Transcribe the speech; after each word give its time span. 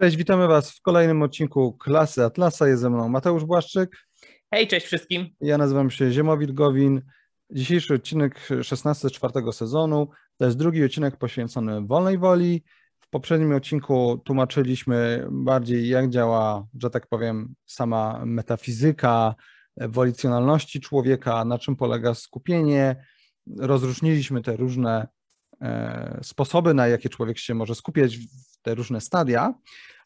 Cześć, 0.00 0.16
witamy 0.16 0.48
Was 0.48 0.70
w 0.70 0.82
kolejnym 0.82 1.22
odcinku 1.22 1.72
Klasy 1.72 2.24
Atlasa. 2.24 2.68
Jest 2.68 2.82
ze 2.82 2.90
mną 2.90 3.08
Mateusz 3.08 3.44
Błaszczyk. 3.44 3.96
Hej, 4.54 4.68
cześć 4.68 4.86
wszystkim. 4.86 5.28
Ja 5.40 5.58
nazywam 5.58 5.90
się 5.90 6.12
Ziemowit 6.12 6.52
Gowin. 6.52 7.02
Dzisiejszy 7.50 7.94
odcinek 7.94 8.48
16 8.62 9.10
czwartego 9.10 9.52
sezonu 9.52 10.08
to 10.36 10.44
jest 10.44 10.56
drugi 10.56 10.84
odcinek 10.84 11.16
poświęcony 11.16 11.80
wolnej 11.80 12.18
woli. 12.18 12.64
W 13.00 13.08
poprzednim 13.08 13.54
odcinku 13.54 14.22
tłumaczyliśmy 14.24 15.26
bardziej, 15.30 15.88
jak 15.88 16.10
działa, 16.10 16.66
że 16.80 16.90
tak 16.90 17.06
powiem, 17.06 17.54
sama 17.66 18.22
metafizyka 18.26 19.34
wolicjonalności 19.76 20.80
człowieka, 20.80 21.44
na 21.44 21.58
czym 21.58 21.76
polega 21.76 22.14
skupienie. 22.14 23.04
Rozróżniliśmy 23.58 24.42
te 24.42 24.56
różne 24.56 25.08
e, 25.60 26.20
sposoby, 26.22 26.74
na 26.74 26.86
jakie 26.86 27.08
człowiek 27.08 27.38
się 27.38 27.54
może 27.54 27.74
skupiać 27.74 28.18
te 28.62 28.74
różne 28.74 29.00
stadia. 29.00 29.54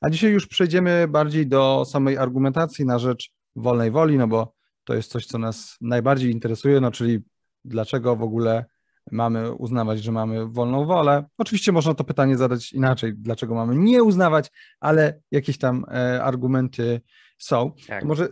A 0.00 0.10
dzisiaj 0.10 0.32
już 0.32 0.46
przejdziemy 0.46 1.08
bardziej 1.08 1.46
do 1.46 1.84
samej 1.84 2.18
argumentacji 2.18 2.84
na 2.84 2.98
rzecz 2.98 3.30
wolnej 3.56 3.90
woli, 3.90 4.18
no 4.18 4.28
bo 4.28 4.54
to 4.84 4.94
jest 4.94 5.10
coś, 5.10 5.26
co 5.26 5.38
nas 5.38 5.76
najbardziej 5.80 6.30
interesuje, 6.30 6.80
no 6.80 6.90
czyli 6.90 7.18
dlaczego 7.64 8.16
w 8.16 8.22
ogóle 8.22 8.64
mamy 9.10 9.52
uznawać, 9.52 10.02
że 10.02 10.12
mamy 10.12 10.46
wolną 10.46 10.86
wolę. 10.86 11.24
Oczywiście 11.38 11.72
można 11.72 11.94
to 11.94 12.04
pytanie 12.04 12.36
zadać 12.36 12.72
inaczej, 12.72 13.12
dlaczego 13.16 13.54
mamy 13.54 13.76
nie 13.76 14.02
uznawać, 14.02 14.50
ale 14.80 15.20
jakieś 15.30 15.58
tam 15.58 15.84
e, 15.88 16.22
argumenty 16.22 17.00
są. 17.38 17.72
Tak. 17.86 18.04
może, 18.04 18.28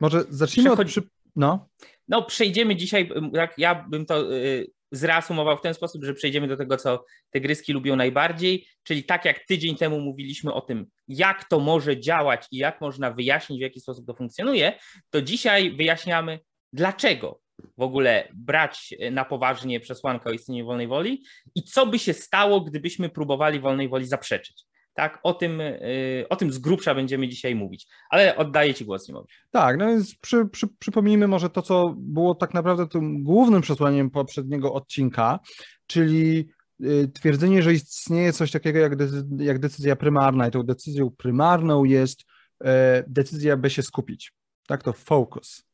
może 0.00 0.24
zacznijmy 0.28 0.70
Przechodzi... 0.70 1.00
od... 1.00 1.04
Przy... 1.04 1.10
No. 1.36 1.68
no, 2.08 2.22
przejdziemy 2.22 2.76
dzisiaj, 2.76 3.10
jak 3.32 3.58
ja 3.58 3.86
bym 3.88 4.06
to 4.06 4.34
y, 4.34 4.66
zreasumował 4.92 5.56
w 5.56 5.60
ten 5.60 5.74
sposób, 5.74 6.04
że 6.04 6.14
przejdziemy 6.14 6.48
do 6.48 6.56
tego, 6.56 6.76
co 6.76 7.04
te 7.30 7.40
gryski 7.40 7.72
lubią 7.72 7.96
najbardziej, 7.96 8.66
czyli 8.82 9.04
tak 9.04 9.24
jak 9.24 9.46
tydzień 9.46 9.76
temu 9.76 10.00
mówiliśmy 10.00 10.52
o 10.52 10.60
tym, 10.60 10.86
jak 11.08 11.48
to 11.48 11.60
może 11.60 12.00
działać 12.00 12.46
i 12.50 12.56
jak 12.56 12.80
można 12.80 13.10
wyjaśnić, 13.10 13.58
w 13.58 13.62
jaki 13.62 13.80
sposób 13.80 14.06
to 14.06 14.14
funkcjonuje, 14.14 14.72
to 15.10 15.22
dzisiaj 15.22 15.76
wyjaśniamy, 15.76 16.40
dlaczego 16.72 17.40
w 17.78 17.82
ogóle 17.82 18.28
brać 18.34 18.94
na 19.10 19.24
poważnie 19.24 19.80
przesłankę 19.80 20.30
o 20.30 20.32
istnieniu 20.32 20.66
wolnej 20.66 20.88
woli 20.88 21.24
i 21.54 21.62
co 21.62 21.86
by 21.86 21.98
się 21.98 22.12
stało, 22.12 22.60
gdybyśmy 22.60 23.08
próbowali 23.08 23.60
wolnej 23.60 23.88
woli 23.88 24.06
zaprzeczyć. 24.06 24.64
Tak, 24.94 25.18
o 25.22 25.34
tym, 25.34 25.60
y, 25.60 26.24
o 26.28 26.36
tym 26.36 26.52
z 26.52 26.58
grubsza 26.58 26.94
będziemy 26.94 27.28
dzisiaj 27.28 27.54
mówić, 27.54 27.86
ale 28.10 28.36
oddaję 28.36 28.74
Ci 28.74 28.84
głos, 28.84 29.08
Nimowi. 29.08 29.28
Tak, 29.50 29.76
no 29.78 29.86
więc 29.86 30.14
przy, 30.14 30.46
przy, 30.46 30.68
przypomnijmy 30.78 31.28
może 31.28 31.50
to, 31.50 31.62
co 31.62 31.94
było 31.98 32.34
tak 32.34 32.54
naprawdę 32.54 32.88
tym 32.88 33.22
głównym 33.22 33.62
przesłaniem 33.62 34.10
poprzedniego 34.10 34.72
odcinka, 34.72 35.40
czyli 35.86 36.48
y, 36.80 37.08
twierdzenie, 37.14 37.62
że 37.62 37.72
istnieje 37.72 38.32
coś 38.32 38.50
takiego 38.50 38.78
jak, 38.78 38.96
decyzja, 38.96 39.22
jak 39.38 39.58
decyzja 39.58 39.96
prymarna 39.96 40.48
i 40.48 40.50
tą 40.50 40.62
decyzją 40.62 41.10
prymarną 41.10 41.84
jest 41.84 42.24
e, 42.64 43.04
decyzja, 43.06 43.56
by 43.56 43.70
się 43.70 43.82
skupić. 43.82 44.32
Tak, 44.66 44.82
to 44.82 44.92
focus. 44.92 45.64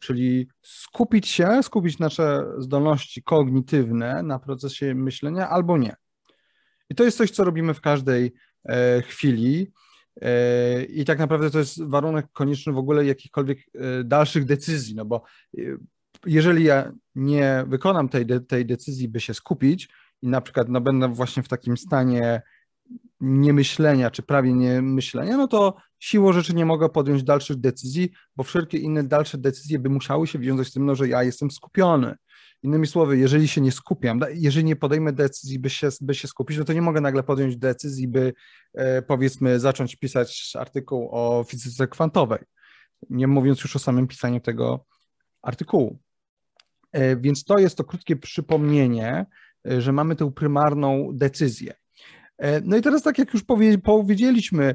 czyli 0.00 0.48
skupić 0.62 1.28
się, 1.28 1.62
skupić 1.62 1.98
nasze 1.98 2.44
zdolności 2.58 3.22
kognitywne 3.22 4.22
na 4.22 4.38
procesie 4.38 4.94
myślenia 4.94 5.48
albo 5.48 5.78
nie. 5.78 5.96
I 6.90 6.94
to 6.94 7.04
jest 7.04 7.18
coś, 7.18 7.30
co 7.30 7.44
robimy 7.44 7.74
w 7.74 7.80
każdej 7.80 8.32
e, 8.68 9.02
chwili. 9.02 9.72
E, 10.22 10.84
I 10.84 11.04
tak 11.04 11.18
naprawdę 11.18 11.50
to 11.50 11.58
jest 11.58 11.84
warunek 11.84 12.26
konieczny 12.32 12.72
w 12.72 12.78
ogóle 12.78 13.04
jakichkolwiek 13.04 13.58
e, 13.58 14.04
dalszych 14.04 14.44
decyzji, 14.44 14.94
no 14.94 15.04
bo 15.04 15.22
jeżeli 16.26 16.64
ja 16.64 16.92
nie 17.14 17.64
wykonam 17.68 18.08
tej, 18.08 18.26
tej 18.48 18.66
decyzji, 18.66 19.08
by 19.08 19.20
się 19.20 19.34
skupić 19.34 19.88
i 20.22 20.28
na 20.28 20.40
przykład 20.40 20.68
no, 20.68 20.80
będę 20.80 21.08
właśnie 21.08 21.42
w 21.42 21.48
takim 21.48 21.76
stanie 21.76 22.42
niemyślenia, 23.20 24.10
czy 24.10 24.22
prawie 24.22 24.52
niemyślenia, 24.52 25.36
no 25.36 25.48
to 25.48 25.76
siłą 25.98 26.32
rzeczy 26.32 26.54
nie 26.54 26.66
mogę 26.66 26.88
podjąć 26.88 27.22
dalszych 27.22 27.56
decyzji, 27.56 28.10
bo 28.36 28.44
wszelkie 28.44 28.78
inne 28.78 29.04
dalsze 29.04 29.38
decyzje 29.38 29.78
by 29.78 29.88
musiały 29.88 30.26
się 30.26 30.38
wiązać 30.38 30.68
z 30.68 30.72
tym, 30.72 30.86
no, 30.86 30.94
że 30.94 31.08
ja 31.08 31.22
jestem 31.22 31.50
skupiony. 31.50 32.16
Innymi 32.62 32.86
słowy, 32.86 33.18
jeżeli 33.18 33.48
się 33.48 33.60
nie 33.60 33.72
skupiam, 33.72 34.20
jeżeli 34.32 34.64
nie 34.64 34.76
podejmę 34.76 35.12
decyzji, 35.12 35.58
by 35.58 35.70
się, 35.70 35.88
by 36.00 36.14
się 36.14 36.28
skupić, 36.28 36.58
no 36.58 36.64
to 36.64 36.72
nie 36.72 36.82
mogę 36.82 37.00
nagle 37.00 37.22
podjąć 37.22 37.56
decyzji, 37.56 38.08
by 38.08 38.32
e, 38.74 39.02
powiedzmy 39.02 39.60
zacząć 39.60 39.96
pisać 39.96 40.52
artykuł 40.58 41.08
o 41.12 41.44
fizyce 41.48 41.88
kwantowej, 41.88 42.38
nie 43.10 43.26
mówiąc 43.26 43.60
już 43.60 43.76
o 43.76 43.78
samym 43.78 44.06
pisaniu 44.06 44.40
tego 44.40 44.84
artykułu. 45.42 45.98
E, 46.92 47.16
więc 47.16 47.44
to 47.44 47.58
jest 47.58 47.76
to 47.76 47.84
krótkie 47.84 48.16
przypomnienie, 48.16 49.26
e, 49.68 49.80
że 49.80 49.92
mamy 49.92 50.16
tę 50.16 50.32
prymarną 50.32 51.10
decyzję. 51.12 51.74
No 52.64 52.76
i 52.76 52.82
teraz, 52.82 53.02
tak 53.02 53.18
jak 53.18 53.34
już 53.34 53.42
powiedzieliśmy, 53.84 54.74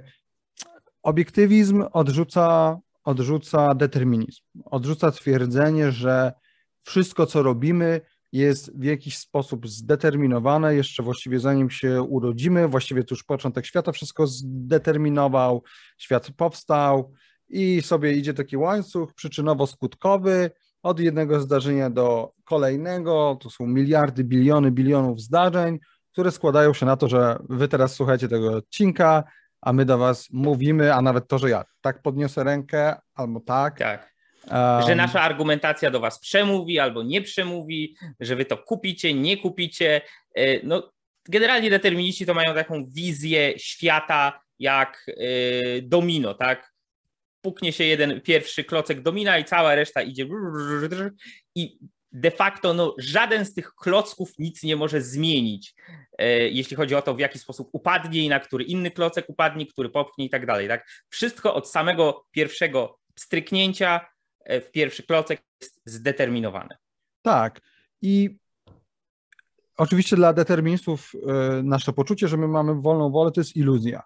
obiektywizm 1.04 1.84
odrzuca, 1.92 2.78
odrzuca 3.04 3.76
determinizm, 3.76 4.42
odrzuca 4.66 5.12
twierdzenie, 5.12 5.92
że 5.92 6.34
wszystko, 6.86 7.26
co 7.26 7.44
robimy, 7.44 8.02
jest 8.32 8.80
w 8.80 8.84
jakiś 8.84 9.18
sposób 9.18 9.68
zdeterminowane, 9.68 10.76
jeszcze 10.76 11.04
właściwie 11.04 11.40
zanim 11.40 11.70
się 11.70 12.02
urodzimy, 12.02 12.68
właściwie 12.68 13.04
tuż 13.04 13.24
początek 13.24 13.66
świata 13.66 13.92
wszystko 13.92 14.28
zdeterminował, 14.28 15.64
świat 15.98 16.32
powstał 16.32 17.14
i 17.50 17.82
sobie 17.82 18.14
idzie 18.14 18.34
taki 18.34 18.58
łańcuch 18.58 19.14
przyczynowo-skutkowy 19.14 20.50
od 20.84 21.00
jednego 21.00 21.40
zdarzenia 21.40 21.90
do 21.90 22.34
kolejnego, 22.44 23.38
to 23.42 23.50
są 23.50 23.68
miliardy, 23.68 24.24
biliony, 24.24 24.72
bilionów 24.72 25.22
zdarzeń, 25.22 25.80
które 26.12 26.32
składają 26.32 26.74
się 26.74 26.86
na 26.86 26.98
to, 26.98 27.08
że 27.08 27.40
wy 27.50 27.68
teraz 27.68 27.94
słuchacie 27.94 28.28
tego 28.28 28.54
odcinka, 28.54 29.24
a 29.62 29.74
my 29.74 29.86
do 29.86 29.98
was 29.98 30.28
mówimy, 30.32 30.94
a 30.94 31.02
nawet 31.02 31.28
to, 31.28 31.38
że 31.38 31.50
ja 31.50 31.66
tak 31.82 32.02
podniosę 32.02 32.44
rękę 32.44 32.96
albo 33.14 33.40
tak, 33.40 33.80
tak. 33.80 34.15
Um, 34.52 34.88
że 34.88 34.96
nasza 34.96 35.22
argumentacja 35.22 35.92
do 35.92 36.00
Was 36.00 36.20
przemówi 36.20 36.80
albo 36.80 37.04
nie 37.04 37.22
przemówi, 37.22 37.96
że 38.20 38.36
Wy 38.36 38.46
to 38.46 38.58
kupicie, 38.58 39.14
nie 39.14 39.38
kupicie. 39.38 40.02
E, 40.36 40.68
no, 40.68 40.92
generalnie 41.30 41.70
determiniści 41.70 42.26
to 42.26 42.34
mają 42.34 42.54
taką 42.54 42.86
wizję 42.86 43.54
świata 43.60 44.40
jak 44.60 45.06
e, 45.08 45.82
domino, 45.82 46.34
tak? 46.34 46.72
Puknie 47.42 47.74
się 47.74 47.84
jeden 47.84 48.22
pierwszy 48.22 48.64
klocek 48.64 49.02
domina 49.02 49.38
i 49.38 49.46
cała 49.46 49.76
reszta 49.76 50.02
idzie 50.02 50.28
i 51.56 51.78
de 52.12 52.32
facto 52.32 52.74
no, 52.74 52.96
żaden 52.98 53.46
z 53.46 53.54
tych 53.54 53.74
klocków 53.74 54.32
nic 54.40 54.64
nie 54.64 54.76
może 54.76 55.02
zmienić, 55.02 55.76
e, 56.18 56.50
jeśli 56.50 56.76
chodzi 56.76 56.96
o 56.96 57.02
to, 57.02 57.16
w 57.16 57.20
jaki 57.20 57.40
sposób 57.40 57.70
upadnie 57.74 58.26
i 58.26 58.30
na 58.30 58.40
który 58.40 58.64
inny 58.64 58.92
klocek 58.92 59.26
upadnie, 59.28 59.66
który 59.66 59.90
popchnie 59.90 60.26
i 60.26 60.30
tak 60.30 60.46
dalej. 60.46 60.68
Tak? 60.68 60.88
Wszystko 61.10 61.56
od 61.56 61.72
samego 61.72 62.26
pierwszego 62.32 63.00
stryknięcia 63.20 64.08
w 64.50 64.72
pierwszy 64.72 65.04
klocek 65.04 65.42
jest 65.62 65.82
zdeterminowane. 65.86 66.78
Tak. 67.22 67.62
I 68.02 68.38
oczywiście 69.78 70.16
dla 70.16 70.34
deterministów 70.34 71.12
e, 71.28 71.64
nasze 71.64 71.94
poczucie, 71.94 72.28
że 72.28 72.38
my 72.38 72.48
mamy 72.48 72.82
wolną 72.82 73.12
wolę, 73.12 73.32
to 73.32 73.42
jest 73.42 73.56
iluzja. 73.56 74.04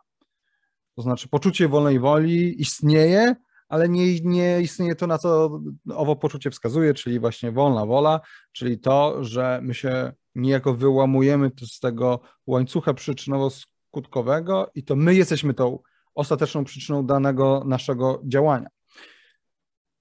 To 0.95 1.01
znaczy 1.01 1.27
poczucie 1.27 1.67
wolnej 1.67 1.99
woli 1.99 2.61
istnieje, 2.61 3.35
ale 3.69 3.89
nie, 3.89 4.19
nie 4.19 4.61
istnieje 4.61 4.95
to, 4.95 5.07
na 5.07 5.17
co 5.17 5.59
owo 5.93 6.15
poczucie 6.15 6.51
wskazuje, 6.51 6.93
czyli 6.93 7.19
właśnie 7.19 7.51
wolna 7.51 7.85
wola, 7.85 8.21
czyli 8.51 8.79
to, 8.79 9.23
że 9.23 9.59
my 9.63 9.73
się 9.73 10.13
niejako 10.35 10.73
wyłamujemy 10.73 11.51
z 11.61 11.79
tego 11.79 12.19
łańcucha 12.47 12.93
przyczynowo-skutkowego 12.93 14.65
i 14.75 14.83
to 14.83 14.95
my 14.95 15.15
jesteśmy 15.15 15.53
tą 15.53 15.79
ostateczną 16.15 16.63
przyczyną 16.63 17.05
danego 17.05 17.63
naszego 17.65 18.21
działania. 18.25 18.69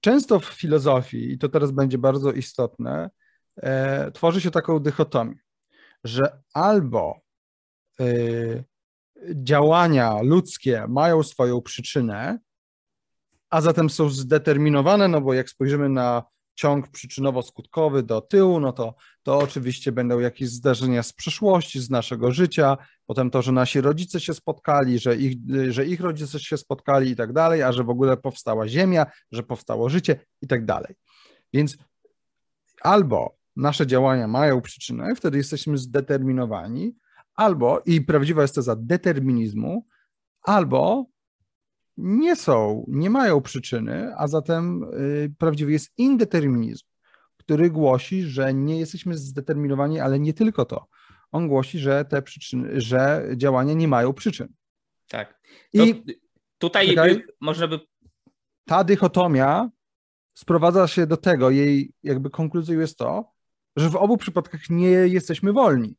Często 0.01 0.39
w 0.39 0.45
filozofii, 0.45 1.31
i 1.31 1.37
to 1.37 1.49
teraz 1.49 1.71
będzie 1.71 1.97
bardzo 1.97 2.31
istotne, 2.31 3.09
e, 3.57 4.11
tworzy 4.11 4.41
się 4.41 4.51
taką 4.51 4.79
dychotomię, 4.79 5.35
że 6.03 6.41
albo 6.53 7.19
e, 7.99 8.05
działania 9.35 10.21
ludzkie 10.21 10.85
mają 10.89 11.23
swoją 11.23 11.61
przyczynę, 11.61 12.39
a 13.49 13.61
zatem 13.61 13.89
są 13.89 14.09
zdeterminowane, 14.09 15.07
no 15.07 15.21
bo 15.21 15.33
jak 15.33 15.49
spojrzymy 15.49 15.89
na 15.89 16.23
ciąg 16.59 16.87
przyczynowo-skutkowy 16.87 18.03
do 18.03 18.21
tyłu, 18.21 18.59
no 18.59 18.73
to, 18.73 18.95
to 19.23 19.37
oczywiście 19.37 19.91
będą 19.91 20.19
jakieś 20.19 20.49
zdarzenia 20.49 21.03
z 21.03 21.13
przeszłości, 21.13 21.79
z 21.79 21.89
naszego 21.89 22.31
życia, 22.31 22.77
potem 23.05 23.31
to, 23.31 23.41
że 23.41 23.51
nasi 23.51 23.81
rodzice 23.81 24.19
się 24.19 24.33
spotkali, 24.33 24.99
że 24.99 25.15
ich, 25.15 25.37
że 25.69 25.85
ich 25.85 26.01
rodzice 26.01 26.39
się 26.39 26.57
spotkali 26.57 27.11
i 27.11 27.15
tak 27.15 27.33
dalej, 27.33 27.63
a 27.63 27.71
że 27.71 27.83
w 27.83 27.89
ogóle 27.89 28.17
powstała 28.17 28.67
Ziemia, 28.67 29.05
że 29.31 29.43
powstało 29.43 29.89
życie 29.89 30.19
i 30.41 30.47
tak 30.47 30.65
dalej. 30.65 30.95
Więc 31.53 31.77
albo 32.81 33.35
nasze 33.55 33.87
działania 33.87 34.27
mają 34.27 34.61
przyczynę, 34.61 35.15
wtedy 35.15 35.37
jesteśmy 35.37 35.77
zdeterminowani, 35.77 36.95
albo, 37.35 37.81
i 37.85 38.01
prawdziwa 38.01 38.41
jest 38.41 38.55
teza 38.55 38.75
determinizmu, 38.75 39.85
albo 40.41 41.05
nie 42.01 42.35
są, 42.35 42.85
nie 42.87 43.09
mają 43.09 43.41
przyczyny, 43.41 44.13
a 44.17 44.27
zatem 44.27 44.83
y, 44.83 45.33
prawdziwy 45.37 45.71
jest 45.71 45.93
indeterminizm, 45.97 46.85
który 47.37 47.69
głosi, 47.69 48.23
że 48.23 48.53
nie 48.53 48.79
jesteśmy 48.79 49.17
zdeterminowani, 49.17 49.99
ale 49.99 50.19
nie 50.19 50.33
tylko 50.33 50.65
to. 50.65 50.87
On 51.31 51.47
głosi, 51.47 51.79
że 51.79 52.05
te 52.05 52.21
przyczyny, 52.21 52.81
że 52.81 53.29
działania 53.35 53.73
nie 53.73 53.87
mają 53.87 54.13
przyczyn. 54.13 54.47
Tak. 55.07 55.39
To 55.75 55.83
I 55.83 56.03
tutaj 56.57 56.95
by, 56.95 57.23
można 57.41 57.67
by. 57.67 57.79
Ta 58.65 58.83
dychotomia 58.83 59.69
sprowadza 60.33 60.87
się 60.87 61.07
do 61.07 61.17
tego, 61.17 61.49
jej 61.49 61.93
jakby 62.03 62.29
konkluzją 62.29 62.79
jest 62.79 62.97
to, 62.97 63.31
że 63.75 63.89
w 63.89 63.95
obu 63.95 64.17
przypadkach 64.17 64.69
nie 64.69 64.89
jesteśmy 64.89 65.53
wolni, 65.53 65.95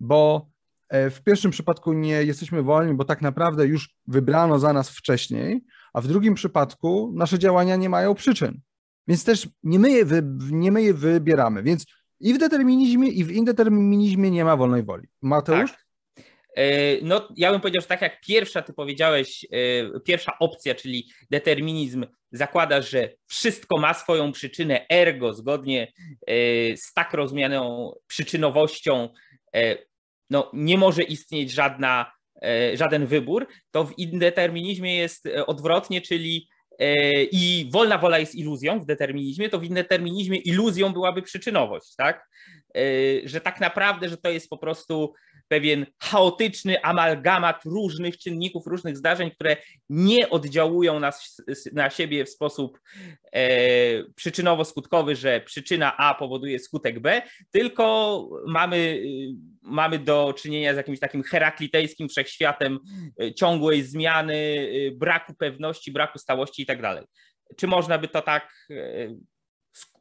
bo 0.00 0.50
w 0.90 1.20
pierwszym 1.24 1.50
przypadku 1.50 1.92
nie 1.92 2.24
jesteśmy 2.24 2.62
wolni, 2.62 2.94
bo 2.94 3.04
tak 3.04 3.22
naprawdę 3.22 3.66
już 3.66 3.94
wybrano 4.06 4.58
za 4.58 4.72
nas 4.72 4.90
wcześniej, 4.90 5.64
a 5.92 6.00
w 6.00 6.06
drugim 6.06 6.34
przypadku 6.34 7.12
nasze 7.14 7.38
działania 7.38 7.76
nie 7.76 7.88
mają 7.88 8.14
przyczyn. 8.14 8.60
Więc 9.08 9.24
też 9.24 9.48
nie 9.62 9.78
my 9.78 9.90
je, 9.90 10.04
wy, 10.04 10.22
nie 10.50 10.72
my 10.72 10.82
je 10.82 10.94
wybieramy. 10.94 11.62
Więc 11.62 11.84
i 12.20 12.34
w 12.34 12.38
determinizmie, 12.38 13.08
i 13.08 13.24
w 13.24 13.30
indeterminizmie 13.30 14.30
nie 14.30 14.44
ma 14.44 14.56
wolnej 14.56 14.82
woli. 14.82 15.08
Mateusz? 15.22 15.70
Tak. 15.70 15.88
E, 16.54 16.96
no, 17.02 17.28
ja 17.36 17.52
bym 17.52 17.60
powiedział, 17.60 17.80
że 17.82 17.88
tak 17.88 18.02
jak 18.02 18.20
pierwsza, 18.20 18.62
ty 18.62 18.72
powiedziałeś, 18.72 19.46
e, 19.52 20.00
pierwsza 20.00 20.32
opcja, 20.40 20.74
czyli 20.74 21.08
determinizm, 21.30 22.06
zakłada, 22.32 22.82
że 22.82 23.12
wszystko 23.26 23.78
ma 23.78 23.94
swoją 23.94 24.32
przyczynę, 24.32 24.86
ergo, 24.88 25.34
zgodnie 25.34 25.92
e, 26.26 26.32
z 26.76 26.92
tak 26.92 27.14
rozumianą 27.14 27.92
przyczynowością, 28.06 29.08
no, 30.30 30.50
nie 30.52 30.78
może 30.78 31.02
istnieć 31.02 31.52
żadna, 31.52 32.12
żaden 32.74 33.06
wybór, 33.06 33.46
to 33.70 33.84
w 33.84 33.98
indeterminizmie 33.98 34.96
jest 34.96 35.28
odwrotnie, 35.46 36.00
czyli 36.00 36.48
i 37.32 37.68
wolna 37.72 37.98
wola 37.98 38.18
jest 38.18 38.34
iluzją 38.34 38.80
w 38.80 38.86
determinizmie, 38.86 39.48
to 39.48 39.58
w 39.58 39.64
indeterminizmie 39.64 40.38
iluzją 40.38 40.92
byłaby 40.92 41.22
przyczynowość, 41.22 41.94
tak? 41.96 42.28
Że 43.24 43.40
tak 43.40 43.60
naprawdę, 43.60 44.08
że 44.08 44.16
to 44.16 44.30
jest 44.30 44.48
po 44.48 44.58
prostu 44.58 45.14
pewien 45.48 45.86
chaotyczny 45.98 46.82
amalgamat 46.82 47.64
różnych 47.64 48.18
czynników, 48.18 48.66
różnych 48.66 48.96
zdarzeń, 48.96 49.30
które 49.30 49.56
nie 49.88 50.30
oddziałują 50.30 51.00
na, 51.00 51.10
na 51.72 51.90
siebie 51.90 52.24
w 52.24 52.30
sposób 52.30 52.80
e, 53.32 54.02
przyczynowo-skutkowy, 54.02 55.14
że 55.14 55.40
przyczyna 55.40 55.96
A 55.96 56.14
powoduje 56.14 56.58
skutek 56.58 57.00
B, 57.00 57.22
tylko 57.50 58.28
mamy, 58.46 59.02
mamy 59.62 59.98
do 59.98 60.34
czynienia 60.38 60.74
z 60.74 60.76
jakimś 60.76 61.00
takim 61.00 61.22
heraklitejskim 61.22 62.08
wszechświatem 62.08 62.78
e, 63.22 63.34
ciągłej 63.34 63.82
zmiany, 63.82 64.70
e, 64.88 64.90
braku 64.90 65.34
pewności, 65.34 65.92
braku 65.92 66.18
stałości 66.18 66.62
i 66.62 66.66
tak 66.66 66.82
dalej. 66.82 67.04
Czy 67.56 67.66
można 67.66 67.98
by 67.98 68.08
to 68.08 68.22
tak 68.22 68.66
e, 68.70 69.08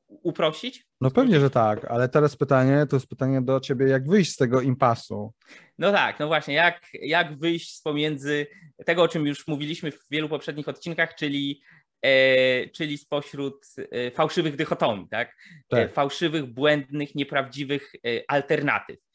uprościć? 0.07 0.87
No 1.01 1.11
pewnie, 1.11 1.39
że 1.39 1.49
tak, 1.49 1.85
ale 1.85 2.09
teraz 2.09 2.35
pytanie, 2.35 2.85
to 2.89 2.95
jest 2.95 3.07
pytanie 3.07 3.41
do 3.41 3.59
ciebie, 3.59 3.87
jak 3.87 4.07
wyjść 4.07 4.31
z 4.31 4.37
tego 4.37 4.61
impasu? 4.61 5.33
No 5.77 5.91
tak, 5.91 6.19
no 6.19 6.27
właśnie, 6.27 6.53
jak, 6.53 6.81
jak 6.93 7.39
wyjść 7.39 7.75
z 7.75 7.81
pomiędzy 7.81 8.47
tego, 8.85 9.03
o 9.03 9.07
czym 9.07 9.25
już 9.27 9.47
mówiliśmy 9.47 9.91
w 9.91 10.05
wielu 10.11 10.29
poprzednich 10.29 10.67
odcinkach, 10.67 11.15
czyli, 11.15 11.61
e, 12.01 12.69
czyli 12.69 12.97
spośród 12.97 13.65
e, 13.91 14.11
fałszywych 14.11 14.55
dychotomii, 14.55 15.07
tak? 15.09 15.29
E, 15.29 15.33
tak. 15.67 15.93
Fałszywych, 15.93 16.45
błędnych, 16.45 17.15
nieprawdziwych 17.15 17.91
e, 17.95 17.99
alternatyw. 18.27 19.06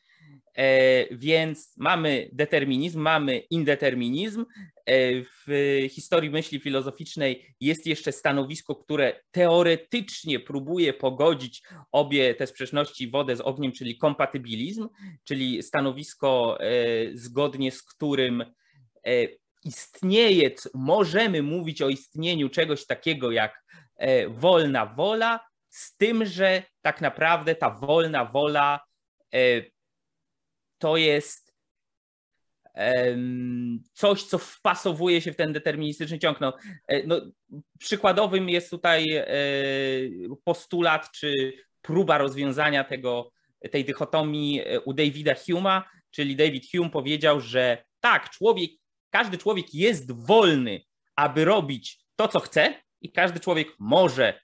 E, 0.59 1.17
więc 1.17 1.75
mamy 1.77 2.29
determinizm, 2.33 3.01
mamy 3.01 3.39
indeterminizm. 3.39 4.45
E, 4.87 4.95
w 5.47 5.87
historii 5.91 6.31
myśli 6.31 6.61
filozoficznej 6.61 7.55
jest 7.61 7.87
jeszcze 7.87 8.13
stanowisko, 8.13 8.77
które 8.77 9.21
teoretycznie 9.31 10.41
próbuje 10.41 10.93
pogodzić 10.93 11.63
obie 11.93 12.35
te 12.35 12.47
sprzeczności 12.47 13.11
wodę 13.11 13.37
z 13.37 13.41
ogniem, 13.41 13.73
czyli 13.73 13.99
kompatybilizm, 13.99 14.89
czyli 15.25 15.63
stanowisko 15.63 16.59
e, 16.61 16.67
zgodnie 17.15 17.71
z 17.71 17.83
którym 17.83 18.45
istnieje, 19.65 20.51
możemy 20.75 21.43
mówić 21.43 21.83
o 21.83 21.89
istnieniu 21.89 22.49
czegoś 22.49 22.87
takiego 22.87 23.31
jak 23.31 23.65
wolna 24.29 24.87
wola, 24.87 25.41
z 25.69 25.97
tym, 25.97 26.27
że 26.27 26.63
tak 26.83 27.01
naprawdę 27.01 27.55
ta 27.55 27.71
wolna 27.71 28.25
wola 28.25 28.81
to 30.83 30.97
jest 30.97 31.53
coś, 33.95 34.23
co 34.23 34.39
wpasowuje 34.39 35.21
się 35.21 35.33
w 35.33 35.37
ten 35.37 35.53
deterministyczny 35.53 36.19
ciąg. 36.19 36.41
No, 36.41 36.57
e, 36.89 37.07
no, 37.07 37.21
przykładowym 37.79 38.49
jest 38.49 38.71
tutaj 38.71 39.13
e, 39.17 39.27
postulat 40.45 41.11
czy 41.11 41.53
próba 41.83 42.19
rozwiązania 42.19 42.85
tego, 42.85 43.33
tej 43.71 43.85
dychotomii 43.85 44.61
e, 44.61 44.81
u 44.81 44.93
Davida 44.93 45.33
Hume'a, 45.33 45.83
czyli 46.11 46.37
David 46.37 46.65
Hume 46.71 46.91
powiedział, 46.91 47.41
że 47.41 47.85
tak, 48.01 48.31
człowiek, 48.31 48.71
każdy 49.11 49.39
człowiek 49.39 49.75
jest 49.75 50.13
wolny, 50.13 50.81
aby 51.17 51.45
robić 51.45 51.99
to, 52.17 52.29
co 52.29 52.41
chce 52.41 52.75
i 53.01 53.13
każdy 53.13 53.41
człowiek 53.41 53.69
może 53.79 54.41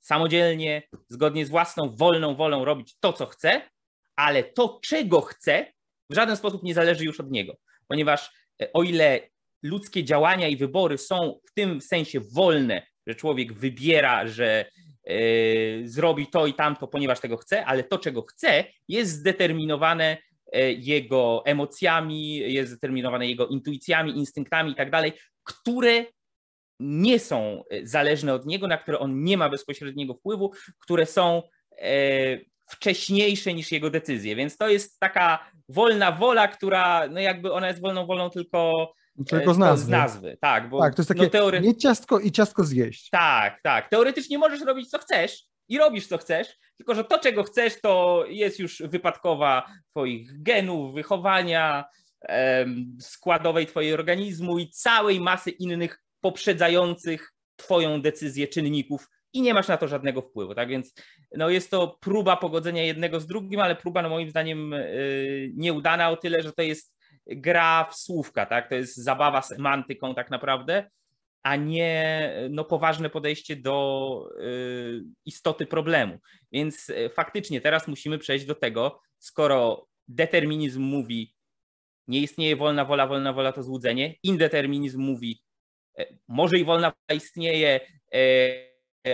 samodzielnie, 0.00 0.82
zgodnie 1.08 1.46
z 1.46 1.50
własną 1.50 1.96
wolną 1.96 2.34
wolą 2.34 2.64
robić 2.64 2.96
to, 3.00 3.12
co 3.12 3.26
chce, 3.26 3.70
ale 4.16 4.44
to, 4.44 4.80
czego 4.82 5.20
chce, 5.20 5.75
w 6.10 6.14
żaden 6.14 6.36
sposób 6.36 6.62
nie 6.62 6.74
zależy 6.74 7.04
już 7.04 7.20
od 7.20 7.30
niego, 7.30 7.56
ponieważ 7.88 8.30
e, 8.62 8.72
o 8.72 8.82
ile 8.82 9.20
ludzkie 9.62 10.04
działania 10.04 10.48
i 10.48 10.56
wybory 10.56 10.98
są 10.98 11.40
w 11.50 11.54
tym 11.54 11.80
sensie 11.80 12.20
wolne, 12.20 12.86
że 13.06 13.14
człowiek 13.14 13.52
wybiera, 13.52 14.26
że 14.26 14.70
yy, 15.04 15.88
zrobi 15.88 16.26
to 16.26 16.46
i 16.46 16.54
tamto, 16.54 16.88
ponieważ 16.88 17.20
tego 17.20 17.36
chce, 17.36 17.66
ale 17.66 17.84
to, 17.84 17.98
czego 17.98 18.22
chce, 18.22 18.64
jest 18.88 19.12
zdeterminowane 19.12 20.16
e, 20.52 20.72
jego 20.72 21.42
emocjami, 21.46 22.36
jest 22.36 22.70
zdeterminowane 22.70 23.26
jego 23.26 23.46
intuicjami, 23.46 24.18
instynktami 24.18 24.72
i 24.72 24.74
tak 24.74 24.90
dalej, 24.90 25.12
które 25.44 26.04
nie 26.80 27.18
są 27.18 27.62
zależne 27.82 28.34
od 28.34 28.46
niego, 28.46 28.66
na 28.66 28.78
które 28.78 28.98
on 28.98 29.24
nie 29.24 29.36
ma 29.36 29.48
bezpośredniego 29.48 30.14
wpływu, 30.14 30.52
które 30.78 31.06
są 31.06 31.42
wcześniejsze 32.66 33.54
niż 33.54 33.72
jego 33.72 33.90
decyzje, 33.90 34.36
więc 34.36 34.56
to 34.56 34.68
jest 34.68 35.00
taka 35.00 35.50
wolna 35.68 36.12
wola, 36.12 36.48
która 36.48 37.08
no 37.08 37.20
jakby 37.20 37.52
ona 37.52 37.68
jest 37.68 37.80
wolną 37.80 38.06
wolą 38.06 38.30
tylko 38.30 38.92
tylko 39.28 39.54
z 39.54 39.58
nazwy. 39.58 39.86
Z 39.86 39.88
nazwy. 39.88 40.38
Tak, 40.40 40.68
bo 40.68 40.80
tak, 40.80 40.94
to 40.94 41.02
jest 41.02 41.08
takie 41.08 41.22
no 41.22 41.30
teory... 41.30 41.60
nie 41.60 41.76
ciastko 41.76 42.18
i 42.18 42.32
ciastko 42.32 42.64
zjeść. 42.64 43.10
Tak, 43.10 43.60
tak. 43.62 43.88
Teoretycznie 43.88 44.38
możesz 44.38 44.60
robić 44.60 44.90
co 44.90 44.98
chcesz 44.98 45.44
i 45.68 45.78
robisz 45.78 46.06
co 46.06 46.18
chcesz, 46.18 46.48
tylko 46.76 46.94
że 46.94 47.04
to 47.04 47.18
czego 47.18 47.42
chcesz 47.42 47.80
to 47.80 48.24
jest 48.28 48.58
już 48.58 48.82
wypadkowa 48.86 49.66
twoich 49.90 50.42
genów, 50.42 50.94
wychowania, 50.94 51.84
em, 52.20 52.96
składowej 53.00 53.66
twojego 53.66 53.94
organizmu 53.94 54.58
i 54.58 54.70
całej 54.70 55.20
masy 55.20 55.50
innych 55.50 56.02
poprzedzających 56.20 57.32
twoją 57.56 58.02
decyzję 58.02 58.48
czynników, 58.48 59.08
i 59.32 59.42
nie 59.42 59.54
masz 59.54 59.68
na 59.68 59.76
to 59.76 59.88
żadnego 59.88 60.22
wpływu, 60.22 60.54
tak 60.54 60.68
więc 60.68 60.94
no 61.36 61.50
jest 61.50 61.70
to 61.70 61.98
próba 62.00 62.36
pogodzenia 62.36 62.82
jednego 62.82 63.20
z 63.20 63.26
drugim, 63.26 63.60
ale 63.60 63.76
próba 63.76 64.02
no 64.02 64.08
moim 64.08 64.30
zdaniem 64.30 64.72
yy, 64.72 65.52
nieudana 65.54 66.10
o 66.10 66.16
tyle, 66.16 66.42
że 66.42 66.52
to 66.52 66.62
jest 66.62 66.96
gra 67.26 67.84
w 67.84 67.96
słówka, 67.96 68.46
tak, 68.46 68.68
to 68.68 68.74
jest 68.74 68.96
zabawa 68.96 69.42
semantyką 69.42 70.14
tak 70.14 70.30
naprawdę, 70.30 70.90
a 71.42 71.56
nie 71.56 72.32
no, 72.50 72.64
poważne 72.64 73.10
podejście 73.10 73.56
do 73.56 74.28
yy, 74.38 75.04
istoty 75.24 75.66
problemu. 75.66 76.18
Więc 76.52 76.88
yy, 76.88 77.08
faktycznie 77.08 77.60
teraz 77.60 77.88
musimy 77.88 78.18
przejść 78.18 78.46
do 78.46 78.54
tego, 78.54 79.00
skoro 79.18 79.86
determinizm 80.08 80.82
mówi, 80.82 81.34
nie 82.08 82.20
istnieje 82.20 82.56
wolna 82.56 82.84
wola, 82.84 83.06
wolna 83.06 83.32
wola 83.32 83.52
to 83.52 83.62
złudzenie, 83.62 84.14
indeterminizm 84.22 85.00
mówi, 85.00 85.42
może 86.28 86.58
i 86.58 86.64
wolna 86.64 86.92
wola 86.92 87.16
istnieje, 87.16 87.80
E, 88.12 88.65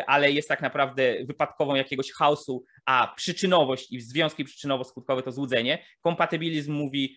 ale 0.07 0.31
jest 0.31 0.49
tak 0.49 0.63
naprawdę 0.63 1.25
wypadkową 1.25 1.75
jakiegoś 1.75 2.13
chaosu, 2.13 2.65
a 2.87 3.15
przyczynowość 3.17 3.93
i 3.93 4.01
związki 4.01 4.45
przyczynowo-skutkowe 4.45 5.23
to 5.23 5.33
złudzenie. 5.33 5.85
Kompatybilizm 6.01 6.73
mówi, 6.73 7.17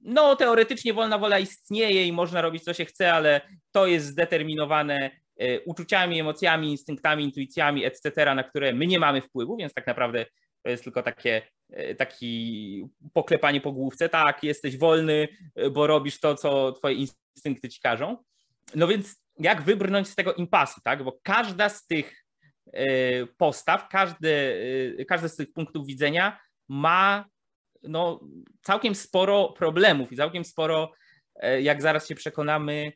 no 0.00 0.36
teoretycznie 0.36 0.94
wolna 0.94 1.18
wola 1.18 1.38
istnieje 1.38 2.06
i 2.06 2.12
można 2.12 2.42
robić 2.42 2.64
co 2.64 2.74
się 2.74 2.84
chce, 2.84 3.12
ale 3.12 3.40
to 3.72 3.86
jest 3.86 4.06
zdeterminowane 4.06 5.10
e, 5.36 5.60
uczuciami, 5.60 6.20
emocjami, 6.20 6.70
instynktami, 6.70 7.24
intuicjami, 7.24 7.84
etc., 7.84 8.34
na 8.34 8.42
które 8.42 8.72
my 8.72 8.86
nie 8.86 8.98
mamy 8.98 9.20
wpływu, 9.20 9.56
więc 9.56 9.74
tak 9.74 9.86
naprawdę 9.86 10.26
to 10.62 10.70
jest 10.70 10.84
tylko 10.84 11.02
takie 11.02 11.42
e, 11.70 11.94
taki 11.94 12.84
poklepanie 13.12 13.60
po 13.60 13.72
główce. 13.72 14.08
Tak, 14.08 14.42
jesteś 14.44 14.76
wolny, 14.76 15.28
bo 15.72 15.86
robisz 15.86 16.20
to, 16.20 16.34
co 16.34 16.72
twoje 16.72 16.94
instynkty 16.94 17.68
ci 17.68 17.80
każą. 17.80 18.16
No 18.74 18.88
więc 18.88 19.23
jak 19.38 19.62
wybrnąć 19.62 20.08
z 20.08 20.14
tego 20.14 20.34
impasu, 20.34 20.80
tak? 20.84 21.04
Bo 21.04 21.18
każda 21.22 21.68
z 21.68 21.86
tych 21.86 22.24
e, 22.72 23.26
postaw, 23.26 23.88
każdy, 23.88 24.30
e, 24.98 25.04
każdy 25.04 25.28
z 25.28 25.36
tych 25.36 25.52
punktów 25.52 25.86
widzenia 25.86 26.40
ma 26.68 27.24
no, 27.82 28.20
całkiem 28.62 28.94
sporo 28.94 29.48
problemów 29.48 30.12
i 30.12 30.16
całkiem 30.16 30.44
sporo, 30.44 30.92
e, 31.34 31.62
jak 31.62 31.82
zaraz 31.82 32.08
się 32.08 32.14
przekonamy, 32.14 32.92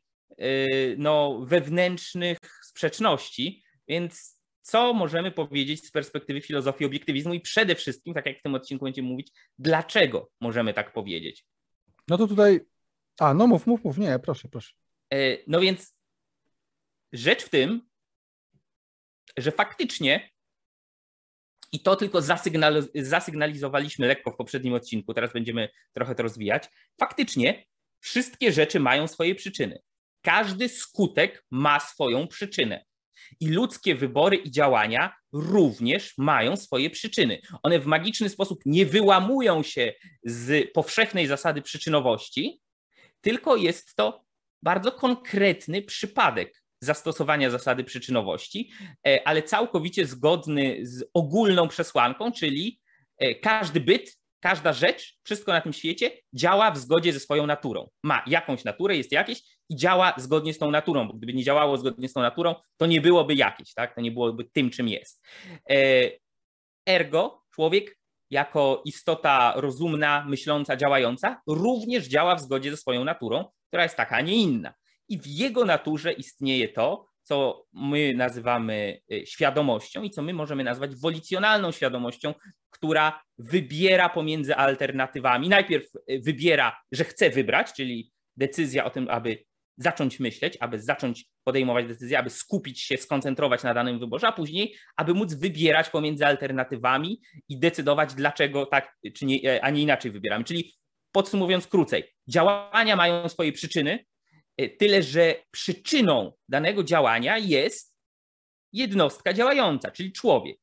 no, 0.96 1.40
wewnętrznych 1.44 2.38
sprzeczności. 2.64 3.62
Więc 3.88 4.38
co 4.62 4.94
możemy 4.94 5.30
powiedzieć 5.30 5.86
z 5.86 5.90
perspektywy 5.90 6.40
filozofii 6.40 6.84
obiektywizmu 6.84 7.34
i 7.34 7.40
przede 7.40 7.74
wszystkim, 7.74 8.14
tak 8.14 8.26
jak 8.26 8.38
w 8.38 8.42
tym 8.42 8.54
odcinku 8.54 8.84
będziemy 8.84 9.08
mówić, 9.08 9.32
dlaczego 9.58 10.30
możemy 10.40 10.74
tak 10.74 10.92
powiedzieć? 10.92 11.44
No 12.08 12.18
to 12.18 12.26
tutaj 12.26 12.60
A, 13.18 13.34
no 13.34 13.46
mów, 13.46 13.66
mów, 13.66 13.84
mów, 13.84 13.98
nie, 13.98 14.18
proszę, 14.18 14.48
proszę. 14.48 14.72
No 15.46 15.60
więc 15.60 15.97
rzecz 17.12 17.44
w 17.44 17.48
tym, 17.48 17.88
że 19.36 19.52
faktycznie 19.52 20.30
i 21.72 21.80
to 21.80 21.96
tylko 21.96 22.22
zasygnalizowaliśmy 22.94 24.06
lekko 24.06 24.30
w 24.30 24.36
poprzednim 24.36 24.74
odcinku, 24.74 25.14
teraz 25.14 25.32
będziemy 25.32 25.68
trochę 25.92 26.14
to 26.14 26.22
rozwijać. 26.22 26.68
Faktycznie 27.00 27.64
wszystkie 28.00 28.52
rzeczy 28.52 28.80
mają 28.80 29.08
swoje 29.08 29.34
przyczyny. 29.34 29.82
Każdy 30.22 30.68
skutek 30.68 31.44
ma 31.50 31.80
swoją 31.80 32.28
przyczynę. 32.28 32.84
I 33.40 33.48
ludzkie 33.48 33.94
wybory 33.94 34.36
i 34.36 34.50
działania 34.50 35.14
również 35.32 36.14
mają 36.18 36.56
swoje 36.56 36.90
przyczyny. 36.90 37.40
One 37.62 37.78
w 37.78 37.86
magiczny 37.86 38.28
sposób 38.28 38.60
nie 38.66 38.86
wyłamują 38.86 39.62
się 39.62 39.92
z 40.24 40.72
powszechnej 40.72 41.26
zasady 41.26 41.62
przyczynowości, 41.62 42.60
tylko 43.20 43.56
jest 43.56 43.94
to 43.96 44.24
bardzo 44.62 44.92
konkretny 44.92 45.82
przypadek 45.82 46.57
zastosowania 46.80 47.50
zasady 47.50 47.84
przyczynowości, 47.84 48.70
e, 49.06 49.28
ale 49.28 49.42
całkowicie 49.42 50.06
zgodny 50.06 50.78
z 50.82 51.04
ogólną 51.14 51.68
przesłanką, 51.68 52.32
czyli 52.32 52.80
e, 53.18 53.34
każdy 53.34 53.80
byt, 53.80 54.18
każda 54.40 54.72
rzecz, 54.72 55.18
wszystko 55.22 55.52
na 55.52 55.60
tym 55.60 55.72
świecie 55.72 56.10
działa 56.34 56.70
w 56.70 56.78
zgodzie 56.78 57.12
ze 57.12 57.20
swoją 57.20 57.46
naturą. 57.46 57.88
Ma 58.02 58.22
jakąś 58.26 58.64
naturę, 58.64 58.96
jest 58.96 59.12
jakieś 59.12 59.42
i 59.68 59.76
działa 59.76 60.14
zgodnie 60.16 60.54
z 60.54 60.58
tą 60.58 60.70
naturą, 60.70 61.08
bo 61.08 61.14
gdyby 61.14 61.34
nie 61.34 61.44
działało 61.44 61.76
zgodnie 61.76 62.08
z 62.08 62.12
tą 62.12 62.20
naturą, 62.20 62.54
to 62.76 62.86
nie 62.86 63.00
byłoby 63.00 63.34
jakieś, 63.34 63.74
tak? 63.74 63.94
To 63.94 64.00
nie 64.00 64.10
byłoby 64.10 64.44
tym, 64.44 64.70
czym 64.70 64.88
jest. 64.88 65.26
E, 65.70 66.10
ergo, 66.88 67.42
człowiek 67.54 67.98
jako 68.30 68.82
istota 68.84 69.52
rozumna, 69.56 70.24
myśląca, 70.28 70.76
działająca, 70.76 71.40
również 71.46 72.06
działa 72.06 72.34
w 72.34 72.40
zgodzie 72.40 72.70
ze 72.70 72.76
swoją 72.76 73.04
naturą, 73.04 73.44
która 73.68 73.82
jest 73.82 73.96
taka, 73.96 74.16
a 74.16 74.20
nie 74.20 74.36
inna 74.36 74.74
i 75.08 75.18
w 75.20 75.26
jego 75.26 75.64
naturze 75.64 76.12
istnieje 76.12 76.68
to, 76.68 77.08
co 77.28 77.66
my 77.72 78.14
nazywamy 78.14 79.00
y, 79.12 79.26
świadomością 79.26 80.02
i 80.02 80.10
co 80.10 80.22
my 80.22 80.32
możemy 80.34 80.64
nazwać 80.64 80.96
wolicjonalną 80.96 81.72
świadomością, 81.72 82.34
która 82.70 83.22
wybiera 83.38 84.08
pomiędzy 84.08 84.56
alternatywami. 84.56 85.48
Najpierw 85.48 85.86
y, 86.10 86.20
wybiera, 86.20 86.76
że 86.92 87.04
chce 87.04 87.30
wybrać, 87.30 87.72
czyli 87.72 88.12
decyzja 88.36 88.84
o 88.84 88.90
tym, 88.90 89.08
aby 89.10 89.44
zacząć 89.76 90.20
myśleć, 90.20 90.56
aby 90.60 90.82
zacząć 90.82 91.24
podejmować 91.44 91.86
decyzje, 91.86 92.18
aby 92.18 92.30
skupić 92.30 92.80
się, 92.80 92.96
skoncentrować 92.96 93.62
na 93.62 93.74
danym 93.74 93.98
wyborze, 93.98 94.26
a 94.26 94.32
później, 94.32 94.74
aby 94.96 95.14
móc 95.14 95.34
wybierać 95.34 95.90
pomiędzy 95.90 96.26
alternatywami 96.26 97.20
i 97.48 97.58
decydować, 97.58 98.14
dlaczego 98.14 98.66
tak, 98.66 98.96
czy 99.14 99.26
nie, 99.26 99.64
a 99.64 99.70
nie 99.70 99.82
inaczej 99.82 100.10
wybieramy. 100.10 100.44
Czyli 100.44 100.74
podsumowując 101.12 101.66
krócej, 101.66 102.04
działania 102.28 102.96
mają 102.96 103.28
swoje 103.28 103.52
przyczyny, 103.52 103.98
E, 103.98 104.17
tyle, 104.78 105.02
że 105.02 105.34
przyczyną 105.50 106.32
danego 106.48 106.84
działania 106.84 107.38
jest 107.38 107.94
jednostka 108.72 109.32
działająca, 109.32 109.90
czyli 109.90 110.12
człowiek. 110.12 110.58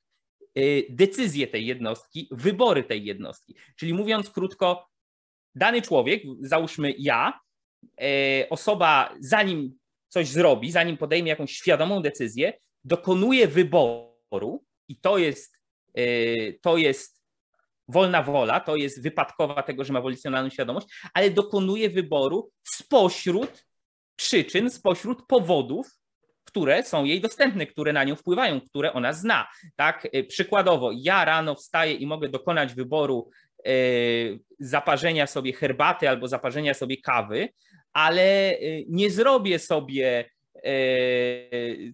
E, 0.56 0.62
decyzje 0.90 1.48
tej 1.48 1.66
jednostki, 1.66 2.28
wybory 2.32 2.84
tej 2.84 3.06
jednostki. 3.06 3.56
Czyli 3.76 3.94
mówiąc 3.94 4.30
krótko, 4.30 4.90
dany 5.56 5.82
człowiek, 5.82 6.24
załóżmy 6.40 6.94
ja, 6.98 7.40
e, 8.02 8.50
osoba, 8.50 9.16
zanim 9.20 9.78
coś 10.08 10.28
zrobi, 10.28 10.72
zanim 10.72 10.98
podejmie 10.98 11.30
jakąś 11.30 11.52
świadomą 11.52 12.02
decyzję, 12.02 12.54
dokonuje 12.84 13.48
wyboru 13.48 14.66
i 14.88 15.00
to 15.00 15.18
jest, 15.18 15.56
to 16.62 16.78
jest 16.78 17.22
wolna 17.88 18.24
wola, 18.24 18.60
to 18.60 18.76
jest 18.76 19.04
wypadkowa 19.04 19.64
tego, 19.64 19.84
że 19.84 19.94
ma 19.94 20.02
wolicjonalną 20.02 20.50
świadomość, 20.50 20.88
ale 21.14 21.30
dokonuje 21.30 21.90
wyboru 21.90 22.52
spośród 22.64 23.66
przyczyn, 24.16 24.70
spośród 24.70 25.28
powodów, 25.28 25.88
które 26.56 26.84
są 26.84 27.04
jej 27.04 27.22
dostępne, 27.22 27.66
które 27.66 27.94
na 27.94 28.04
nią 28.04 28.16
wpływają, 28.16 28.62
które 28.62 28.94
ona 28.94 29.14
zna. 29.14 29.48
Tak? 29.76 30.08
Y, 30.16 30.24
przykładowo, 30.24 30.92
ja 30.96 31.26
rano 31.26 31.56
wstaję 31.56 31.94
i 31.94 32.08
mogę 32.08 32.30
dokonać 32.30 32.74
wyboru 32.74 33.30
y, 33.68 34.40
zaparzenia 34.60 35.28
sobie 35.28 35.54
herbaty 35.54 36.10
albo 36.10 36.28
zaparzenia 36.28 36.74
sobie 36.74 36.98
kawy, 36.98 37.50
ale 37.94 38.54
y, 38.54 38.86
nie 38.90 39.12
zrobię 39.12 39.60
sobie 39.60 40.26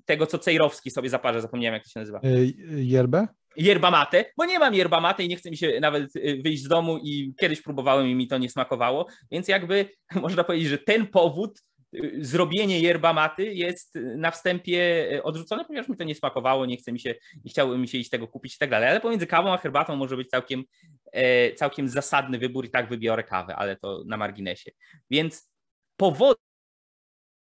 tego, 0.05 0.27
co 0.27 0.39
Cejrowski 0.39 0.91
sobie 0.91 1.09
zaparza, 1.09 1.41
zapomniałem 1.41 1.73
jak 1.73 1.83
to 1.83 1.89
się 1.89 1.99
nazywa. 1.99 2.21
Yerbę? 2.67 3.27
Yerba 3.57 3.91
mate, 3.91 4.25
bo 4.37 4.45
nie 4.45 4.59
mam 4.59 4.75
yerba 4.75 5.01
mate 5.01 5.23
i 5.23 5.27
nie 5.27 5.35
chce 5.35 5.51
mi 5.51 5.57
się 5.57 5.79
nawet 5.81 6.13
wyjść 6.43 6.63
z 6.63 6.67
domu 6.67 6.97
i 6.97 7.33
kiedyś 7.39 7.61
próbowałem 7.61 8.07
i 8.07 8.15
mi 8.15 8.27
to 8.27 8.37
nie 8.37 8.49
smakowało, 8.49 9.07
więc 9.31 9.47
jakby 9.47 9.89
można 10.21 10.43
powiedzieć, 10.43 10.69
że 10.69 10.77
ten 10.77 11.07
powód 11.07 11.61
zrobienie 12.19 12.79
yerba 12.79 13.13
maty 13.13 13.53
jest 13.53 13.95
na 13.95 14.31
wstępie 14.31 15.09
odrzucone, 15.23 15.65
ponieważ 15.65 15.89
mi 15.89 15.97
to 15.97 16.03
nie 16.03 16.15
smakowało, 16.15 16.65
nie 16.65 16.77
chce 16.77 16.91
mi 16.91 16.99
się, 16.99 17.15
nie 17.45 17.51
chciało 17.51 17.77
mi 17.77 17.87
się 17.87 17.97
iść 17.97 18.09
tego 18.09 18.27
kupić 18.27 18.55
i 18.55 18.57
tak 18.57 18.69
dalej, 18.69 18.89
ale 18.89 19.01
pomiędzy 19.01 19.27
kawą 19.27 19.53
a 19.53 19.57
herbatą 19.57 19.95
może 19.95 20.17
być 20.17 20.29
całkiem, 20.29 20.63
e, 21.11 21.53
całkiem 21.53 21.89
zasadny 21.89 22.39
wybór 22.39 22.65
i 22.65 22.69
tak 22.69 22.89
wybiorę 22.89 23.23
kawę, 23.23 23.55
ale 23.55 23.75
to 23.75 24.03
na 24.05 24.17
marginesie. 24.17 24.71
Więc 25.09 25.51
powody 25.97 26.39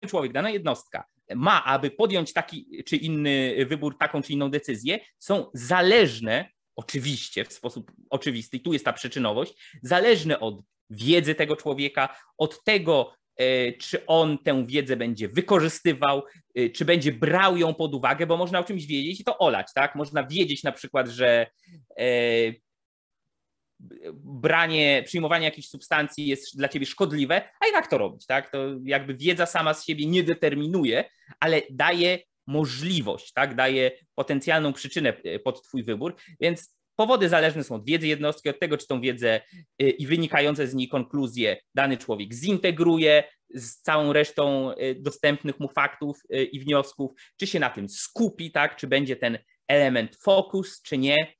człowiek, 0.06 0.32
dana 0.32 0.50
jednostka 0.50 1.04
ma, 1.34 1.64
aby 1.64 1.90
podjąć 1.90 2.32
taki 2.32 2.82
czy 2.86 2.96
inny 2.96 3.66
wybór, 3.66 3.98
taką 3.98 4.22
czy 4.22 4.32
inną 4.32 4.50
decyzję, 4.50 4.98
są 5.18 5.50
zależne, 5.54 6.50
oczywiście, 6.76 7.44
w 7.44 7.52
sposób 7.52 7.92
oczywisty, 8.10 8.56
i 8.56 8.60
tu 8.60 8.72
jest 8.72 8.84
ta 8.84 8.92
przyczynowość, 8.92 9.76
zależne 9.82 10.40
od 10.40 10.60
wiedzy 10.90 11.34
tego 11.34 11.56
człowieka, 11.56 12.16
od 12.38 12.64
tego, 12.64 13.12
E, 13.14 13.25
czy 13.78 14.06
on 14.06 14.38
tę 14.38 14.66
wiedzę 14.66 14.96
będzie 14.96 15.28
wykorzystywał, 15.28 16.22
e, 16.54 16.70
czy 16.70 16.84
będzie 16.84 17.12
brał 17.12 17.56
ją 17.56 17.74
pod 17.74 17.94
uwagę, 17.94 18.26
bo 18.26 18.36
można 18.36 18.58
o 18.58 18.64
czymś 18.64 18.86
wiedzieć 18.86 19.20
i 19.20 19.24
to 19.24 19.38
olać, 19.38 19.66
tak? 19.74 19.94
Można 19.94 20.26
wiedzieć 20.26 20.62
na 20.62 20.72
przykład, 20.72 21.08
że 21.08 21.46
e, 21.98 22.04
branie, 24.14 25.02
przyjmowanie 25.06 25.44
jakiejś 25.44 25.68
substancji 25.68 26.26
jest 26.26 26.56
dla 26.58 26.68
ciebie 26.68 26.86
szkodliwe, 26.86 27.48
a 27.60 27.66
i 27.66 27.72
tak 27.72 27.90
to 27.90 27.98
robić, 27.98 28.26
tak? 28.26 28.50
To 28.50 28.58
jakby 28.84 29.14
wiedza 29.14 29.46
sama 29.46 29.74
z 29.74 29.86
siebie 29.86 30.06
nie 30.06 30.22
determinuje, 30.22 31.04
ale 31.40 31.62
daje 31.70 32.18
możliwość, 32.46 33.32
tak? 33.32 33.54
Daje 33.54 33.90
potencjalną 34.14 34.72
przyczynę 34.72 35.12
pod 35.44 35.62
twój 35.62 35.82
wybór, 35.82 36.16
więc 36.40 36.75
Powody 36.96 37.28
zależne 37.28 37.64
są 37.64 37.74
od 37.74 37.84
wiedzy 37.84 38.06
jednostki, 38.06 38.48
od 38.48 38.60
tego, 38.60 38.78
czy 38.78 38.86
tą 38.86 39.00
wiedzę 39.00 39.40
y, 39.82 39.90
i 39.90 40.06
wynikające 40.06 40.66
z 40.66 40.74
niej 40.74 40.88
konkluzje 40.88 41.56
dany 41.74 41.96
człowiek 41.96 42.34
zintegruje 42.34 43.24
z 43.54 43.80
całą 43.82 44.12
resztą 44.12 44.72
y, 44.72 44.96
dostępnych 45.00 45.60
mu 45.60 45.68
faktów 45.68 46.20
y, 46.34 46.44
i 46.44 46.60
wniosków, 46.60 47.10
czy 47.36 47.46
się 47.46 47.60
na 47.60 47.70
tym 47.70 47.88
skupi, 47.88 48.52
tak, 48.52 48.76
czy 48.76 48.86
będzie 48.86 49.16
ten 49.16 49.38
element 49.68 50.16
fokus, 50.16 50.82
czy 50.82 50.98
nie. 50.98 51.34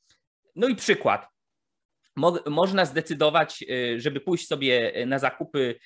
No 0.57 0.69
i 0.69 0.77
przykład. 0.77 1.27
Mo 2.17 2.39
można 2.47 2.85
zdecydować, 2.85 3.65
żeby 3.97 4.21
pójść 4.21 4.47
sobie 4.47 4.93
na 5.07 5.19
zakupy 5.19 5.79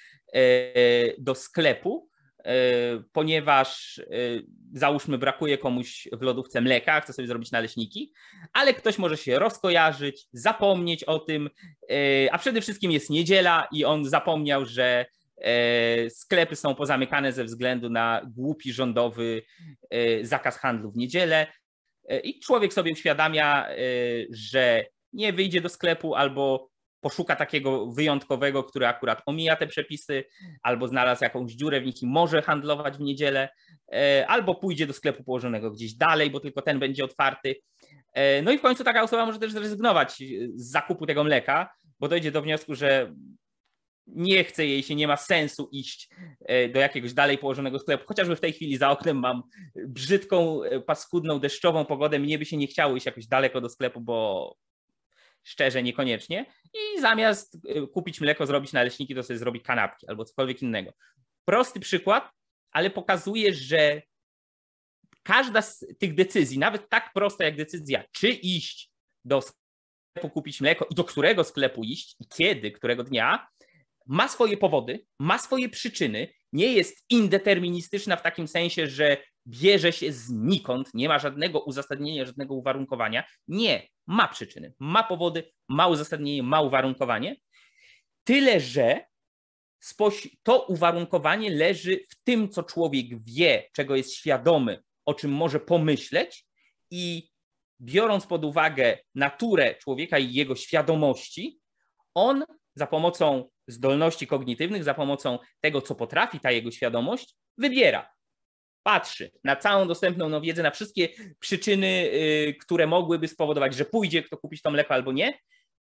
do 1.18 1.34
sklepu, 1.34 2.09
ponieważ 3.12 3.98
e, 3.98 4.02
załóżmy 4.72 5.18
brakuje 5.18 5.58
komuś 5.58 6.08
w 6.12 6.22
lodówce 6.22 6.60
mleka, 6.60 7.00
chce 7.00 7.12
sobie 7.12 7.28
zrobić 7.28 7.50
naleśniki, 7.50 8.12
ale 8.52 8.74
ktoś 8.74 8.98
może 8.98 9.16
się 9.16 9.38
rozkojarzyć, 9.38 10.26
zapomnieć 10.32 11.04
o 11.04 11.18
tym, 11.18 11.50
e, 11.90 12.32
a 12.32 12.38
przede 12.38 12.60
wszystkim 12.60 12.92
jest 12.92 13.10
niedziela 13.10 13.68
i 13.72 13.84
on 13.84 14.04
zapomniał, 14.04 14.66
że 14.66 15.06
sklepy 16.08 16.56
są 16.56 16.74
pozamykane 16.74 17.32
ze 17.32 17.44
względu 17.44 17.90
na 17.90 18.22
głupi 18.36 18.72
rządowy 18.72 19.42
zakaz 20.22 20.58
handlu 20.58 20.90
w 20.90 20.96
niedzielę. 20.96 21.46
I 22.24 22.40
człowiek 22.40 22.72
sobie 22.72 22.92
uświadamia, 22.92 23.66
że 24.30 24.84
nie 25.12 25.32
wyjdzie 25.32 25.60
do 25.60 25.68
sklepu 25.68 26.14
albo 26.14 26.70
poszuka 27.00 27.36
takiego 27.36 27.86
wyjątkowego, 27.86 28.64
który 28.64 28.86
akurat 28.86 29.22
omija 29.26 29.56
te 29.56 29.66
przepisy, 29.66 30.24
albo 30.62 30.88
znalazł 30.88 31.24
jakąś 31.24 31.52
dziurę 31.52 31.80
w 31.80 31.86
nich 31.86 32.02
i 32.02 32.06
może 32.06 32.42
handlować 32.42 32.96
w 32.96 33.00
niedzielę, 33.00 33.48
e, 33.92 34.26
albo 34.28 34.54
pójdzie 34.54 34.86
do 34.86 34.92
sklepu 34.92 35.24
położonego 35.24 35.70
gdzieś 35.70 35.94
dalej, 35.94 36.30
bo 36.30 36.40
tylko 36.40 36.62
ten 36.62 36.78
będzie 36.78 37.04
otwarty. 37.04 37.54
E, 38.12 38.42
no 38.42 38.52
i 38.52 38.58
w 38.58 38.62
końcu 38.62 38.84
taka 38.84 39.02
osoba 39.02 39.26
może 39.26 39.38
też 39.38 39.52
zrezygnować 39.52 40.22
z 40.54 40.70
zakupu 40.70 41.06
tego 41.06 41.24
mleka, 41.24 41.70
bo 42.00 42.08
dojdzie 42.08 42.30
do 42.30 42.42
wniosku, 42.42 42.74
że 42.74 43.14
nie 44.06 44.44
chce 44.44 44.66
jej 44.66 44.82
się, 44.82 44.94
nie 44.94 45.08
ma 45.08 45.16
sensu 45.16 45.68
iść 45.72 46.08
e, 46.40 46.68
do 46.68 46.80
jakiegoś 46.80 47.12
dalej 47.12 47.38
położonego 47.38 47.78
sklepu. 47.78 48.04
Chociażby 48.06 48.36
w 48.36 48.40
tej 48.40 48.52
chwili 48.52 48.76
za 48.76 48.90
oknem 48.90 49.16
mam 49.16 49.42
brzydką, 49.88 50.60
paskudną, 50.86 51.38
deszczową 51.38 51.84
pogodę, 51.84 52.18
mnie 52.18 52.38
by 52.38 52.44
się 52.44 52.56
nie 52.56 52.66
chciało 52.66 52.96
iść 52.96 53.06
jakoś 53.06 53.26
daleko 53.26 53.60
do 53.60 53.68
sklepu, 53.68 54.00
bo 54.00 54.56
szczerze 55.42 55.82
niekoniecznie 55.82 56.46
i 56.74 57.00
zamiast 57.00 57.54
y, 57.54 57.86
kupić 57.86 58.20
mleko, 58.20 58.46
zrobić 58.46 58.72
naleśniki, 58.72 59.14
to 59.14 59.22
sobie 59.22 59.38
zrobi 59.38 59.60
kanapki 59.60 60.08
albo 60.08 60.24
cokolwiek 60.24 60.62
innego. 60.62 60.92
Prosty 61.44 61.80
przykład, 61.80 62.30
ale 62.72 62.90
pokazuje, 62.90 63.54
że 63.54 64.02
każda 65.22 65.62
z 65.62 65.86
tych 65.98 66.14
decyzji, 66.14 66.58
nawet 66.58 66.88
tak 66.88 67.12
prosta 67.14 67.44
jak 67.44 67.56
decyzja, 67.56 68.04
czy 68.12 68.28
iść 68.28 68.90
do 69.24 69.42
sklepu 69.42 70.30
kupić 70.30 70.60
mleko 70.60 70.86
i 70.90 70.94
do 70.94 71.04
którego 71.04 71.44
sklepu 71.44 71.84
iść 71.84 72.16
i 72.20 72.26
kiedy, 72.28 72.70
którego 72.70 73.04
dnia, 73.04 73.48
ma 74.06 74.28
swoje 74.28 74.56
powody, 74.56 75.06
ma 75.18 75.38
swoje 75.38 75.68
przyczyny, 75.68 76.28
nie 76.52 76.72
jest 76.72 77.04
indeterministyczna 77.10 78.16
w 78.16 78.22
takim 78.22 78.48
sensie, 78.48 78.86
że 78.86 79.16
bierze 79.46 79.92
się 79.92 80.12
znikąd, 80.12 80.94
nie 80.94 81.08
ma 81.08 81.18
żadnego 81.18 81.60
uzasadnienia, 81.60 82.26
żadnego 82.26 82.54
uwarunkowania. 82.54 83.24
Nie, 83.48 83.88
ma 84.10 84.28
przyczyny, 84.28 84.74
ma 84.78 85.02
powody, 85.02 85.52
ma 85.68 85.88
uzasadnienie, 85.88 86.42
ma 86.42 86.60
uwarunkowanie. 86.60 87.36
Tyle, 88.24 88.60
że 88.60 89.04
to 90.42 90.62
uwarunkowanie 90.62 91.50
leży 91.50 92.04
w 92.08 92.22
tym, 92.22 92.48
co 92.48 92.62
człowiek 92.62 93.24
wie, 93.24 93.64
czego 93.72 93.96
jest 93.96 94.14
świadomy, 94.14 94.82
o 95.04 95.14
czym 95.14 95.32
może 95.32 95.60
pomyśleć 95.60 96.46
i 96.90 97.30
biorąc 97.80 98.26
pod 98.26 98.44
uwagę 98.44 98.98
naturę 99.14 99.74
człowieka 99.74 100.18
i 100.18 100.34
jego 100.34 100.56
świadomości, 100.56 101.60
on 102.14 102.44
za 102.74 102.86
pomocą 102.86 103.50
zdolności 103.66 104.26
kognitywnych, 104.26 104.84
za 104.84 104.94
pomocą 104.94 105.38
tego, 105.60 105.82
co 105.82 105.94
potrafi 105.94 106.40
ta 106.40 106.50
jego 106.50 106.70
świadomość, 106.70 107.36
wybiera. 107.58 108.10
Patrzy 108.82 109.30
na 109.44 109.56
całą 109.56 109.88
dostępną 109.88 110.28
no, 110.28 110.40
wiedzę, 110.40 110.62
na 110.62 110.70
wszystkie 110.70 111.08
przyczyny, 111.38 111.86
yy, 111.86 112.54
które 112.54 112.86
mogłyby 112.86 113.28
spowodować, 113.28 113.74
że 113.74 113.84
pójdzie 113.84 114.22
kto 114.22 114.38
kupić 114.38 114.62
to 114.62 114.70
mleko 114.70 114.94
albo 114.94 115.12
nie. 115.12 115.38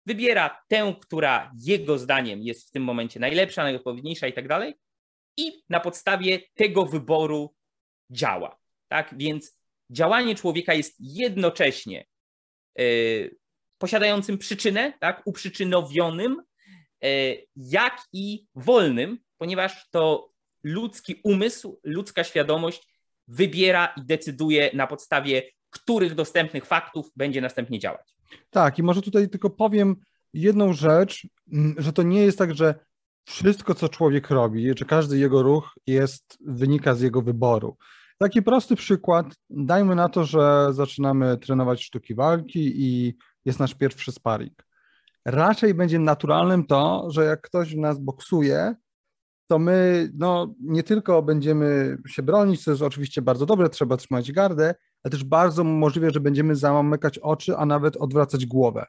Wybiera 0.07 0.63
tę, 0.69 0.95
która 1.03 1.53
jego 1.65 1.99
zdaniem 1.99 2.43
jest 2.43 2.69
w 2.69 2.71
tym 2.71 2.85
momencie 2.85 3.21
najlepsza, 3.21 3.63
najodpowiedniejsza 3.63 4.27
i 4.27 4.33
tak 4.33 4.49
dalej. 4.49 4.75
I 5.37 5.63
na 5.69 5.81
podstawie 5.81 6.41
tego 6.55 6.87
wyboru 6.87 7.55
działa. 8.11 8.59
Tak 8.89 9.15
więc 9.19 9.59
działanie 9.91 10.35
człowieka 10.35 10.75
jest 10.75 10.97
jednocześnie 10.99 12.07
yy, 12.79 13.37
posiadającym 13.79 14.39
przyczynę, 14.39 14.93
tak, 15.01 15.23
uprzyczynowionym 15.25 16.43
E, 17.05 17.37
jak 17.57 18.03
i 18.13 18.47
wolnym, 18.55 19.19
ponieważ 19.39 19.91
to 19.91 20.31
ludzki 20.67 21.21
umysł, 21.25 21.81
ludzka 21.85 22.25
świadomość 22.25 22.89
wybiera 23.29 23.87
i 23.97 24.05
decyduje 24.05 24.71
na 24.75 24.87
podstawie 24.87 25.43
których 25.71 26.15
dostępnych 26.15 26.67
faktów 26.67 27.11
będzie 27.17 27.41
następnie 27.41 27.79
działać. 27.79 28.17
Tak, 28.51 28.79
i 28.79 28.83
może 28.83 29.03
tutaj 29.03 29.29
tylko 29.29 29.51
powiem 29.51 29.97
jedną 30.33 30.73
rzecz, 30.73 31.27
że 31.77 31.93
to 31.93 32.03
nie 32.03 32.23
jest 32.23 32.39
tak, 32.39 32.55
że 32.55 32.75
wszystko, 33.25 33.75
co 33.75 33.89
człowiek 33.89 34.31
robi, 34.31 34.75
czy 34.75 34.85
każdy 34.85 35.19
jego 35.19 35.43
ruch 35.43 35.75
jest, 35.87 36.39
wynika 36.47 36.95
z 36.95 37.01
jego 37.01 37.23
wyboru. 37.23 37.77
Taki 38.19 38.43
prosty 38.43 38.77
przykład, 38.77 39.27
dajmy 39.51 39.95
na 39.95 40.09
to, 40.09 40.25
że 40.25 40.69
zaczynamy 40.71 41.39
trenować 41.39 41.85
sztuki 41.85 42.15
walki 42.15 42.73
i 42.77 43.15
jest 43.45 43.59
nasz 43.59 43.75
pierwszy 43.75 44.13
sparring 44.13 44.67
raczej 45.27 45.75
będzie 45.75 45.99
naturalnym 45.99 46.67
to, 46.67 47.07
że 47.11 47.25
jak 47.25 47.41
ktoś 47.41 47.75
w 47.75 47.79
nas 47.79 47.99
boksuje, 47.99 48.75
to 49.47 49.59
my 49.59 50.11
no, 50.15 50.55
nie 50.61 50.83
tylko 50.83 51.23
będziemy 51.23 51.99
się 52.07 52.23
bronić, 52.23 52.65
co 52.65 52.71
jest 52.71 52.83
oczywiście 52.83 53.23
bardzo 53.23 53.47
dobre, 53.47 53.69
trzeba 53.69 53.97
trzymać 53.97 54.33
gardę, 54.33 54.75
ale 55.05 55.11
też 55.11 55.25
bardzo 55.25 55.65
możliwe, 55.65 56.11
że 56.11 56.21
będziemy 56.21 56.57
zamykać 56.57 57.19
oczy, 57.19 57.57
a 57.57 57.67
nawet 57.67 57.97
odwracać 57.97 58.47
głowę. 58.47 58.87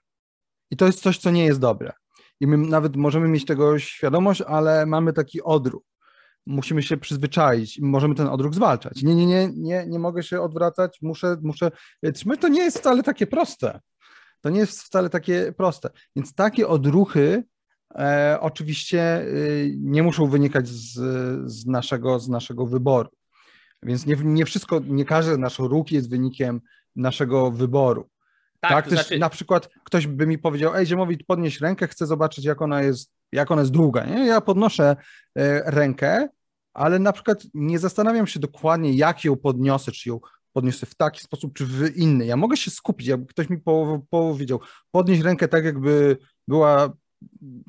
I 0.72 0.78
to 0.78 0.86
jest 0.86 1.02
coś, 1.02 1.18
co 1.18 1.32
nie 1.32 1.46
jest 1.46 1.60
dobre. 1.60 1.94
I 2.40 2.48
my 2.48 2.58
nawet 2.58 2.96
możemy 2.96 3.28
mieć 3.28 3.46
tego 3.46 3.80
świadomość, 3.80 4.42
ale 4.42 4.86
mamy 4.86 5.14
taki 5.14 5.42
odruch. 5.42 5.84
Musimy 6.46 6.84
się 6.84 6.98
przyzwyczaić 6.98 7.78
i 7.78 7.84
możemy 7.84 8.16
ten 8.16 8.28
odruch 8.28 8.54
zwalczać. 8.54 9.04
Nie, 9.04 9.16
nie, 9.16 9.26
nie, 9.26 9.50
nie, 9.56 9.86
nie 9.88 10.00
mogę 10.00 10.24
się 10.24 10.42
odwracać, 10.42 10.98
muszę, 11.02 11.38
muszę 11.42 11.72
trzymać. 12.14 12.40
To 12.42 12.48
nie 12.48 12.62
jest 12.62 12.80
wcale 12.80 13.04
takie 13.04 13.28
proste. 13.28 13.80
To 14.42 14.50
nie 14.50 14.60
jest 14.60 14.82
wcale 14.82 15.10
takie 15.10 15.54
proste. 15.58 15.90
Więc 16.16 16.34
takie 16.34 16.68
odruchy 16.68 17.44
e, 17.96 18.38
oczywiście 18.42 19.22
y, 19.22 19.76
nie 19.78 20.04
muszą 20.04 20.28
wynikać 20.28 20.68
z, 20.68 20.94
z, 21.52 21.66
naszego, 21.66 22.20
z 22.20 22.30
naszego 22.30 22.66
wyboru. 22.66 23.10
Więc 23.84 24.06
nie, 24.06 24.16
nie 24.24 24.46
wszystko, 24.46 24.80
nie 24.80 25.06
każdy 25.06 25.38
nasz 25.38 25.60
ruch 25.60 25.92
jest 25.92 26.10
wynikiem 26.10 26.62
naszego 26.96 27.52
wyboru. 27.52 28.10
Tak, 28.60 28.72
tak? 28.72 28.86
Też 28.86 28.94
znaczy... 28.94 29.20
na 29.20 29.30
przykład 29.30 29.70
ktoś 29.84 30.08
by 30.08 30.28
mi 30.28 30.38
powiedział, 30.38 30.76
ej 30.76 30.86
Ziemowit, 30.86 31.24
podnieś 31.24 31.62
rękę, 31.62 31.88
chcę 31.88 32.06
zobaczyć 32.06 32.46
jak 32.46 32.62
ona 32.62 32.82
jest, 32.82 33.12
jak 33.32 33.52
ona 33.52 33.62
jest 33.62 33.72
długa. 33.72 34.06
Nie? 34.06 34.26
Ja 34.26 34.42
podnoszę 34.42 34.96
e, 35.38 35.72
rękę, 35.72 36.28
ale 36.74 37.00
na 37.00 37.14
przykład 37.14 37.44
nie 37.54 37.80
zastanawiam 37.80 38.28
się 38.28 38.40
dokładnie, 38.40 38.94
jak 38.94 39.24
ją 39.24 39.36
podniosę, 39.36 39.92
czy 39.92 40.10
ją 40.10 40.20
podniosę 40.54 40.86
w 40.86 40.96
taki 40.96 41.22
sposób, 41.22 41.54
czy 41.54 41.66
w 41.66 41.98
inny. 41.98 42.26
Ja 42.26 42.36
mogę 42.36 42.58
się 42.58 42.72
skupić, 42.72 43.08
jakby 43.08 43.26
ktoś 43.26 43.50
mi 43.50 43.58
powiedział, 44.10 44.60
podnieść 44.92 45.22
rękę 45.22 45.48
tak, 45.48 45.66
jakby 45.66 46.18
była, 46.48 46.94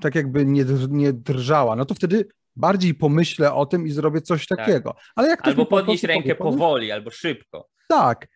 tak 0.01 0.15
jakby 0.15 0.45
nie, 0.45 0.65
nie 0.89 1.13
drżała, 1.13 1.77
no 1.77 1.85
to 1.85 1.95
wtedy 1.95 2.29
bardziej 2.57 2.95
pomyślę 2.95 3.55
o 3.55 3.67
tym 3.67 3.87
i 3.87 3.91
zrobię 3.91 4.21
coś 4.21 4.47
tak. 4.47 4.59
takiego. 4.59 4.95
Ale 5.17 5.29
jak 5.29 5.49
albo 5.49 5.67
podnieść 5.67 6.05
rękę 6.05 6.35
powie, 6.35 6.51
powoli, 6.51 6.93
albo 6.93 7.11
szybko. 7.11 7.69
Tak. 7.89 8.29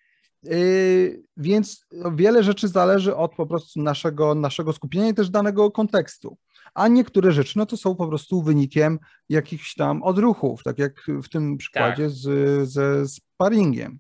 Yy, 0.43 1.23
więc 1.37 1.87
wiele 2.15 2.43
rzeczy 2.43 2.69
zależy 2.69 3.17
od 3.17 3.35
po 3.35 3.47
prostu 3.47 3.83
naszego, 3.83 4.35
naszego 4.35 4.73
skupienia 4.73 5.09
i 5.09 5.15
też 5.15 5.31
danego 5.31 5.71
kontekstu. 5.71 6.37
A 6.75 6.89
niektóre 6.89 7.33
rzeczy, 7.33 7.59
no 7.59 7.67
to 7.67 7.77
są 7.77 7.97
po 7.97 8.09
prostu 8.09 8.43
wynikiem 8.43 8.99
jakichś 9.29 9.75
tam 9.75 10.03
odruchów, 10.03 10.63
tak 10.63 10.79
jak 10.79 11.07
w 11.23 11.29
tym 11.29 11.57
przykładzie 11.57 12.03
tak. 12.03 12.13
z, 12.13 12.69
ze 12.69 13.09
sparingiem. 13.09 13.99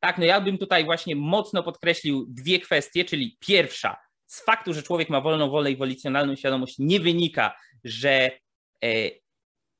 Tak, 0.00 0.18
no 0.18 0.24
ja 0.24 0.40
bym 0.40 0.58
tutaj 0.58 0.84
właśnie 0.84 1.16
mocno 1.16 1.62
podkreślił 1.62 2.26
dwie 2.28 2.60
kwestie, 2.60 3.04
czyli 3.04 3.36
pierwsza, 3.40 3.96
z 4.30 4.44
faktu, 4.44 4.74
że 4.74 4.82
człowiek 4.82 5.10
ma 5.10 5.20
wolną 5.20 5.50
wolę 5.50 5.70
i 5.70 5.76
wolicjonalną 5.76 6.36
świadomość, 6.36 6.76
nie 6.78 7.00
wynika, 7.00 7.56
że 7.84 8.30
e, 8.84 9.10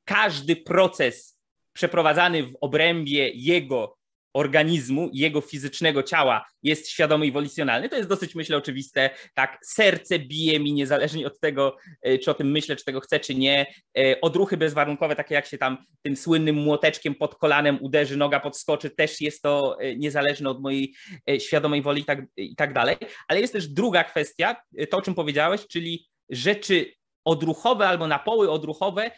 każdy 0.05 0.57
proces 0.57 1.41
przeprowadzany 1.73 2.43
w 2.43 2.57
obrębie 2.61 3.31
jego 3.35 3.99
organizmu, 4.35 5.11
jego 5.13 5.41
fizycznego 5.41 6.03
ciała 6.03 6.47
jest 6.63 6.89
świadomy 6.89 7.27
i 7.27 7.33
wolicjonalny. 7.33 7.89
To 7.89 7.97
jest 7.97 8.09
dosyć, 8.09 8.35
myślę, 8.35 8.57
oczywiste. 8.57 9.11
Tak, 9.35 9.59
serce 9.63 10.19
bije 10.19 10.61
mi 10.61 10.73
niezależnie 10.73 11.27
od 11.27 11.41
tego, 11.41 11.77
e, 12.03 12.19
czy 12.19 12.31
o 12.31 12.35
tym 12.35 12.51
myślę, 12.51 12.77
czy 12.77 12.85
tego 12.85 13.01
chcę, 13.01 13.21
czy 13.21 13.35
nie. 13.35 13.67
E, 13.99 14.21
odruchy 14.21 14.57
bezwarunkowe, 14.57 15.17
takie 15.17 15.35
jak 15.35 15.47
się 15.47 15.59
tam 15.59 15.79
tym 16.03 16.17
słynnym 16.17 16.57
młoteczkiem 16.57 17.15
pod 17.15 17.35
kolanem 17.35 17.79
uderzy, 17.81 18.17
noga 18.17 18.41
podskoczy, 18.41 18.91
też 18.91 19.21
jest 19.21 19.43
to 19.43 19.81
e, 19.81 19.97
niezależne 19.97 20.51
od 20.51 20.63
mojej 20.63 20.95
świadomej 21.39 21.83
woli 21.83 22.03
i 22.03 22.05
tak, 22.05 22.23
i 22.37 22.57
tak 22.57 22.73
dalej. 22.73 22.97
Ale 23.29 23.41
jest 23.41 23.53
też 23.53 23.69
druga 23.69 24.05
kwestia, 24.05 24.57
to 24.91 24.97
o 24.97 25.03
czym 25.03 25.15
powiedziałeś, 25.15 25.67
czyli 25.67 26.07
rzeczy 26.31 26.93
odruchowe 27.25 27.89
albo 27.89 28.07
napoły 28.07 28.51
odruchowe 28.51 29.11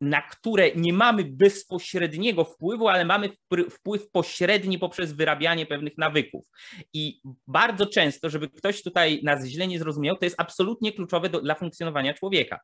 na 0.00 0.22
które 0.22 0.70
nie 0.74 0.92
mamy 0.92 1.24
bezpośredniego 1.24 2.44
wpływu, 2.44 2.88
ale 2.88 3.04
mamy 3.04 3.28
wpływ 3.70 4.10
pośredni 4.10 4.78
poprzez 4.78 5.12
wyrabianie 5.12 5.66
pewnych 5.66 5.98
nawyków. 5.98 6.46
I 6.92 7.20
bardzo 7.46 7.86
często, 7.86 8.30
żeby 8.30 8.48
ktoś 8.48 8.82
tutaj 8.82 9.20
nas 9.22 9.44
źle 9.44 9.66
nie 9.66 9.78
zrozumiał, 9.78 10.16
to 10.16 10.24
jest 10.24 10.40
absolutnie 10.40 10.92
kluczowe 10.92 11.28
do, 11.28 11.40
dla 11.40 11.54
funkcjonowania 11.54 12.14
człowieka. 12.14 12.60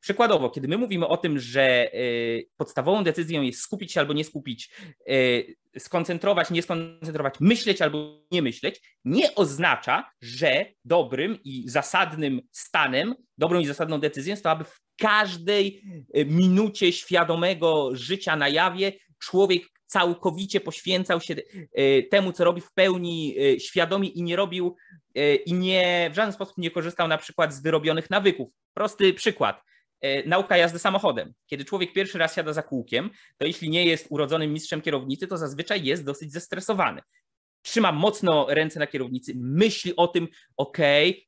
Przykładowo, 0.00 0.50
kiedy 0.50 0.68
my 0.68 0.78
mówimy 0.78 1.08
o 1.08 1.16
tym, 1.16 1.38
że 1.38 1.92
e, 1.92 1.98
podstawową 2.56 3.04
decyzją 3.04 3.42
jest 3.42 3.60
skupić 3.60 3.92
się 3.92 4.00
albo 4.00 4.12
nie 4.12 4.24
skupić, 4.24 4.74
e, 5.08 5.14
skoncentrować, 5.78 6.50
nie 6.50 6.62
skoncentrować, 6.62 7.34
myśleć 7.40 7.82
albo 7.82 8.22
nie 8.30 8.42
myśleć, 8.42 8.80
nie 9.04 9.34
oznacza, 9.34 10.10
że 10.20 10.66
dobrym 10.84 11.38
i 11.44 11.68
zasadnym 11.68 12.40
stanem, 12.52 13.14
dobrą 13.38 13.60
i 13.60 13.66
zasadną 13.66 14.00
decyzją 14.00 14.30
jest 14.30 14.42
to, 14.42 14.50
aby 14.50 14.64
każdej 14.98 15.82
e, 16.14 16.24
minucie 16.24 16.92
świadomego 16.92 17.90
życia 17.92 18.36
na 18.36 18.48
jawie 18.48 18.92
człowiek 19.18 19.62
całkowicie 19.86 20.60
poświęcał 20.60 21.20
się 21.20 21.34
temu, 22.10 22.32
co 22.32 22.44
robi 22.44 22.60
w 22.60 22.72
pełni 22.72 23.36
świadomie 23.58 24.08
i 24.08 24.22
nie 24.22 24.36
robił 24.36 24.76
i 25.46 25.54
nie 25.54 26.10
w 26.12 26.16
żaden 26.16 26.32
sposób 26.32 26.58
nie 26.58 26.70
korzystał 26.70 27.08
na 27.08 27.18
przykład 27.18 27.54
z 27.54 27.62
wyrobionych 27.62 28.10
nawyków. 28.10 28.48
Prosty 28.74 29.14
przykład. 29.14 29.62
Nauka 30.26 30.56
jazdy 30.56 30.78
samochodem. 30.78 31.32
Kiedy 31.46 31.64
człowiek 31.64 31.92
pierwszy 31.92 32.18
raz 32.18 32.34
siada 32.34 32.52
za 32.52 32.62
kółkiem, 32.62 33.10
to 33.38 33.46
jeśli 33.46 33.70
nie 33.70 33.84
jest 33.84 34.06
urodzonym 34.10 34.52
mistrzem 34.52 34.80
kierownicy, 34.80 35.26
to 35.26 35.36
zazwyczaj 35.36 35.84
jest 35.84 36.04
dosyć 36.04 36.32
zestresowany. 36.32 37.02
Trzyma 37.62 37.92
mocno 37.92 38.46
ręce 38.48 38.78
na 38.78 38.86
kierownicy, 38.86 39.32
myśli 39.36 39.96
o 39.96 40.08
tym, 40.08 40.28
ok, 40.56 40.78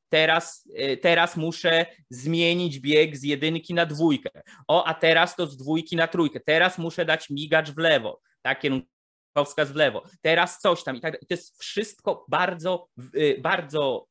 teraz, 0.09 0.69
e, 0.75 0.97
teraz 0.97 1.37
muszę 1.37 1.85
zmienić 2.09 2.79
bieg 2.79 3.17
z 3.17 3.23
jedynki 3.23 3.73
na 3.73 3.85
dwójkę. 3.85 4.29
O, 4.67 4.83
a 4.83 4.93
teraz 4.93 5.35
to 5.35 5.47
z 5.47 5.57
dwójki 5.57 5.95
na 5.95 6.07
trójkę. 6.07 6.39
Teraz 6.39 6.77
muszę 6.77 7.05
dać 7.05 7.29
migacz 7.29 7.71
w 7.71 7.77
lewo, 7.77 8.21
tak, 8.41 8.59
kierunkowskaz 8.59 9.71
w 9.71 9.75
lewo. 9.75 10.03
Teraz 10.21 10.59
coś 10.59 10.83
tam 10.83 10.95
i 10.95 11.01
tak. 11.01 11.19
To 11.19 11.27
jest 11.29 11.61
wszystko 11.61 12.25
bardzo, 12.29 12.87
e, 13.13 13.41
bardzo 13.41 14.07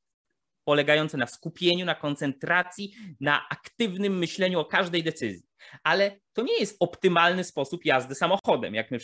polegające 0.65 1.17
na 1.17 1.27
skupieniu, 1.27 1.85
na 1.85 1.95
koncentracji, 1.95 2.95
na 3.21 3.49
aktywnym 3.49 4.19
myśleniu 4.19 4.61
o 4.61 4.65
każdej 4.65 5.03
decyzji. 5.03 5.47
Ale 5.83 6.21
to 6.33 6.43
nie 6.43 6.59
jest 6.59 6.77
optymalny 6.81 7.45
sposób 7.45 7.85
jazdy 7.85 8.15
samochodem, 8.15 8.75
jak 8.75 8.91
my 8.91 8.99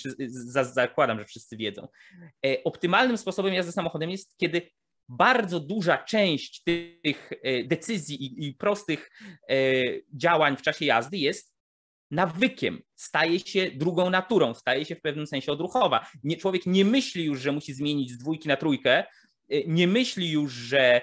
zakładam, 0.62 1.18
że 1.18 1.24
wszyscy 1.24 1.56
wiedzą. 1.56 1.88
E, 2.46 2.64
optymalnym 2.64 3.18
sposobem 3.18 3.54
jazdy 3.54 3.72
samochodem 3.72 4.10
jest, 4.10 4.36
kiedy 4.36 4.70
bardzo 5.08 5.60
duża 5.60 5.98
część 5.98 6.62
tych 7.02 7.32
e, 7.42 7.64
decyzji 7.64 8.46
i, 8.48 8.54
prostych 8.54 9.10
e, 9.48 9.56
działań 10.14 10.56
w 10.56 10.62
czasie 10.62 10.84
jazdy 10.84 11.16
jest 11.16 11.54
nawykiem, 12.10 12.82
staje 12.94 13.40
się 13.40 13.70
drugą 13.70 14.10
naturą, 14.10 14.54
staje 14.54 14.84
się 14.84 14.96
w 14.96 15.00
pewnym 15.00 15.26
sensie 15.26 15.52
odruchowa. 15.52 16.06
Nie, 16.24 16.36
człowiek 16.36 16.66
nie 16.66 16.84
myśli 16.84 17.24
już, 17.24 17.40
że 17.40 17.52
musi 17.52 17.74
zmienić 17.74 18.12
z 18.12 18.18
dwójki 18.18 18.48
na 18.48 18.56
trójkę, 18.56 19.04
nie 19.66 19.86
myśli 19.86 20.30
już, 20.30 20.52
że 20.52 21.00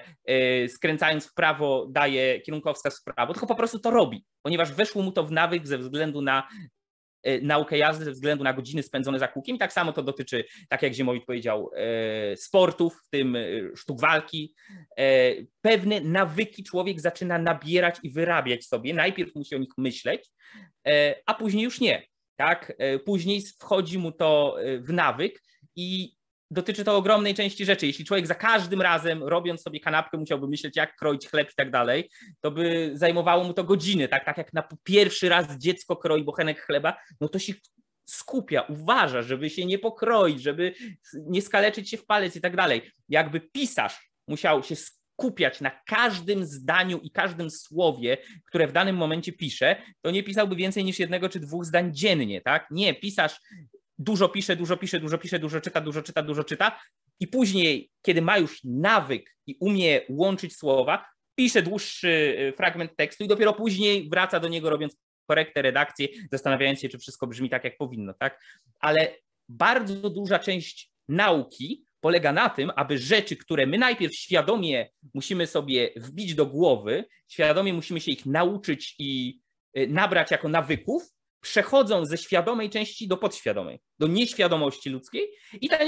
skręcając 0.68 1.26
w 1.26 1.34
prawo 1.34 1.86
daje 1.90 2.40
kierunkowskaz 2.40 3.00
w 3.00 3.04
prawo, 3.04 3.32
tylko 3.32 3.46
po 3.46 3.54
prostu 3.54 3.78
to 3.78 3.90
robi, 3.90 4.24
ponieważ 4.42 4.72
weszło 4.72 5.02
mu 5.02 5.12
to 5.12 5.24
w 5.24 5.32
nawyk 5.32 5.66
ze 5.66 5.78
względu 5.78 6.22
na 6.22 6.48
E, 7.22 7.40
naukę 7.40 7.78
jazdy 7.78 8.04
ze 8.04 8.12
względu 8.12 8.44
na 8.44 8.52
godziny 8.52 8.82
spędzone 8.82 9.18
za 9.18 9.28
kółkiem. 9.28 9.58
Tak 9.58 9.72
samo 9.72 9.92
to 9.92 10.02
dotyczy, 10.02 10.44
tak 10.68 10.82
jak 10.82 10.92
Ziemowit 10.92 11.24
powiedział, 11.24 11.70
sportów, 12.36 13.00
w 13.06 13.10
tym 13.10 13.36
sztuk 13.76 14.00
walki. 14.00 14.54
Pewne 15.60 16.00
nawyki 16.00 16.64
człowiek 16.64 17.00
zaczyna 17.00 17.38
nabierać 17.38 17.96
i 18.02 18.10
wyrabiać 18.10 18.64
sobie. 18.64 18.94
Najpierw 18.94 19.34
musi 19.34 19.54
o 19.54 19.58
nich 19.58 19.72
myśleć, 19.78 20.30
a 21.26 21.34
później 21.34 21.64
już 21.64 21.80
nie. 21.80 22.02
Tak? 22.36 22.72
Później 23.04 23.42
wchodzi 23.60 23.98
mu 23.98 24.12
to 24.12 24.56
w 24.80 24.92
nawyk 24.92 25.42
i 25.76 26.12
dotyczy 26.50 26.84
to 26.84 26.96
ogromnej 26.96 27.34
części 27.34 27.64
rzeczy. 27.64 27.86
Jeśli 27.86 28.04
człowiek 28.04 28.26
za 28.26 28.34
każdym 28.34 28.82
razem, 28.82 29.22
robiąc 29.22 29.62
sobie 29.62 29.80
kanapkę, 29.80 30.18
musiałby 30.18 30.48
myśleć, 30.48 30.76
jak 30.76 30.96
kroić 30.96 31.28
chleb 31.28 31.50
i 31.50 31.54
tak 31.56 31.70
dalej, 31.70 32.10
to 32.40 32.50
by 32.50 32.90
zajmowało 32.94 33.44
mu 33.44 33.52
to 33.54 33.64
godziny, 33.64 34.08
tak, 34.08 34.24
tak 34.24 34.38
jak 34.38 34.52
na 34.52 34.68
pierwszy 34.82 35.28
raz 35.28 35.58
dziecko 35.58 35.96
kroi 35.96 36.24
bochenek 36.24 36.60
chleba, 36.60 36.96
no 37.20 37.28
to 37.28 37.38
się 37.38 37.52
skupia, 38.06 38.62
uważa, 38.62 39.22
żeby 39.22 39.50
się 39.50 39.66
nie 39.66 39.78
pokroić, 39.78 40.42
żeby 40.42 40.74
nie 41.14 41.42
skaleczyć 41.42 41.90
się 41.90 41.96
w 41.96 42.06
palec 42.06 42.36
i 42.36 42.40
tak 42.40 42.56
dalej. 42.56 42.92
Jakby 43.08 43.40
pisarz 43.40 44.10
musiał 44.28 44.62
się 44.62 44.76
skupiać 44.76 45.60
na 45.60 45.70
każdym 45.86 46.44
zdaniu 46.44 46.98
i 46.98 47.10
każdym 47.10 47.50
słowie, 47.50 48.18
które 48.44 48.66
w 48.66 48.72
danym 48.72 48.96
momencie 48.96 49.32
pisze, 49.32 49.76
to 50.00 50.10
nie 50.10 50.22
pisałby 50.22 50.56
więcej 50.56 50.84
niż 50.84 50.98
jednego 50.98 51.28
czy 51.28 51.40
dwóch 51.40 51.64
zdań 51.64 51.94
dziennie, 51.94 52.40
tak? 52.40 52.66
Nie, 52.70 52.94
pisarz 52.94 53.40
dużo 53.98 54.28
pisze, 54.28 54.56
dużo 54.56 54.76
pisze, 54.76 55.00
dużo 55.00 55.18
pisze, 55.18 55.38
dużo 55.38 55.60
czyta, 55.60 55.80
dużo 55.80 56.02
czyta, 56.02 56.22
dużo 56.22 56.44
czyta 56.44 56.80
i 57.20 57.26
później, 57.26 57.90
kiedy 58.02 58.22
ma 58.22 58.38
już 58.38 58.60
nawyk 58.64 59.36
i 59.46 59.56
umie 59.60 60.00
łączyć 60.08 60.56
słowa, 60.56 61.04
pisze 61.34 61.62
dłuższy 61.62 62.08
y, 62.08 62.52
fragment 62.56 62.96
tekstu 62.96 63.24
i 63.24 63.28
dopiero 63.28 63.52
później 63.52 64.08
wraca 64.08 64.40
do 64.40 64.48
niego 64.48 64.70
robiąc 64.70 64.96
korektę, 65.26 65.62
redakcję, 65.62 66.08
zastanawiając 66.32 66.80
się, 66.80 66.88
czy 66.88 66.98
wszystko 66.98 67.26
brzmi 67.26 67.50
tak, 67.50 67.64
jak 67.64 67.76
powinno, 67.76 68.14
tak? 68.14 68.42
Ale 68.80 69.14
bardzo 69.48 70.10
duża 70.10 70.38
część 70.38 70.90
nauki 71.08 71.84
polega 72.00 72.32
na 72.32 72.48
tym, 72.48 72.70
aby 72.76 72.98
rzeczy, 72.98 73.36
które 73.36 73.66
my 73.66 73.78
najpierw 73.78 74.14
świadomie 74.14 74.90
musimy 75.14 75.46
sobie 75.46 75.90
wbić 75.96 76.34
do 76.34 76.46
głowy, 76.46 77.04
świadomie 77.28 77.74
musimy 77.74 78.00
się 78.00 78.10
ich 78.10 78.26
nauczyć 78.26 78.94
i 78.98 79.40
y, 79.78 79.86
nabrać 79.86 80.30
jako 80.30 80.48
nawyków, 80.48 81.17
przechodzą 81.40 82.04
ze 82.04 82.18
świadomej 82.18 82.70
części 82.70 83.08
do 83.08 83.16
podświadomej, 83.16 83.80
do 83.98 84.06
nieświadomości 84.06 84.90
ludzkiej 84.90 85.28
i 85.60 85.68
ta, 85.68 85.78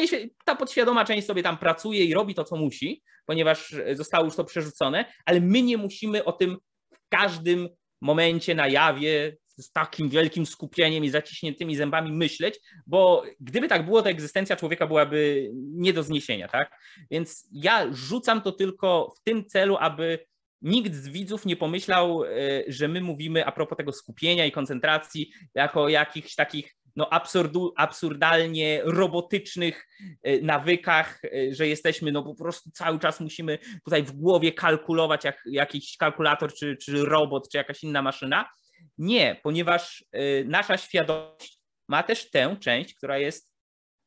ta 0.44 0.56
podświadoma 0.56 1.04
część 1.04 1.26
sobie 1.26 1.42
tam 1.42 1.58
pracuje 1.58 2.04
i 2.04 2.14
robi 2.14 2.34
to, 2.34 2.44
co 2.44 2.56
musi, 2.56 3.02
ponieważ 3.26 3.72
e, 3.72 3.96
zostało 3.96 4.24
już 4.24 4.36
to 4.36 4.44
przerzucone, 4.44 5.04
ale 5.26 5.40
my 5.40 5.62
nie 5.62 5.76
musimy 5.76 6.24
o 6.24 6.32
tym 6.32 6.56
w 6.94 7.08
każdym 7.08 7.68
momencie 8.00 8.54
na 8.54 8.68
jawie 8.68 9.36
z 9.46 9.72
takim 9.72 10.08
wielkim 10.08 10.46
skupieniem 10.46 11.04
i 11.04 11.10
zaciśniętymi 11.10 11.76
zębami 11.76 12.12
myśleć, 12.12 12.60
bo 12.86 13.22
gdyby 13.40 13.68
tak 13.68 13.84
było, 13.84 14.02
to 14.02 14.08
egzystencja 14.08 14.56
człowieka 14.56 14.86
byłaby 14.86 15.50
nie 15.54 15.92
do 15.92 16.02
zniesienia, 16.02 16.48
tak? 16.48 16.70
Więc 17.10 17.48
ja 17.52 17.86
rzucam 17.92 18.42
to 18.42 18.52
tylko 18.52 19.12
w 19.16 19.22
tym 19.22 19.46
celu, 19.46 19.76
aby 19.80 20.26
nikt 20.62 20.94
z 20.94 21.08
widzów 21.08 21.46
nie 21.46 21.56
pomyślał, 21.56 22.24
e, 22.24 22.28
że 22.68 22.88
my 22.88 23.00
mówimy 23.00 23.46
a 23.46 23.52
propos 23.52 23.76
tego 23.76 23.92
skupienia 23.92 24.46
i 24.46 24.52
koncentracji 24.52 25.32
jako 25.54 25.88
jakichś 25.88 26.34
takich 26.34 26.76
no, 26.96 27.12
absurdu, 27.12 27.72
absurdalnie 27.76 28.80
robotycznych 28.84 29.88
e, 30.22 30.40
nawykach, 30.40 31.20
e, 31.24 31.54
że 31.54 31.68
jesteśmy, 31.68 32.12
no 32.12 32.22
po 32.22 32.34
prostu 32.34 32.70
cały 32.70 32.98
czas 32.98 33.20
musimy 33.20 33.58
tutaj 33.84 34.02
w 34.02 34.12
głowie 34.12 34.52
kalkulować 34.52 35.24
jak 35.24 35.42
jakiś 35.46 35.96
kalkulator, 35.96 36.54
czy, 36.54 36.76
czy 36.76 37.04
robot, 37.04 37.48
czy 37.52 37.58
jakaś 37.58 37.82
inna 37.82 38.02
maszyna. 38.02 38.50
Nie, 38.98 39.40
ponieważ 39.42 40.04
nasza 40.44 40.76
świadomość 40.76 41.60
ma 41.88 42.02
też 42.02 42.30
tę 42.30 42.56
część, 42.60 42.94
która 42.94 43.18
jest 43.18 43.49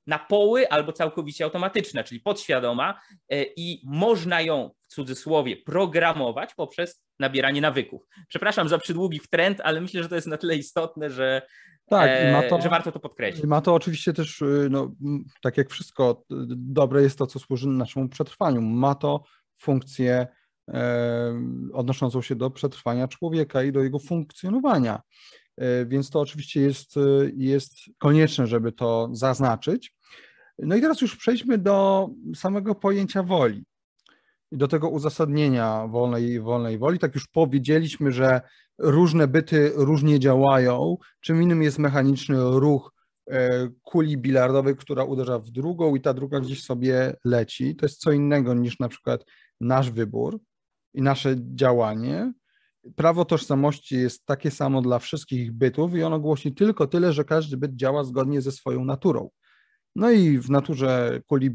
na 0.08 0.20
poły 0.20 0.70
albo 0.70 0.94
całkowicie 0.94 1.44
automatyczna, 1.44 2.04
czyli 2.04 2.22
podświadoma 2.22 3.02
e, 3.30 3.44
i 3.44 3.82
można 3.86 4.42
ją 4.42 4.70
w 4.82 4.88
cudzysłowie 4.88 5.58
programować 5.58 6.54
poprzez 6.54 7.04
nabieranie 7.20 7.62
nawyków. 7.62 8.08
Przepraszam 8.28 8.70
za 8.70 8.78
przydługi 8.78 9.20
trend, 9.30 9.62
ale 9.64 9.82
myślę, 9.82 10.04
że 10.04 10.10
to 10.10 10.16
jest 10.16 10.28
na 10.28 10.38
tyle 10.38 10.56
istotne, 10.56 11.10
że, 11.10 11.42
tak, 11.86 12.10
e, 12.10 12.50
to, 12.50 12.62
że 12.62 12.70
warto 12.70 12.92
to 12.92 13.00
podkreślić. 13.00 13.46
Ma 13.46 13.62
to 13.62 13.74
oczywiście 13.74 14.14
też, 14.14 14.42
y, 14.42 14.68
no, 14.72 14.92
tak 15.42 15.58
jak 15.58 15.70
wszystko, 15.70 16.24
dobre 16.58 17.02
jest 17.02 17.18
to, 17.18 17.28
co 17.28 17.40
służy 17.40 17.68
naszemu 17.68 18.10
przetrwaniu. 18.10 18.62
Ma 18.62 18.96
to 18.96 19.24
funkcję 19.58 20.28
e, 20.74 21.34
odnoszącą 21.74 22.22
się 22.22 22.36
do 22.36 22.52
przetrwania 22.52 23.08
człowieka 23.08 23.64
i 23.64 23.72
do 23.72 23.84
jego 23.84 24.00
funkcjonowania. 24.00 25.02
E, 25.58 25.86
więc 25.86 26.10
to 26.10 26.20
oczywiście 26.20 26.62
jest, 26.62 26.98
e, 26.98 27.02
jest 27.36 27.74
konieczne, 27.98 28.48
żeby 28.48 28.72
to 28.72 29.10
zaznaczyć. 29.12 29.96
No 30.60 30.76
i 30.76 30.82
teraz 30.82 31.02
już 31.02 31.18
przejdźmy 31.18 31.58
do 31.58 32.10
samego 32.36 32.76
pojęcia 32.76 33.24
woli 33.24 33.66
i 34.52 34.58
do 34.58 34.68
tego 34.68 34.90
uzasadnienia 34.90 35.88
wolnej, 35.88 36.40
wolnej 36.40 36.78
woli. 36.78 37.00
Tak 37.00 37.16
już 37.16 37.28
powiedzieliśmy, 37.28 38.12
że 38.12 38.42
różne 38.78 39.28
byty 39.28 39.72
różnie 39.76 40.20
działają. 40.20 40.98
Czym 41.22 41.42
innym 41.42 41.64
jest 41.64 41.80
mechaniczny 41.80 42.36
ruch 42.40 42.94
e, 43.30 43.70
kuli 43.82 44.18
bilardowej, 44.18 44.76
która 44.76 45.04
uderza 45.04 45.40
w 45.40 45.50
drugą 45.50 45.96
i 45.96 46.02
ta 46.02 46.14
druga 46.14 46.40
gdzieś 46.40 46.64
sobie 46.64 47.16
leci. 47.26 47.76
To 47.76 47.86
jest 47.86 48.00
co 48.00 48.12
innego 48.12 48.54
niż 48.54 48.80
na 48.80 48.90
przykład 48.90 49.26
nasz 49.62 49.92
wybór 49.92 50.40
i 50.94 51.02
nasze 51.02 51.36
działanie 51.56 52.34
prawo 52.96 53.26
tożsamości 53.26 53.96
jest 53.96 54.26
takie 54.26 54.52
samo 54.52 54.82
dla 54.82 55.00
wszystkich 55.00 55.52
bytów 55.52 55.96
i 55.96 56.04
ono 56.04 56.20
głosi 56.20 56.54
tylko 56.54 56.88
tyle, 56.88 57.14
że 57.14 57.24
każdy 57.24 57.58
byt 57.58 57.76
działa 57.76 58.04
zgodnie 58.04 58.42
ze 58.42 58.52
swoją 58.52 58.86
naturą. 58.86 59.30
No 59.96 60.12
i 60.12 60.40
w 60.40 60.50
naturze 60.50 61.22
kuli 61.28 61.50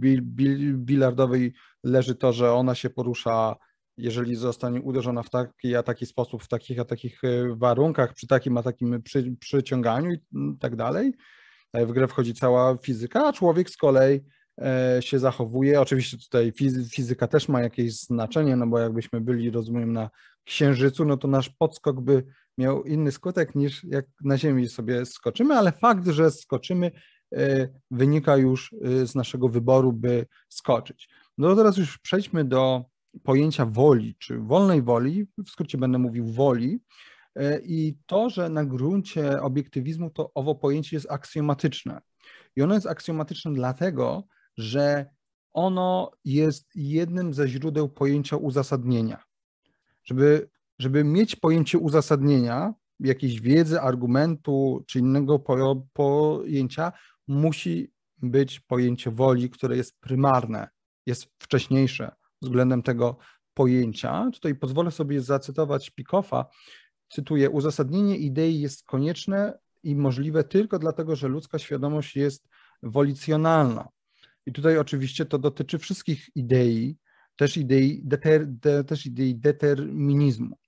bilardowej 0.75 1.53
leży 1.85 2.14
to, 2.14 2.33
że 2.33 2.53
ona 2.53 2.75
się 2.75 2.91
porusza, 2.91 3.57
jeżeli 3.97 4.37
zostanie 4.37 4.83
uderzona 4.83 5.23
w 5.23 5.31
taki 5.31 5.77
a 5.77 5.83
taki 5.83 6.07
sposób, 6.07 6.43
w 6.43 6.49
takich 6.49 6.81
a 6.81 6.85
takich 6.85 7.25
e, 7.25 7.57
warunkach, 7.57 8.14
przy 8.14 8.27
takim 8.27 8.57
a 8.57 8.62
takim 8.62 9.03
przy, 9.03 9.37
przyciąganiu 9.41 10.12
i 10.12 10.21
tak 10.61 10.77
dalej. 10.77 11.12
E, 11.73 11.87
w 11.87 11.93
grę 11.93 12.09
wchodzi 12.09 12.35
cała 12.35 12.77
fizyka, 12.77 13.27
a 13.27 13.33
człowiek 13.33 13.71
z 13.71 13.77
kolei 13.77 14.21
się 15.01 15.18
zachowuje. 15.18 15.81
Oczywiście 15.81 16.18
tutaj 16.18 16.53
fizyka 16.92 17.27
też 17.27 17.49
ma 17.49 17.62
jakieś 17.62 18.01
znaczenie, 18.01 18.57
no 18.57 18.66
bo 18.66 18.79
jakbyśmy 18.79 19.21
byli, 19.21 19.51
rozumiem, 19.51 19.92
na 19.92 20.11
Księżycu, 20.44 21.05
no 21.05 21.16
to 21.16 21.29
nasz 21.29 21.49
podskok 21.49 22.01
by 22.01 22.25
miał 22.59 22.85
inny 22.85 23.12
skutek 23.12 23.55
niż 23.55 23.85
jak 23.85 24.07
na 24.25 24.38
Ziemi 24.38 24.68
sobie 24.68 25.07
skoczymy, 25.07 25.55
ale 25.55 25.73
fakt, 25.73 26.09
że 26.09 26.31
skoczymy, 26.31 26.90
e, 27.35 27.68
wynika 27.90 28.37
już 28.37 28.75
e, 28.85 29.07
z 29.07 29.14
naszego 29.14 29.49
wyboru, 29.49 29.92
by 29.92 30.27
skoczyć. 30.49 31.09
No 31.38 31.57
teraz 31.57 31.77
już 31.77 31.99
przejdźmy 31.99 32.44
do 32.44 32.85
pojęcia 33.23 33.66
woli, 33.66 34.16
czy 34.18 34.38
wolnej 34.38 34.83
woli, 34.83 35.27
w 35.47 35.51
skrócie 35.51 35.79
będę 35.79 35.99
mówił 35.99 36.27
woli, 36.27 36.81
e, 37.35 37.61
i 37.61 37.99
to, 38.07 38.31
że 38.31 38.49
na 38.49 38.64
gruncie 38.64 39.42
obiektywizmu 39.42 40.11
to 40.11 40.31
owo 40.35 40.55
pojęcie 40.55 40.97
jest 40.97 41.11
aksjomatyczne. 41.11 42.01
I 42.57 42.62
ono 42.62 42.75
jest 42.75 42.87
aksjomatyczne 42.87 43.53
dlatego, 43.53 44.25
że 44.59 45.07
ono 45.53 46.11
jest 46.25 46.68
jednym 46.75 47.35
ze 47.35 47.49
źródeł 47.49 47.88
pojęcia 47.88 48.37
uzasadnienia 48.37 49.29
żeby, 50.09 50.51
żeby 50.79 51.05
mieć 51.05 51.37
pojęcie 51.37 51.79
uzasadnienia, 51.79 52.75
jakiejś 53.01 53.40
wiedzy, 53.40 53.81
argumentu 53.81 54.85
czy 54.87 54.99
innego 54.99 55.38
pojęcia, 55.92 56.92
musi 57.27 57.92
być 58.18 58.61
pojęcie 58.61 59.11
woli, 59.11 59.51
które 59.51 59.77
jest 59.77 60.01
prymarne, 60.01 60.68
jest 61.07 61.29
wcześniejsze 61.38 62.12
względem 62.42 62.83
tego 62.83 63.16
pojęcia. 63.55 64.31
Tutaj 64.33 64.55
pozwolę 64.55 64.90
sobie 64.90 65.21
zacytować 65.21 65.90
Pikoffa. 65.90 66.47
Cytuję: 67.09 67.51
Uzasadnienie 67.51 68.16
idei 68.16 68.61
jest 68.61 68.85
konieczne 68.85 69.59
i 69.83 69.97
możliwe 69.97 70.44
tylko 70.44 70.79
dlatego, 70.79 71.16
że 71.16 71.29
ludzka 71.29 71.59
świadomość 71.59 72.16
jest 72.16 72.49
wolicjonalna. 72.83 73.88
I 74.49 74.53
tutaj 74.53 74.79
oczywiście 74.79 75.27
to 75.27 75.39
dotyczy 75.39 75.79
wszystkich 75.79 76.29
idei, 76.35 76.99
też 77.37 77.57
idei, 77.57 78.03
deter, 78.05 78.47
de, 78.47 78.85
też 78.85 79.07
idei 79.07 79.35
determinizmu. 79.35 80.59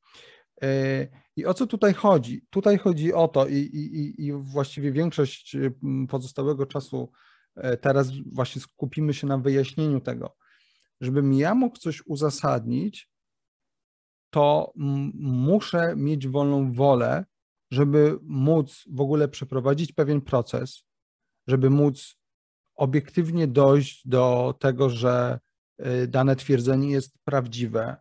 E, 0.63 1.09
I 1.37 1.47
o 1.47 1.55
co 1.55 1.67
tutaj 1.67 1.95
chodzi? 1.95 2.47
Tutaj 2.51 2.79
chodzi 2.79 3.13
o 3.13 3.29
to, 3.29 3.47
i, 3.47 3.55
i, 3.57 4.27
i 4.27 4.33
właściwie 4.33 4.93
większość 4.93 5.57
pozostałego 6.09 6.67
czasu 6.67 7.13
e, 7.57 7.77
teraz 7.77 8.11
właśnie 8.33 8.63
skupimy 8.63 9.15
się 9.15 9.27
na 9.27 9.39
wyjaśnieniu 9.39 10.01
tego. 10.01 10.37
żebym 11.01 11.33
ja 11.33 11.55
mógł 11.55 11.79
coś 11.79 12.03
uzasadnić, 12.07 13.11
to 14.31 14.73
muszę 15.15 15.97
mieć 15.97 16.29
wolną 16.29 16.73
wolę, 16.73 17.25
żeby 17.71 18.19
móc 18.23 18.85
w 18.91 19.01
ogóle 19.01 19.29
przeprowadzić 19.29 19.93
pewien 19.93 20.21
proces, 20.21 20.85
żeby 21.47 21.71
móc 21.71 22.20
obiektywnie 22.81 23.47
dojść 23.47 24.09
do 24.09 24.55
tego, 24.61 24.91
że 24.91 25.39
y, 25.87 26.09
dane 26.09 26.37
twierdzenie 26.37 26.91
jest 26.91 27.19
prawdziwe. 27.25 27.97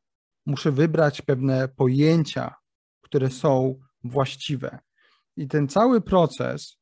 Muszę 0.46 0.72
wybrać 0.72 1.22
pewne 1.22 1.68
pojęcia, 1.68 2.56
które 3.02 3.30
są 3.30 3.80
właściwe. 4.04 4.80
I 5.38 5.48
ten 5.48 5.68
cały 5.68 6.02
proces, 6.02 6.78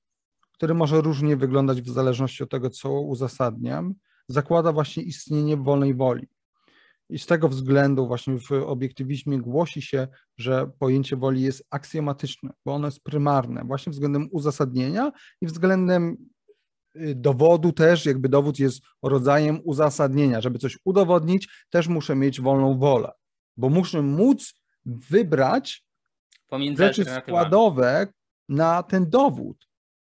który 0.51 0.73
może 0.73 1.01
różnie 1.01 1.37
wyglądać 1.37 1.81
w 1.81 1.89
zależności 1.89 2.43
od 2.43 2.49
tego, 2.49 2.69
co 2.69 3.01
uzasadniam, 3.01 3.93
zakłada 4.27 4.71
właśnie 4.71 5.03
istnienie 5.03 5.57
wolnej 5.57 5.95
woli. 5.95 6.27
I 7.09 7.19
z 7.19 7.25
tego 7.25 7.49
względu 7.49 8.07
właśnie 8.07 8.37
w 8.39 8.51
obiektywizmie 8.51 9.39
głosi 9.39 9.81
się, 9.81 10.07
że 10.37 10.71
pojęcie 10.79 11.15
woli 11.15 11.41
jest 11.41 11.67
aksjomatyczne, 11.69 12.49
bo 12.65 12.73
ono 12.73 12.87
jest 12.87 13.03
prymarne 13.03 13.63
właśnie 13.65 13.91
względem 13.91 14.27
uzasadnienia 14.31 15.11
i 15.41 15.47
względem 15.47 16.17
dowodu 17.15 17.71
też, 17.71 18.05
jakby 18.05 18.29
dowód 18.29 18.59
jest 18.59 18.81
rodzajem 19.03 19.59
uzasadnienia. 19.63 20.41
Żeby 20.41 20.59
coś 20.59 20.77
udowodnić, 20.85 21.47
też 21.69 21.87
muszę 21.87 22.15
mieć 22.15 22.41
wolną 22.41 22.79
wolę, 22.79 23.11
bo 23.57 23.69
muszę 23.69 24.01
móc 24.01 24.53
wybrać 24.85 25.85
Pomiędzy 26.47 26.83
rzeczy 26.83 27.05
składowe 27.05 28.07
na 28.49 28.83
ten 28.83 29.09
dowód. 29.09 29.67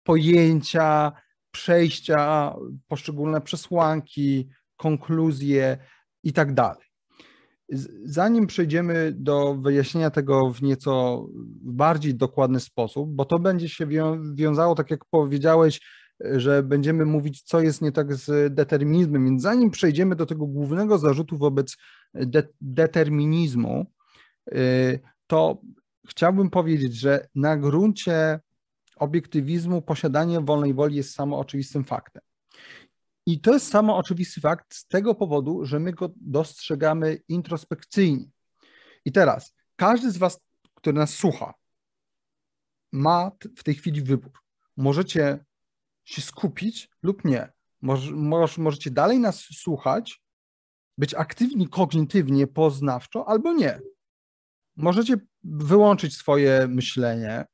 Pojęcia, 0.04 1.12
przejścia, 1.52 2.54
poszczególne 2.88 3.42
przesłanki, 3.42 4.50
konkluzje, 4.78 5.78
i 6.24 6.34
tak 6.34 6.54
dalej. 6.54 6.86
Zanim 8.04 8.48
przejdziemy 8.48 9.14
do 9.16 9.56
wyjaśnienia 9.56 10.10
tego 10.10 10.52
w 10.54 10.62
nieco 10.62 11.26
bardziej 11.62 12.16
dokładny 12.16 12.60
sposób, 12.60 13.10
bo 13.16 13.26
to 13.26 13.40
będzie 13.40 13.70
się 13.70 13.88
wiązało, 14.34 14.76
tak 14.76 14.92
jak 14.92 15.06
powiedziałeś, 15.06 15.82
że 16.36 16.64
będziemy 16.64 17.06
mówić, 17.06 17.42
co 17.42 17.62
jest 17.62 17.82
nie 17.82 17.92
tak 17.92 18.16
z 18.16 18.54
determinizmem, 18.54 19.26
więc 19.26 19.42
zanim 19.42 19.72
przejdziemy 19.72 20.16
do 20.16 20.26
tego 20.26 20.48
głównego 20.48 20.98
zarzutu 20.98 21.38
wobec 21.38 21.78
de 22.14 22.48
determinizmu, 22.62 23.86
y, 24.54 25.00
to 25.28 25.62
chciałbym 26.10 26.50
powiedzieć, 26.50 26.94
że 26.96 27.28
na 27.36 27.58
gruncie 27.58 28.40
obiektywizmu 28.96 29.82
posiadanie 29.82 30.42
wolnej 30.42 30.74
woli 30.74 30.96
jest 30.96 31.14
samo 31.14 31.40
oczywistym 31.40 31.84
faktem. 31.84 32.22
I 33.26 33.42
to 33.42 33.54
jest 33.54 33.68
samo 33.68 33.98
oczywisty 33.98 34.42
fakt 34.42 34.76
z 34.76 34.88
tego 34.88 35.16
powodu, 35.16 35.66
że 35.66 35.80
my 35.80 35.94
go 35.94 36.10
dostrzegamy 36.16 37.20
introspekcyjnie. 37.28 38.26
I 39.06 39.12
teraz 39.12 39.56
każdy 39.76 40.12
z 40.12 40.18
Was, 40.18 40.40
który 40.74 40.98
nas 40.98 41.14
słucha, 41.14 41.54
ma 42.92 43.32
w 43.58 43.64
tej 43.64 43.76
chwili 43.76 44.02
wybór. 44.02 44.32
Możecie 44.78 45.46
się 46.04 46.22
skupić 46.22 46.90
lub 47.04 47.26
nie. 47.26 47.52
możecie 48.58 48.92
dalej 48.92 49.20
nas 49.20 49.40
słuchać, 49.40 50.22
być 50.98 51.14
aktywni 51.14 51.68
kognitywnie, 51.68 52.48
poznawczo, 52.48 53.28
albo 53.28 53.54
nie. 53.54 53.80
Możecie 54.76 55.18
wyłączyć 55.44 56.18
swoje 56.18 56.68
myślenie. 56.68 57.46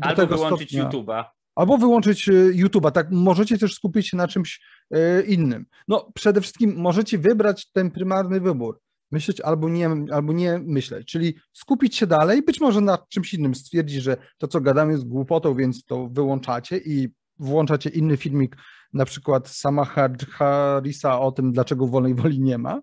Albo 0.00 0.26
wyłączyć 0.26 0.70
stopnia, 0.70 0.90
YouTube'a. 0.90 1.24
Albo 1.54 1.78
wyłączyć 1.78 2.28
y, 2.28 2.52
YouTube'a, 2.54 2.92
tak 2.92 3.10
możecie 3.10 3.58
też 3.58 3.74
skupić 3.74 4.08
się 4.08 4.16
na 4.16 4.28
czymś 4.28 4.60
y, 4.94 5.22
innym. 5.26 5.66
No 5.88 6.12
przede 6.14 6.40
wszystkim 6.40 6.76
możecie 6.76 7.18
wybrać 7.18 7.70
ten 7.72 7.90
prymarny 7.90 8.40
wybór, 8.40 8.80
myśleć 9.10 9.40
albo 9.40 9.68
nie, 9.68 9.90
albo 10.12 10.32
nie 10.32 10.58
myśleć, 10.58 11.08
czyli 11.08 11.34
skupić 11.52 11.96
się 11.96 12.06
dalej, 12.06 12.42
być 12.42 12.60
może 12.60 12.80
na 12.80 12.98
czymś 13.08 13.34
innym, 13.34 13.54
stwierdzić, 13.54 14.02
że 14.02 14.16
to 14.38 14.48
co 14.48 14.60
gadam 14.60 14.90
jest 14.90 15.08
głupotą, 15.08 15.54
więc 15.54 15.84
to 15.84 16.08
wyłączacie 16.08 16.78
i 16.78 17.08
włączacie 17.38 17.90
inny 17.90 18.16
filmik, 18.16 18.56
na 18.92 19.04
przykład 19.04 19.48
sama 19.48 19.84
Harrisa 20.30 21.20
o 21.20 21.32
tym, 21.32 21.52
dlaczego 21.52 21.86
wolnej 21.86 22.14
woli 22.14 22.40
nie 22.40 22.58
ma, 22.58 22.80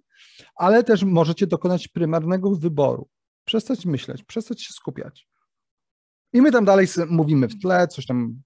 ale 0.55 0.83
też 0.83 1.03
możecie 1.03 1.47
dokonać 1.47 1.87
prymarnego 1.87 2.55
wyboru, 2.55 3.09
przestać 3.45 3.85
myśleć, 3.85 4.23
przestać 4.23 4.63
się 4.63 4.73
skupiać. 4.73 5.27
I 6.33 6.41
my 6.41 6.51
tam 6.51 6.65
dalej 6.65 6.87
mówimy 7.09 7.47
w 7.47 7.61
tle, 7.61 7.87
coś 7.87 8.05
tam 8.05 8.41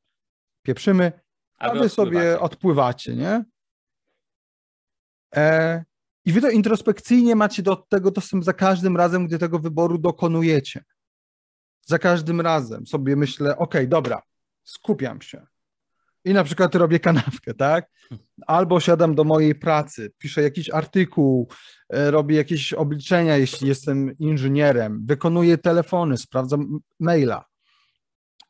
pieprzymy, 0.63 1.11
a, 1.57 1.75
wy, 1.75 1.89
sobie 1.89 2.39
odpływacie, 2.39 3.15
nie? 3.15 3.45
E, 5.35 5.85
I 6.25 6.31
wy 6.31 6.41
to 6.41 6.49
introspekcyjnie 6.49 7.35
macie 7.35 7.63
do 7.63 7.75
tego 7.75 8.11
dostęp 8.11 8.43
za 8.43 8.53
każdym 8.53 8.97
razem, 8.97 9.27
gdy 9.27 9.39
tego 9.39 9.59
wyboru 9.59 9.97
dokonujecie. 9.97 10.83
Za 11.81 11.99
każdym 11.99 12.41
razem 12.41 12.87
sobie 12.87 13.15
myślę, 13.15 13.57
ok, 13.57 13.73
dobra, 13.87 14.21
skupiam 14.63 15.21
się. 15.21 15.47
I 16.27 16.33
na 16.33 16.43
przykład 16.43 16.75
robię 16.75 16.99
kanapkę, 16.99 17.53
tak? 17.53 17.89
Albo 18.47 18.79
siadam 18.79 19.15
do 19.15 19.23
mojej 19.23 19.55
pracy, 19.55 20.11
piszę 20.17 20.41
jakiś 20.41 20.69
artykuł, 20.69 21.49
e, 21.89 22.11
robię 22.11 22.35
jakieś 22.35 22.73
obliczenia, 22.73 23.37
jeśli 23.37 23.67
jestem 23.67 24.17
inżynierem, 24.17 25.05
wykonuję 25.05 25.57
telefony, 25.57 26.17
sprawdzam 26.17 26.79
maila. 26.99 27.45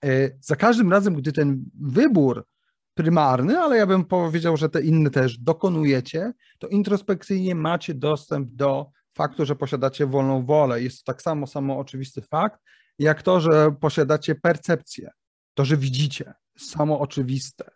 E, 0.05 0.29
za 0.41 0.55
każdym 0.55 0.91
razem, 0.91 1.13
gdy 1.13 1.31
ten 1.31 1.63
wybór 1.81 2.45
prymarny, 2.93 3.59
ale 3.59 3.77
ja 3.77 3.87
bym 3.87 4.05
powiedział, 4.05 4.57
że 4.57 4.69
te 4.69 4.81
inne 4.81 5.09
też 5.09 5.37
dokonujecie, 5.37 6.33
to 6.59 6.67
introspekcyjnie 6.67 7.55
macie 7.55 7.93
dostęp 7.93 8.49
do 8.51 8.89
faktu, 9.13 9.45
że 9.45 9.55
posiadacie 9.55 10.05
wolną 10.05 10.45
wolę. 10.45 10.81
Jest 10.81 11.05
to 11.05 11.13
tak 11.13 11.21
samo 11.21 11.47
samo 11.47 11.79
oczywisty 11.79 12.21
fakt, 12.21 12.59
jak 12.99 13.21
to, 13.21 13.41
że 13.41 13.71
posiadacie 13.79 14.35
percepcję, 14.35 15.09
to, 15.53 15.65
że 15.65 15.77
widzicie, 15.77 16.33
samo 16.57 16.99
oczywiste. 16.99 17.71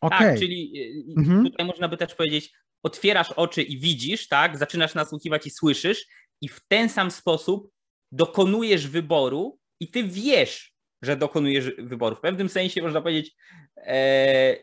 okay. 0.00 0.18
Tak, 0.18 0.38
czyli 0.38 0.72
e, 1.16 1.20
mhm. 1.20 1.44
tutaj 1.44 1.66
można 1.66 1.88
by 1.88 1.96
też 1.96 2.14
powiedzieć, 2.14 2.52
otwierasz 2.82 3.32
oczy 3.32 3.62
i 3.62 3.78
widzisz, 3.78 4.28
tak, 4.28 4.58
zaczynasz 4.58 4.94
nasłuchiwać 4.94 5.46
i 5.46 5.50
słyszysz 5.50 6.06
i 6.40 6.48
w 6.48 6.60
ten 6.68 6.88
sam 6.88 7.10
sposób 7.10 7.70
dokonujesz 8.12 8.88
wyboru, 8.88 9.60
i 9.80 9.90
ty 9.90 10.04
wiesz, 10.04 10.74
że 11.02 11.16
dokonujesz 11.16 11.70
wyboru. 11.78 12.16
W 12.16 12.20
pewnym 12.20 12.48
sensie 12.48 12.82
można 12.82 13.00
powiedzieć, 13.00 13.34
e, 13.76 14.56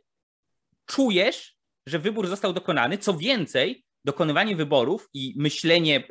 czujesz, 0.85 1.57
że 1.87 1.99
wybór 1.99 2.27
został 2.27 2.53
dokonany. 2.53 2.97
Co 2.97 3.13
więcej, 3.13 3.83
dokonywanie 4.05 4.55
wyborów 4.55 5.09
i 5.13 5.33
myślenie 5.37 5.97
e, 5.97 6.03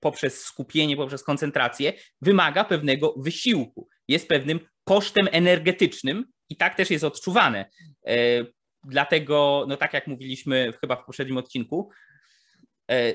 poprzez 0.00 0.40
skupienie, 0.40 0.96
poprzez 0.96 1.22
koncentrację 1.22 1.92
wymaga 2.20 2.64
pewnego 2.64 3.14
wysiłku. 3.16 3.88
Jest 4.08 4.28
pewnym 4.28 4.60
kosztem 4.88 5.28
energetycznym 5.32 6.24
i 6.48 6.56
tak 6.56 6.74
też 6.74 6.90
jest 6.90 7.04
odczuwane. 7.04 7.70
E, 8.06 8.16
dlatego, 8.84 9.64
no 9.68 9.76
tak 9.76 9.92
jak 9.92 10.06
mówiliśmy 10.06 10.72
chyba 10.80 10.96
w 10.96 11.04
poprzednim 11.04 11.36
odcinku, 11.36 11.90
e, 12.90 13.14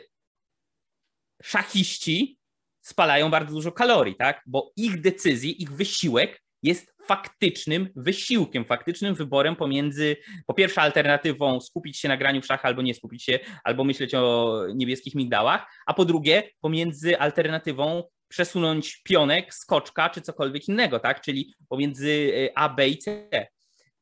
szachiści 1.43 2.37
spalają 2.81 3.31
bardzo 3.31 3.53
dużo 3.53 3.71
kalorii, 3.71 4.15
tak? 4.15 4.41
Bo 4.45 4.71
ich 4.75 5.01
decyzje, 5.01 5.51
ich 5.51 5.71
wysiłek 5.71 6.41
jest 6.63 6.93
faktycznym 7.05 7.89
wysiłkiem, 7.95 8.65
faktycznym 8.65 9.15
wyborem 9.15 9.55
pomiędzy, 9.55 10.17
po 10.47 10.53
pierwsze, 10.53 10.81
alternatywą 10.81 11.61
skupić 11.61 11.99
się 11.99 12.07
na 12.07 12.17
graniu 12.17 12.41
w 12.41 12.51
albo 12.51 12.81
nie 12.81 12.93
skupić 12.93 13.23
się, 13.23 13.39
albo 13.63 13.83
myśleć 13.83 14.15
o 14.15 14.57
niebieskich 14.75 15.15
migdałach, 15.15 15.65
a 15.85 15.93
po 15.93 16.05
drugie, 16.05 16.43
pomiędzy 16.61 17.19
alternatywą 17.19 18.03
przesunąć 18.31 19.01
pionek, 19.03 19.53
skoczka 19.53 20.09
czy 20.09 20.21
cokolwiek 20.21 20.67
innego, 20.67 20.99
tak? 20.99 21.21
Czyli 21.21 21.53
pomiędzy 21.69 22.09
y, 22.09 22.49
A, 22.55 22.69
B 22.69 22.89
i 22.89 22.97
C. 22.97 23.29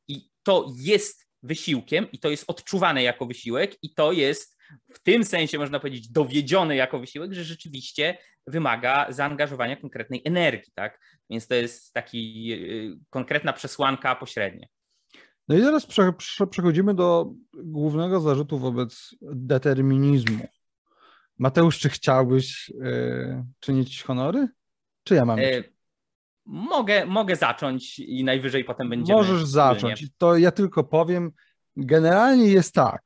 I 0.08 0.28
to 0.42 0.72
jest 0.76 1.26
wysiłkiem 1.42 2.10
i 2.12 2.18
to 2.18 2.30
jest 2.30 2.44
odczuwane 2.46 3.02
jako 3.02 3.26
wysiłek 3.26 3.76
i 3.82 3.94
to 3.94 4.12
jest 4.12 4.56
w 4.94 5.02
tym 5.02 5.24
sensie 5.24 5.58
można 5.58 5.80
powiedzieć 5.80 6.08
dowiedziony 6.08 6.76
jako 6.76 6.98
wysiłek, 6.98 7.32
że 7.32 7.44
rzeczywiście 7.44 8.18
wymaga 8.46 9.06
zaangażowania 9.08 9.76
konkretnej 9.76 10.22
energii, 10.24 10.72
tak? 10.74 11.00
Więc 11.30 11.46
to 11.46 11.54
jest 11.54 11.92
taki 11.92 12.52
y, 12.52 12.98
konkretna 13.10 13.52
przesłanka 13.52 14.16
pośrednia. 14.16 14.66
No 15.48 15.56
i 15.56 15.60
teraz 15.60 15.86
prze, 15.86 16.12
prze, 16.12 16.46
przechodzimy 16.46 16.94
do 16.94 17.32
głównego 17.54 18.20
zarzutu 18.20 18.58
wobec 18.58 19.14
determinizmu. 19.22 20.48
Mateusz, 21.40 21.78
czy 21.78 21.88
chciałbyś 21.88 22.68
y, 22.68 23.44
czynić 23.60 24.02
honory? 24.02 24.48
Czy 25.04 25.14
ja 25.14 25.24
mam? 25.24 25.38
Y, 25.38 25.72
mogę, 26.46 27.06
mogę 27.06 27.36
zacząć 27.36 27.98
i 27.98 28.24
najwyżej 28.24 28.64
potem 28.64 28.88
będziemy. 28.88 29.18
Możesz 29.18 29.44
zacząć. 29.44 30.06
To 30.18 30.36
ja 30.36 30.50
tylko 30.50 30.84
powiem. 30.84 31.32
Generalnie 31.76 32.48
jest 32.48 32.74
tak. 32.74 33.02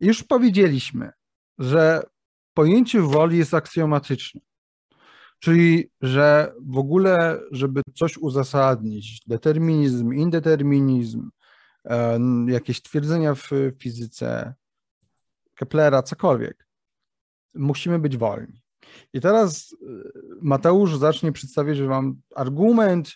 Już 0.00 0.22
powiedzieliśmy, 0.22 1.10
że 1.58 2.02
pojęcie 2.54 3.00
woli 3.00 3.38
jest 3.38 3.54
aksjomatyczne. 3.54 4.40
Czyli, 5.38 5.90
że 6.00 6.52
w 6.66 6.78
ogóle, 6.78 7.40
żeby 7.52 7.82
coś 7.94 8.16
uzasadnić, 8.16 9.20
determinizm, 9.26 10.12
indeterminizm, 10.12 11.30
jakieś 12.46 12.82
twierdzenia 12.82 13.34
w 13.34 13.50
fizyce, 13.78 14.54
Keplera, 15.54 16.02
cokolwiek. 16.02 16.63
Musimy 17.54 17.98
być 17.98 18.16
wolni. 18.16 18.62
I 19.12 19.20
teraz 19.20 19.72
y, 19.72 19.76
Mateusz 20.42 20.96
zacznie 20.96 21.32
przedstawiać, 21.32 21.80
mam 21.80 22.20
argument 22.36 23.12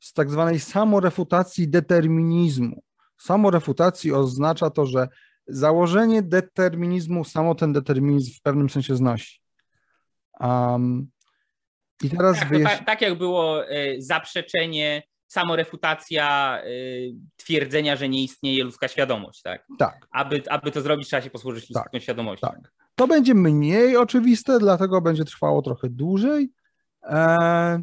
z 0.00 0.12
tak 0.12 0.30
zwanej 0.30 0.60
samorefutacji 0.60 1.68
determinizmu. 1.68 2.82
Samorefutacji 3.18 4.12
oznacza 4.12 4.70
to, 4.70 4.86
że 4.86 5.08
założenie 5.46 6.22
determinizmu 6.22 7.24
samo 7.24 7.54
ten 7.54 7.72
determinizm 7.72 8.32
w 8.34 8.42
pewnym 8.42 8.70
sensie 8.70 8.96
znosi. 8.96 9.40
Um, 10.40 11.10
I 12.02 12.10
teraz 12.10 12.38
tak, 12.38 12.48
tak, 12.64 12.86
tak 12.86 13.00
jak 13.00 13.18
było 13.18 13.70
y, 13.70 13.96
zaprzeczenie, 13.98 15.02
samorefutacja 15.28 16.58
y, 16.66 17.14
twierdzenia, 17.36 17.96
że 17.96 18.08
nie 18.08 18.22
istnieje 18.22 18.64
ludzka 18.64 18.88
świadomość, 18.88 19.42
tak? 19.42 19.66
Tak. 19.78 20.06
Aby, 20.10 20.42
aby 20.50 20.70
to 20.70 20.80
zrobić, 20.80 21.08
trzeba 21.08 21.22
się 21.22 21.30
posłużyć 21.30 21.70
ludzką 21.70 21.90
tak, 21.92 22.02
świadomością. 22.02 22.46
Tak. 22.46 22.72
To 22.94 23.06
będzie 23.06 23.34
mniej 23.34 23.96
oczywiste, 23.96 24.58
dlatego 24.58 25.00
będzie 25.00 25.24
trwało 25.24 25.62
trochę 25.62 25.88
dłużej, 25.88 26.52
e, 27.02 27.82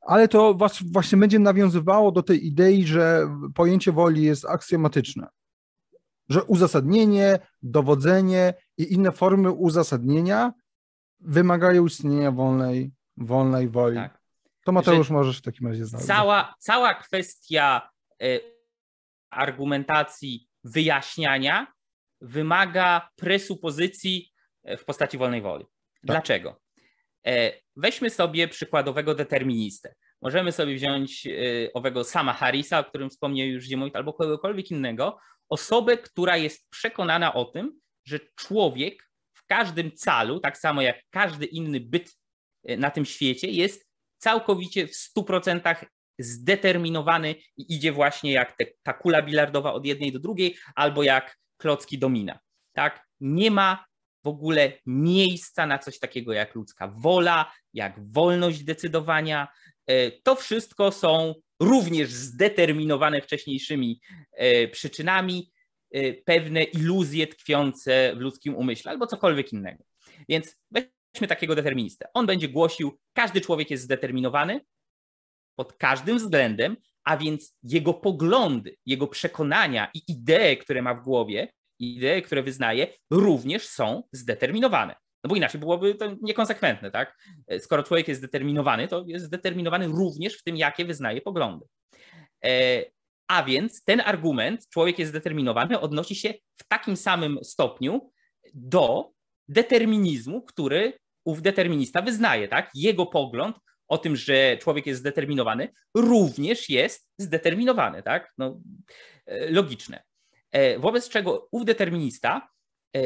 ale 0.00 0.28
to 0.28 0.58
właśnie 0.92 1.18
będzie 1.18 1.38
nawiązywało 1.38 2.12
do 2.12 2.22
tej 2.22 2.46
idei, 2.46 2.86
że 2.86 3.28
pojęcie 3.54 3.92
woli 3.92 4.22
jest 4.22 4.44
aksjomatyczne. 4.44 5.26
Że 6.28 6.44
uzasadnienie, 6.44 7.38
dowodzenie 7.62 8.54
i 8.78 8.94
inne 8.94 9.12
formy 9.12 9.50
uzasadnienia 9.50 10.52
wymagają 11.20 11.86
istnienia 11.86 12.32
wolnej, 12.32 12.92
wolnej 13.16 13.68
woli. 13.68 13.96
Tak. 13.96 14.23
To 14.64 14.72
Mateusz 14.72 15.10
możesz 15.10 15.38
w 15.38 15.42
takim 15.42 15.66
razie 15.66 15.84
znaleźć. 15.84 16.08
Cała, 16.08 16.54
cała 16.58 16.94
kwestia 16.94 17.90
y, 18.22 18.40
argumentacji, 19.30 20.48
wyjaśniania 20.64 21.66
wymaga 22.20 23.08
presupozycji 23.16 24.32
e, 24.64 24.76
w 24.76 24.84
postaci 24.84 25.18
wolnej 25.18 25.42
woli. 25.42 25.64
Tak. 25.64 25.72
Dlaczego? 26.02 26.60
E, 27.26 27.52
weźmy 27.76 28.10
sobie 28.10 28.48
przykładowego 28.48 29.14
deterministę. 29.14 29.94
Możemy 30.22 30.52
sobie 30.52 30.74
wziąć 30.74 31.28
owego 31.74 32.04
sama 32.04 32.32
Harrisa, 32.32 32.78
o 32.78 32.84
którym 32.84 33.10
wspomniał 33.10 33.48
już 33.48 33.64
Ziemowit, 33.64 33.96
albo 33.96 34.12
kogokolwiek 34.12 34.70
innego, 34.70 35.18
osobę, 35.48 35.98
która 35.98 36.36
jest 36.36 36.70
przekonana 36.70 37.34
o 37.34 37.44
tym, 37.44 37.80
że 38.04 38.20
człowiek 38.36 39.10
w 39.32 39.46
każdym 39.46 39.92
calu, 39.92 40.40
tak 40.40 40.58
samo 40.58 40.82
jak 40.82 40.96
każdy 41.10 41.46
inny 41.46 41.80
byt 41.80 42.16
na 42.78 42.90
tym 42.90 43.04
świecie, 43.04 43.50
jest 43.50 43.88
całkowicie 44.24 44.86
w 44.86 44.92
100% 44.92 45.86
zdeterminowany 46.18 47.34
i 47.56 47.74
idzie 47.74 47.92
właśnie 47.92 48.32
jak 48.32 48.56
te, 48.56 48.66
ta 48.82 48.92
kula 48.92 49.22
bilardowa 49.22 49.72
od 49.72 49.86
jednej 49.86 50.12
do 50.12 50.18
drugiej, 50.18 50.56
albo 50.74 51.02
jak 51.02 51.38
klocki 51.56 51.98
domina. 51.98 52.38
Tak? 52.72 53.06
Nie 53.20 53.50
ma 53.50 53.84
w 54.24 54.28
ogóle 54.28 54.72
miejsca 54.86 55.66
na 55.66 55.78
coś 55.78 55.98
takiego 55.98 56.32
jak 56.32 56.54
ludzka 56.54 56.88
wola, 56.88 57.52
jak 57.72 58.12
wolność 58.12 58.64
decydowania. 58.64 59.48
E, 59.86 60.10
to 60.10 60.36
wszystko 60.36 60.92
są 60.92 61.34
również 61.60 62.10
zdeterminowane 62.10 63.20
wcześniejszymi 63.20 64.00
e, 64.32 64.68
przyczynami 64.68 65.52
e, 65.90 66.12
pewne 66.12 66.62
iluzje 66.62 67.26
tkwiące 67.26 68.12
w 68.16 68.20
ludzkim 68.20 68.56
umyśle 68.56 68.90
albo 68.90 69.06
cokolwiek 69.06 69.52
innego. 69.52 69.84
Więc 70.28 70.56
weźmy 71.14 71.28
takiego 71.28 71.54
deterministę. 71.54 72.08
On 72.14 72.26
będzie 72.26 72.48
głosił, 72.48 72.98
każdy 73.12 73.40
człowiek 73.40 73.70
jest 73.70 73.84
zdeterminowany 73.84 74.60
pod 75.56 75.72
każdym 75.72 76.18
względem, 76.18 76.76
a 77.04 77.16
więc 77.16 77.58
jego 77.62 77.94
poglądy, 77.94 78.76
jego 78.86 79.06
przekonania 79.06 79.90
i 79.94 80.02
idee, 80.08 80.56
które 80.56 80.82
ma 80.82 80.94
w 80.94 81.04
głowie, 81.04 81.52
idee, 81.78 82.22
które 82.22 82.42
wyznaje, 82.42 82.86
również 83.10 83.68
są 83.68 84.02
zdeterminowane. 84.12 84.94
No 85.24 85.28
bo 85.28 85.36
inaczej 85.36 85.60
byłoby 85.60 85.94
to 85.94 86.16
niekonsekwentne, 86.22 86.90
tak? 86.90 87.18
Skoro 87.58 87.82
człowiek 87.82 88.08
jest 88.08 88.20
zdeterminowany, 88.20 88.88
to 88.88 89.04
jest 89.06 89.24
zdeterminowany 89.24 89.86
również 89.86 90.38
w 90.38 90.42
tym, 90.42 90.56
jakie 90.56 90.84
wyznaje 90.84 91.20
poglądy. 91.20 91.66
E, 92.44 92.82
a 93.28 93.42
więc 93.42 93.84
ten 93.84 94.00
argument, 94.00 94.68
człowiek 94.68 94.98
jest 94.98 95.10
zdeterminowany, 95.10 95.80
odnosi 95.80 96.14
się 96.14 96.34
w 96.56 96.68
takim 96.68 96.96
samym 96.96 97.38
stopniu 97.42 98.10
do 98.54 99.10
determinizmu, 99.48 100.42
który 100.42 100.92
ów 101.24 101.42
determinista 101.42 102.02
wyznaje, 102.02 102.48
tak? 102.48 102.70
Jego 102.74 103.06
pogląd 103.06 103.56
o 103.88 103.98
tym, 103.98 104.16
że 104.16 104.56
człowiek 104.56 104.86
jest 104.86 105.00
zdeterminowany, 105.00 105.68
również 105.94 106.68
jest 106.68 107.10
zdeterminowany, 107.18 108.02
tak? 108.02 108.32
No, 108.38 108.60
e, 109.26 109.50
logiczne. 109.50 110.02
E, 110.52 110.78
wobec 110.78 111.08
czego 111.08 111.48
ów 111.50 111.64
determinista 111.64 112.48
e, 112.96 113.00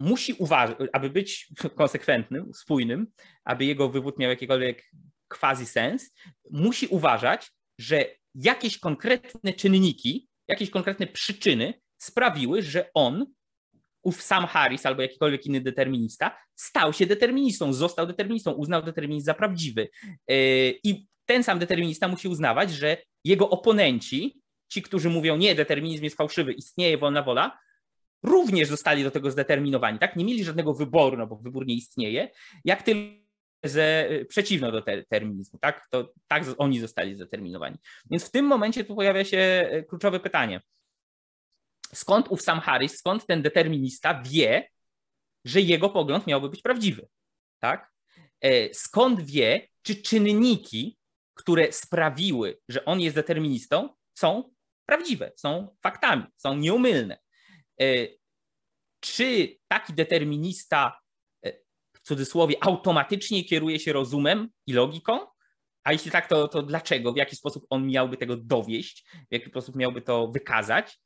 musi 0.00 0.32
uważać, 0.32 0.76
aby 0.92 1.10
być 1.10 1.52
konsekwentnym, 1.76 2.50
spójnym, 2.54 3.06
aby 3.44 3.64
jego 3.64 3.88
wywód 3.88 4.18
miał 4.18 4.30
jakikolwiek 4.30 4.82
quasi 5.28 5.66
sens, 5.66 6.14
musi 6.50 6.86
uważać, 6.86 7.52
że 7.78 8.06
jakieś 8.34 8.78
konkretne 8.78 9.52
czynniki, 9.52 10.28
jakieś 10.48 10.70
konkretne 10.70 11.06
przyczyny 11.06 11.74
sprawiły, 11.98 12.62
że 12.62 12.90
on 12.94 13.26
ów 14.02 14.22
sam 14.22 14.46
Harris 14.46 14.86
albo 14.86 15.02
jakikolwiek 15.02 15.46
inny 15.46 15.60
determinista 15.60 16.38
stał 16.54 16.92
się 16.92 17.06
deterministą, 17.06 17.72
został 17.72 18.06
deterministą, 18.06 18.52
uznał 18.52 18.82
determinizm 18.82 19.24
za 19.24 19.34
prawdziwy. 19.34 19.88
E, 20.28 20.34
I 20.70 21.06
ten 21.26 21.42
sam 21.42 21.58
determinista 21.58 22.08
musi 22.08 22.28
uznawać, 22.28 22.70
że 22.70 22.96
jego 23.24 23.50
oponenci, 23.50 24.42
ci, 24.68 24.82
którzy 24.82 25.10
mówią, 25.10 25.36
nie, 25.36 25.54
determinizm 25.54 26.04
jest 26.04 26.16
fałszywy, 26.16 26.52
istnieje 26.52 26.98
wolna 26.98 27.22
wola, 27.22 27.58
również 28.22 28.68
zostali 28.68 29.04
do 29.04 29.10
tego 29.10 29.30
zdeterminowani. 29.30 29.98
Tak? 29.98 30.16
Nie 30.16 30.24
mieli 30.24 30.44
żadnego 30.44 30.74
wyboru, 30.74 31.16
no 31.16 31.26
bo 31.26 31.36
wybór 31.36 31.66
nie 31.66 31.74
istnieje, 31.74 32.30
jak 32.64 32.82
tylko 32.82 33.22
ze, 33.64 34.08
przeciwną 34.28 34.72
do 34.72 34.80
determinizmu. 34.80 35.58
Tak? 35.58 35.86
To, 35.90 36.12
tak 36.28 36.44
oni 36.58 36.80
zostali 36.80 37.14
zdeterminowani. 37.14 37.76
Więc 38.10 38.24
w 38.24 38.30
tym 38.30 38.46
momencie 38.46 38.84
tu 38.84 38.96
pojawia 38.96 39.24
się 39.24 39.38
e, 39.38 39.82
kluczowe 39.82 40.20
pytanie 40.20 40.60
skąd 41.94 42.28
ów 42.28 42.42
sam 42.42 42.60
Harris, 42.60 42.98
skąd 42.98 43.26
ten 43.26 43.42
determinista 43.42 44.22
wie, 44.22 44.68
że 45.44 45.60
jego 45.60 45.90
pogląd 45.90 46.26
miałby 46.26 46.48
być 46.48 46.62
prawdziwy, 46.62 47.08
tak? 47.58 47.92
E, 48.40 48.74
skąd 48.74 49.20
wie, 49.20 49.68
czy 49.82 49.96
czynniki, 49.96 50.98
które 51.34 51.72
sprawiły, 51.72 52.58
że 52.68 52.84
on 52.84 53.00
jest 53.00 53.16
deterministą, 53.16 53.88
są 54.14 54.52
prawdziwe, 54.86 55.32
są 55.36 55.76
faktami, 55.82 56.24
są 56.36 56.56
nieumylne. 56.56 57.18
E, 57.80 57.84
czy 59.00 59.56
taki 59.68 59.92
determinista, 59.92 61.00
e, 61.44 61.52
w 61.96 62.00
cudzysłowie, 62.00 62.56
automatycznie 62.60 63.44
kieruje 63.44 63.80
się 63.80 63.92
rozumem 63.92 64.48
i 64.66 64.72
logiką? 64.72 65.26
A 65.84 65.92
jeśli 65.92 66.10
tak, 66.10 66.28
to, 66.28 66.48
to 66.48 66.62
dlaczego? 66.62 67.12
W 67.12 67.16
jaki 67.16 67.36
sposób 67.36 67.66
on 67.70 67.86
miałby 67.86 68.16
tego 68.16 68.36
dowieść? 68.36 69.04
W 69.30 69.32
jaki 69.32 69.50
sposób 69.50 69.76
miałby 69.76 70.02
to 70.02 70.28
wykazać? 70.28 71.00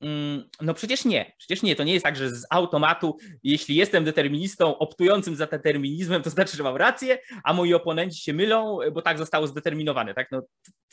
Mm, 0.00 0.48
no 0.60 0.74
przecież 0.74 1.04
nie, 1.04 1.32
przecież 1.38 1.62
nie. 1.62 1.76
To 1.76 1.84
nie 1.84 1.92
jest 1.92 2.04
tak, 2.04 2.16
że 2.16 2.30
z 2.30 2.46
automatu, 2.50 3.16
jeśli 3.42 3.74
jestem 3.74 4.04
deterministą 4.04 4.78
optującym 4.78 5.36
za 5.36 5.46
determinizmem, 5.46 6.22
to 6.22 6.30
znaczy, 6.30 6.56
że 6.56 6.62
mam 6.62 6.76
rację, 6.76 7.18
a 7.44 7.52
moi 7.52 7.74
oponenci 7.74 8.22
się 8.22 8.32
mylą, 8.32 8.78
bo 8.92 9.02
tak 9.02 9.18
zostało 9.18 9.46
zdeterminowane. 9.46 10.14
Tak? 10.14 10.30
No, 10.30 10.42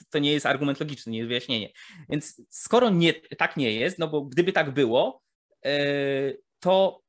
to 0.10 0.20
nie 0.20 0.32
jest 0.34 0.46
argument 0.46 0.80
logiczny, 0.80 1.12
nie 1.12 1.18
jest 1.18 1.28
wyjaśnienie. 1.28 1.70
Więc 2.10 2.42
skoro 2.50 2.90
nie, 2.90 3.14
tak 3.14 3.58
nie 3.58 3.72
jest, 3.72 4.00
no 4.00 4.08
bo 4.08 4.22
gdyby 4.22 4.54
tak 4.54 4.72
było, 4.72 5.22
e, 5.66 6.34
to 6.60 7.02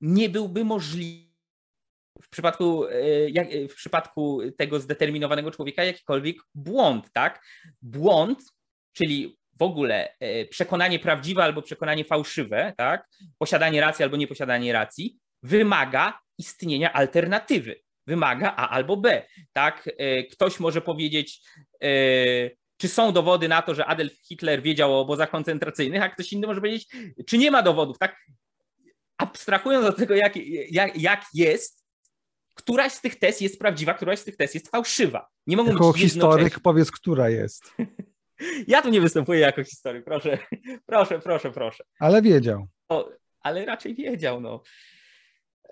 nie 0.00 0.28
byłby 0.28 0.64
możliwy 0.64 1.26
w 2.22 2.28
przypadku, 2.28 2.84
e, 2.84 3.68
w 3.68 3.74
przypadku 3.74 4.40
tego 4.58 4.80
zdeterminowanego 4.80 5.50
człowieka 5.50 5.84
jakikolwiek 5.84 6.36
błąd, 6.54 7.12
tak? 7.12 7.44
Błąd, 7.82 8.38
czyli 8.92 9.38
w 9.58 9.62
ogóle 9.62 10.08
e, 10.20 10.44
przekonanie 10.44 10.98
prawdziwe 10.98 11.44
albo 11.44 11.62
przekonanie 11.62 12.04
fałszywe, 12.04 12.72
tak? 12.76 13.08
posiadanie 13.38 13.80
racji 13.80 14.02
albo 14.02 14.16
nieposiadanie 14.16 14.72
racji, 14.72 15.18
wymaga 15.42 16.18
istnienia 16.38 16.92
alternatywy. 16.92 17.80
Wymaga 18.06 18.54
A 18.56 18.68
albo 18.68 18.96
B. 18.96 19.22
Tak? 19.52 19.88
E, 19.98 20.24
ktoś 20.24 20.60
może 20.60 20.80
powiedzieć, 20.80 21.40
e, 21.82 21.88
czy 22.76 22.88
są 22.88 23.12
dowody 23.12 23.48
na 23.48 23.62
to, 23.62 23.74
że 23.74 23.86
Adolf 23.86 24.12
Hitler 24.28 24.62
wiedział 24.62 24.94
o 24.94 25.00
obozach 25.00 25.30
koncentracyjnych, 25.30 26.02
a 26.02 26.08
ktoś 26.08 26.32
inny 26.32 26.46
może 26.46 26.60
powiedzieć, 26.60 26.88
czy 27.26 27.38
nie 27.38 27.50
ma 27.50 27.62
dowodów. 27.62 27.98
Tak? 27.98 28.16
Abstrahując 29.18 29.86
od 29.86 29.96
tego, 29.96 30.14
jak, 30.14 30.36
jak, 30.70 31.00
jak 31.00 31.24
jest, 31.34 31.86
któraś 32.54 32.92
z 32.92 33.00
tych 33.00 33.18
tez 33.18 33.40
jest 33.40 33.58
prawdziwa, 33.58 33.94
któraś 33.94 34.18
z 34.18 34.24
tych 34.24 34.36
tez 34.36 34.54
jest 34.54 34.70
fałszywa. 34.70 35.28
Nie 35.46 35.56
mogą 35.56 35.70
jako 35.70 35.92
być 35.92 36.02
historyk 36.02 36.60
powiedz, 36.60 36.90
która 36.90 37.30
jest. 37.30 37.72
Ja 38.66 38.82
tu 38.82 38.88
nie 38.88 39.00
występuję 39.00 39.40
jako 39.40 39.64
historyk, 39.64 40.04
proszę, 40.04 40.38
proszę, 40.86 41.18
proszę, 41.18 41.52
proszę. 41.52 41.84
Ale 42.00 42.22
wiedział. 42.22 42.66
O, 42.88 43.10
ale 43.40 43.64
raczej 43.64 43.94
wiedział, 43.94 44.40
no. 44.40 44.62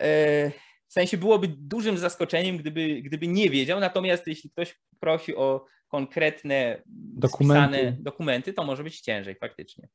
E, 0.00 0.50
w 0.88 0.92
sensie 0.92 1.16
byłoby 1.16 1.48
dużym 1.48 1.98
zaskoczeniem, 1.98 2.56
gdyby, 2.56 3.02
gdyby 3.02 3.28
nie 3.28 3.50
wiedział, 3.50 3.80
natomiast 3.80 4.26
jeśli 4.26 4.50
ktoś 4.50 4.78
prosi 5.00 5.36
o 5.36 5.66
konkretne 5.88 6.82
dokumenty. 6.86 7.96
dokumenty, 8.00 8.52
to 8.52 8.64
może 8.64 8.84
być 8.84 9.00
ciężej 9.00 9.34
faktycznie. 9.34 9.88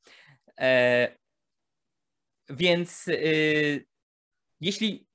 E, 0.60 1.18
więc 2.50 3.08
yy, 3.08 3.86
jeśli 4.62 5.09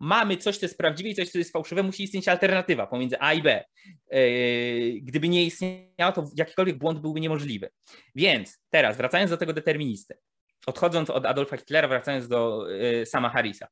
mamy 0.00 0.36
coś, 0.36 0.58
co 0.58 0.66
jest 0.66 0.78
prawdziwe 0.78 1.10
i 1.10 1.14
coś, 1.14 1.30
co 1.30 1.38
jest 1.38 1.52
fałszywe, 1.52 1.82
musi 1.82 2.02
istnieć 2.02 2.28
alternatywa 2.28 2.86
pomiędzy 2.86 3.16
A 3.20 3.32
i 3.32 3.42
B. 3.42 3.64
Yy, 4.10 5.00
gdyby 5.02 5.28
nie 5.28 5.44
istniała, 5.44 6.12
to 6.14 6.30
jakikolwiek 6.36 6.78
błąd 6.78 6.98
byłby 6.98 7.20
niemożliwy. 7.20 7.70
Więc 8.14 8.60
teraz, 8.70 8.96
wracając 8.96 9.30
do 9.30 9.36
tego 9.36 9.52
deterministy, 9.52 10.18
odchodząc 10.66 11.10
od 11.10 11.26
Adolfa 11.26 11.56
Hitlera, 11.56 11.88
wracając 11.88 12.28
do 12.28 12.68
yy, 12.68 13.06
sama 13.06 13.28
Harrisa. 13.30 13.68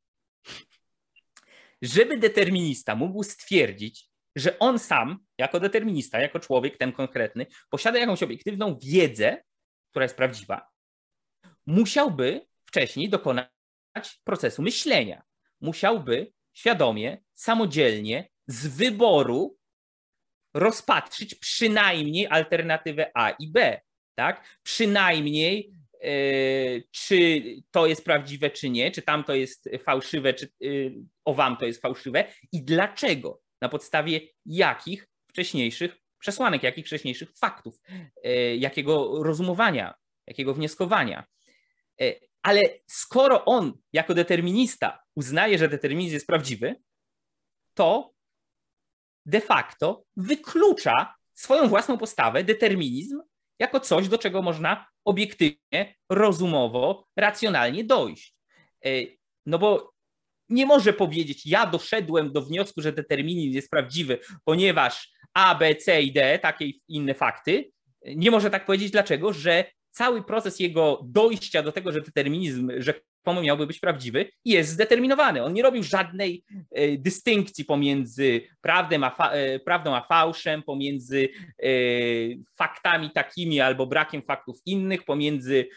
Żeby 1.82 2.18
determinista 2.18 2.94
mógł 2.94 3.22
stwierdzić, 3.22 4.08
że 4.36 4.58
on 4.58 4.78
sam, 4.78 5.18
jako 5.38 5.60
determinista, 5.60 6.20
jako 6.20 6.40
człowiek 6.40 6.78
ten 6.78 6.92
konkretny, 6.92 7.46
posiada 7.70 7.98
jakąś 7.98 8.22
obiektywną 8.22 8.78
wiedzę, 8.82 9.42
która 9.90 10.02
jest 10.02 10.16
prawdziwa, 10.16 10.66
musiałby 11.66 12.46
wcześniej 12.66 13.08
dokonać 13.08 13.48
procesu 14.24 14.62
myślenia. 14.62 15.22
Musiałby 15.62 16.32
świadomie, 16.52 17.22
samodzielnie, 17.34 18.28
z 18.46 18.66
wyboru 18.66 19.58
rozpatrzyć 20.54 21.34
przynajmniej 21.34 22.26
alternatywę 22.26 23.10
A 23.14 23.30
i 23.30 23.52
B. 23.52 23.80
Tak? 24.14 24.58
Przynajmniej 24.62 25.72
yy, 26.02 26.84
czy 26.90 27.42
to 27.70 27.86
jest 27.86 28.04
prawdziwe, 28.04 28.50
czy 28.50 28.70
nie, 28.70 28.90
czy 28.90 29.02
tam 29.02 29.24
to 29.24 29.34
jest 29.34 29.68
fałszywe, 29.84 30.34
czy 30.34 30.52
yy, 30.60 30.94
o 31.24 31.34
wam 31.34 31.56
to 31.56 31.66
jest 31.66 31.82
fałszywe 31.82 32.24
i 32.52 32.64
dlaczego, 32.64 33.42
na 33.60 33.68
podstawie 33.68 34.20
jakich 34.46 35.08
wcześniejszych 35.26 35.96
przesłanek, 36.18 36.62
jakich 36.62 36.86
wcześniejszych 36.86 37.32
faktów, 37.38 37.80
yy, 38.24 38.56
jakiego 38.56 39.22
rozumowania, 39.22 39.94
jakiego 40.26 40.54
wnioskowania. 40.54 41.26
Ale 42.42 42.60
skoro 42.86 43.44
on 43.44 43.78
jako 43.92 44.14
determinista 44.14 45.01
uznaje, 45.14 45.58
że 45.58 45.68
determinizm 45.68 46.14
jest 46.14 46.26
prawdziwy, 46.26 46.74
to 47.74 48.12
de 49.26 49.40
facto 49.40 50.04
wyklucza 50.16 51.14
swoją 51.34 51.68
własną 51.68 51.98
postawę, 51.98 52.44
determinizm, 52.44 53.20
jako 53.58 53.80
coś, 53.80 54.08
do 54.08 54.18
czego 54.18 54.42
można 54.42 54.86
obiektywnie, 55.04 55.94
rozumowo, 56.10 57.08
racjonalnie 57.16 57.84
dojść. 57.84 58.36
E, 58.84 58.90
no 59.46 59.58
bo 59.58 59.92
nie 60.48 60.66
może 60.66 60.92
powiedzieć, 60.92 61.46
ja 61.46 61.66
doszedłem 61.66 62.32
do 62.32 62.42
wniosku, 62.42 62.82
że 62.82 62.92
determinizm 62.92 63.54
jest 63.54 63.70
prawdziwy, 63.70 64.18
ponieważ 64.44 65.12
A, 65.34 65.54
B, 65.54 65.76
C 65.76 66.02
i 66.02 66.12
D, 66.12 66.38
takie 66.38 66.70
inne 66.88 67.14
fakty. 67.14 67.70
Nie 68.06 68.30
może 68.30 68.50
tak 68.50 68.66
powiedzieć, 68.66 68.90
dlaczego? 68.90 69.32
Że 69.32 69.64
cały 69.90 70.24
proces 70.24 70.60
jego 70.60 71.00
dojścia 71.04 71.62
do 71.62 71.72
tego, 71.72 71.92
że 71.92 72.00
determinizm 72.00 72.70
rzekomo 73.22 73.42
miałby 73.42 73.66
być 73.66 73.78
prawdziwy, 73.78 74.30
jest 74.44 74.70
zdeterminowany. 74.70 75.42
On 75.42 75.52
nie 75.52 75.62
robił 75.62 75.82
żadnej 75.82 76.44
e, 76.70 76.98
dystynkcji 76.98 77.64
pomiędzy 77.64 78.40
prawdą 78.60 78.96
a, 79.04 79.30
e, 79.30 79.58
prawdą 79.58 79.94
a 79.94 80.00
fałszem, 80.00 80.62
pomiędzy 80.62 81.28
e, 81.62 81.68
faktami 82.56 83.10
takimi 83.10 83.60
albo 83.60 83.86
brakiem 83.86 84.22
faktów 84.22 84.58
innych, 84.66 85.04
pomiędzy 85.04 85.68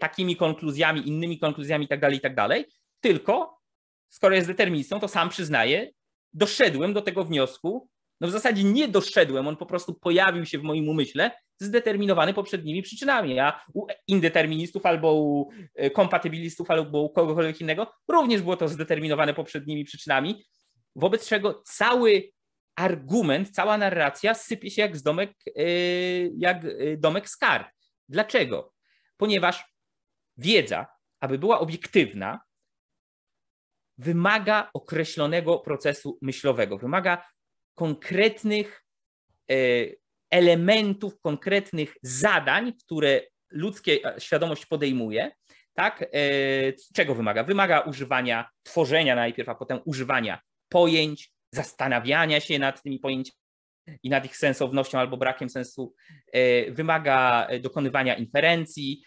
takimi 0.00 0.36
konkluzjami, 0.36 1.08
innymi 1.08 1.38
konkluzjami 1.38 1.84
itd., 1.84 2.00
tak 2.00 2.14
itd., 2.14 2.48
tak 2.48 2.66
tylko 3.00 3.58
skoro 4.08 4.34
jest 4.34 4.48
deterministą, 4.48 5.00
to 5.00 5.08
sam 5.08 5.28
przyznaje, 5.28 5.90
doszedłem 6.32 6.92
do 6.92 7.02
tego 7.02 7.24
wniosku, 7.24 7.88
no 8.20 8.28
w 8.28 8.30
zasadzie 8.30 8.64
nie 8.64 8.88
doszedłem, 8.88 9.48
on 9.48 9.56
po 9.56 9.66
prostu 9.66 9.94
pojawił 9.94 10.46
się 10.46 10.58
w 10.58 10.62
moim 10.62 10.88
umyśle 10.88 11.30
zdeterminowany 11.62 12.34
poprzednimi 12.34 12.82
przyczynami, 12.82 13.38
a 13.38 13.60
u 13.74 13.86
indeterministów 14.06 14.86
albo 14.86 15.14
u 15.14 15.50
e, 15.74 15.90
kompatybilistów 15.90 16.70
albo 16.70 17.02
u 17.02 17.10
kogokolwiek 17.10 17.60
innego 17.60 17.92
również 18.08 18.42
było 18.42 18.56
to 18.56 18.68
zdeterminowane 18.68 19.34
poprzednimi 19.34 19.84
przyczynami, 19.84 20.44
wobec 20.96 21.28
czego 21.28 21.62
cały 21.64 22.32
argument, 22.76 23.50
cała 23.50 23.78
narracja 23.78 24.34
sypie 24.34 24.70
się 24.70 24.82
jak 24.82 24.96
z 24.96 25.02
domek, 25.02 25.30
e, 25.56 25.62
jak 26.38 26.64
e, 26.64 26.96
domek 26.96 27.28
z 27.28 27.36
kart. 27.36 27.68
Dlaczego? 28.08 28.72
Ponieważ 29.16 29.64
wiedza, 30.36 30.86
aby 31.20 31.38
była 31.38 31.60
obiektywna, 31.60 32.40
wymaga 33.98 34.70
określonego 34.74 35.58
procesu 35.58 36.18
myślowego, 36.22 36.78
wymaga 36.78 37.24
konkretnych 37.74 38.84
elementów, 40.32 41.20
konkretnych 41.20 41.94
zadań, 42.02 42.72
które 42.84 43.20
ludzkie 43.50 43.98
świadomość 44.18 44.66
podejmuje, 44.66 45.30
tak? 45.74 46.02
E, 46.02 46.06
czego 46.94 47.14
wymaga? 47.14 47.44
Wymaga 47.44 47.80
używania, 47.80 48.48
tworzenia 48.62 49.14
najpierw, 49.14 49.48
a 49.48 49.54
potem 49.54 49.80
używania 49.84 50.40
pojęć, 50.68 51.32
zastanawiania 51.54 52.40
się 52.40 52.58
nad 52.58 52.82
tymi 52.82 52.98
pojęciami 52.98 53.38
i 54.02 54.10
nad 54.10 54.24
ich 54.24 54.36
sensownością 54.36 54.98
albo 54.98 55.16
brakiem 55.16 55.48
sensu, 55.48 55.94
e, 56.32 56.70
wymaga 56.70 57.48
dokonywania 57.60 58.14
inferencji 58.14 59.02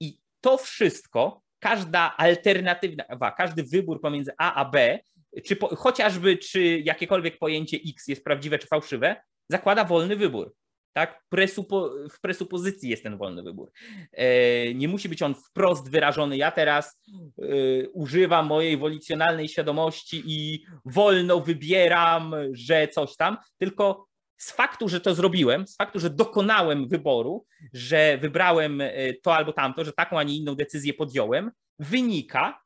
i 0.00 0.18
to 0.40 0.58
wszystko, 0.58 1.42
każda 1.60 2.16
alternatywna, 2.16 3.04
każdy 3.36 3.62
wybór 3.62 4.00
pomiędzy 4.00 4.32
A 4.38 4.54
a 4.54 4.64
B, 4.64 4.98
czy 5.44 5.56
po, 5.56 5.76
chociażby 5.76 6.36
czy 6.36 6.78
jakiekolwiek 6.78 7.38
pojęcie 7.38 7.78
X 7.88 8.08
jest 8.08 8.24
prawdziwe 8.24 8.58
czy 8.58 8.66
fałszywe, 8.66 9.16
zakłada 9.48 9.84
wolny 9.84 10.16
wybór. 10.16 10.54
Tak? 10.92 11.22
Presupo, 11.28 11.90
w 12.12 12.20
presupozycji 12.20 12.90
jest 12.90 13.02
ten 13.02 13.18
wolny 13.18 13.42
wybór. 13.42 13.70
E, 14.12 14.74
nie 14.74 14.88
musi 14.88 15.08
być 15.08 15.22
on 15.22 15.34
wprost 15.34 15.90
wyrażony. 15.90 16.36
Ja 16.36 16.50
teraz 16.50 17.00
e, 17.38 17.88
używam 17.88 18.46
mojej 18.46 18.76
wolicjonalnej 18.76 19.48
świadomości 19.48 20.22
i 20.26 20.64
wolno 20.84 21.40
wybieram, 21.40 22.34
że 22.52 22.88
coś 22.88 23.16
tam, 23.16 23.36
tylko 23.58 24.08
z 24.38 24.52
faktu, 24.52 24.88
że 24.88 25.00
to 25.00 25.14
zrobiłem, 25.14 25.66
z 25.66 25.76
faktu, 25.76 26.00
że 26.00 26.10
dokonałem 26.10 26.88
wyboru, 26.88 27.46
że 27.72 28.18
wybrałem 28.18 28.80
e, 28.80 28.90
to 29.22 29.36
albo 29.36 29.52
tamto, 29.52 29.84
że 29.84 29.92
taką, 29.92 30.18
a 30.18 30.22
nie 30.22 30.36
inną 30.36 30.54
decyzję 30.54 30.94
podjąłem, 30.94 31.50
wynika, 31.78 32.60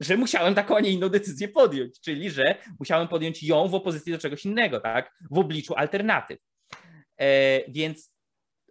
że 0.00 0.16
musiałem 0.16 0.54
taką, 0.54 0.76
a 0.76 0.80
nie 0.80 0.90
inną 0.90 1.08
decyzję 1.08 1.48
podjąć, 1.48 2.00
czyli 2.00 2.30
że 2.30 2.42
musiałem 2.78 3.08
podjąć 3.08 3.42
ją 3.42 3.68
w 3.68 3.74
opozycji 3.74 4.12
do 4.12 4.18
czegoś 4.18 4.44
innego, 4.44 4.80
tak? 4.80 5.12
W 5.30 5.38
obliczu 5.38 5.74
alternatyw. 5.74 6.38
E, 7.20 7.60
więc 7.70 8.12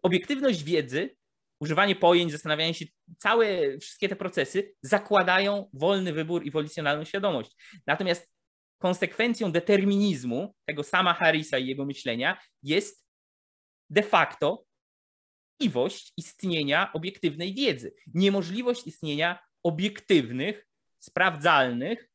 obiektywność 0.03 0.63
wiedzy, 0.63 1.15
używanie 1.59 1.95
pojęć, 1.95 2.31
zastanawianie 2.31 2.73
się, 2.73 2.85
całe, 3.17 3.77
wszystkie 3.77 4.09
te 4.09 4.15
procesy 4.15 4.73
zakładają 4.81 5.69
wolny 5.73 6.13
wybór 6.13 6.45
i 6.45 6.51
wolicjonalną 6.51 7.05
świadomość. 7.05 7.51
Natomiast 7.87 8.33
konsekwencją 8.81 9.51
determinizmu, 9.51 10.55
tego 10.65 10.83
sama 10.83 11.13
Harrisa 11.13 11.57
i 11.57 11.67
jego 11.67 11.85
myślenia, 11.85 12.37
jest 12.63 13.05
de 13.89 14.03
facto 14.03 14.65
możliwość 15.63 16.13
istnienia 16.17 16.93
obiektywnej 16.93 17.53
wiedzy, 17.53 17.93
niemożliwość 18.13 18.87
istnienia 18.87 19.39
obiektywnych, 19.63 20.67
sprawdzalnych, 21.03 22.09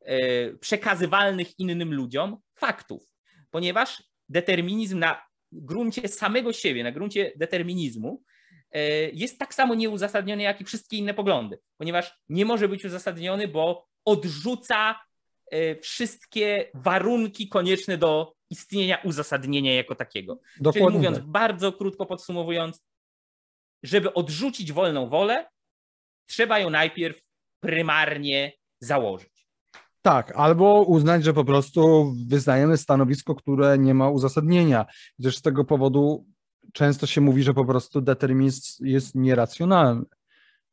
e, 0.00 0.52
przekazywalnych 0.52 1.58
innym 1.58 1.94
ludziom 1.94 2.36
faktów, 2.54 3.02
ponieważ 3.50 4.02
determinizm 4.28 4.98
na 4.98 5.22
gruncie 5.52 6.08
samego 6.08 6.52
siebie, 6.52 6.84
na 6.84 6.92
gruncie 6.92 7.32
determinizmu, 7.36 8.22
e, 8.70 8.80
jest 9.10 9.38
tak 9.38 9.54
samo 9.54 9.74
nieuzasadniony 9.74 10.42
jak 10.42 10.60
i 10.60 10.64
wszystkie 10.64 10.96
inne 10.96 11.14
poglądy, 11.14 11.58
ponieważ 11.76 12.14
nie 12.28 12.44
może 12.44 12.68
być 12.68 12.84
uzasadniony, 12.84 13.48
bo 13.48 13.86
odrzuca 14.04 15.00
e, 15.50 15.76
wszystkie 15.76 16.70
warunki 16.74 17.48
konieczne 17.48 17.98
do 17.98 18.34
istnienia 18.50 19.00
uzasadnienia 19.04 19.74
jako 19.74 19.94
takiego. 19.94 20.40
Dokładnie 20.60 20.86
Czyli 20.86 20.96
mówiąc, 20.96 21.16
tak. 21.16 21.26
bardzo 21.26 21.72
krótko 21.72 22.06
podsumowując, 22.06 22.84
żeby 23.82 24.14
odrzucić 24.14 24.72
wolną 24.72 25.08
wolę, 25.08 25.46
trzeba 26.26 26.58
ją 26.58 26.70
najpierw 26.70 27.31
prymarnie 27.62 28.52
założyć. 28.80 29.46
Tak, 30.02 30.32
albo 30.36 30.82
uznać, 30.82 31.24
że 31.24 31.32
po 31.32 31.44
prostu 31.44 32.12
wyznajemy 32.28 32.76
stanowisko, 32.76 33.34
które 33.34 33.78
nie 33.78 33.94
ma 33.94 34.10
uzasadnienia. 34.10 34.86
Gdyż 35.18 35.36
z 35.36 35.42
tego 35.42 35.64
powodu 35.64 36.26
często 36.72 37.06
się 37.06 37.20
mówi, 37.20 37.42
że 37.42 37.54
po 37.54 37.64
prostu 37.64 38.00
determinizm 38.00 38.86
jest 38.86 39.14
nieracjonalny, 39.14 40.04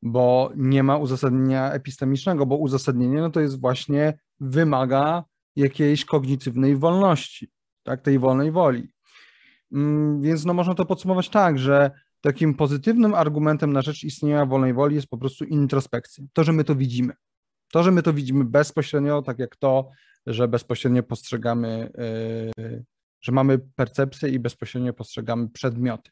bo 0.01 0.51
nie 0.55 0.83
ma 0.83 0.97
uzasadnienia 0.97 1.71
epistemicznego, 1.71 2.45
bo 2.45 2.55
uzasadnienie 2.55 3.21
no 3.21 3.29
to 3.29 3.39
jest 3.39 3.61
właśnie 3.61 4.19
wymaga 4.39 5.23
jakiejś 5.55 6.05
kognitywnej 6.05 6.75
wolności, 6.75 7.51
tak, 7.83 8.01
tej 8.01 8.19
wolnej 8.19 8.51
woli. 8.51 8.87
Mm, 9.71 10.21
więc 10.21 10.45
no 10.45 10.53
można 10.53 10.75
to 10.75 10.85
podsumować 10.85 11.29
tak, 11.29 11.59
że 11.59 11.91
takim 12.21 12.53
pozytywnym 12.53 13.13
argumentem 13.13 13.73
na 13.73 13.81
rzecz 13.81 14.03
istnienia 14.03 14.45
wolnej 14.45 14.73
woli 14.73 14.95
jest 14.95 15.07
po 15.07 15.17
prostu 15.17 15.45
introspekcja. 15.45 16.23
To, 16.33 16.43
że 16.43 16.53
my 16.53 16.63
to 16.63 16.75
widzimy. 16.75 17.13
To, 17.71 17.83
że 17.83 17.91
my 17.91 18.03
to 18.03 18.13
widzimy 18.13 18.45
bezpośrednio, 18.45 19.21
tak 19.21 19.39
jak 19.39 19.55
to, 19.55 19.89
że 20.25 20.47
bezpośrednio 20.47 21.03
postrzegamy, 21.03 21.91
yy, 22.57 22.85
że 23.21 23.31
mamy 23.31 23.59
percepcję 23.59 24.29
i 24.29 24.39
bezpośrednio 24.39 24.93
postrzegamy 24.93 25.49
przedmioty. 25.49 26.11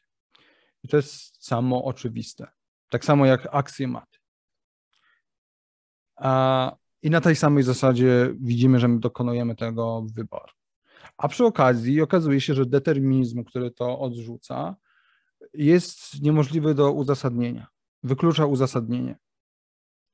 I 0.82 0.88
to 0.88 0.96
jest 0.96 1.44
samo 1.46 1.84
oczywiste. 1.84 2.46
Tak 2.88 3.04
samo 3.04 3.26
jak 3.26 3.48
aksjomaty. 3.52 4.18
I 7.02 7.10
na 7.10 7.20
tej 7.20 7.36
samej 7.36 7.62
zasadzie 7.62 8.34
widzimy, 8.40 8.78
że 8.78 8.88
my 8.88 9.00
dokonujemy 9.00 9.56
tego 9.56 10.06
wyboru. 10.14 10.52
A 11.16 11.28
przy 11.28 11.44
okazji 11.44 12.00
okazuje 12.00 12.40
się, 12.40 12.54
że 12.54 12.66
determinizm, 12.66 13.44
który 13.44 13.70
to 13.70 13.98
odrzuca, 13.98 14.76
jest 15.54 16.22
niemożliwy 16.22 16.74
do 16.74 16.92
uzasadnienia. 16.92 17.66
Wyklucza 18.02 18.46
uzasadnienie. 18.46 19.16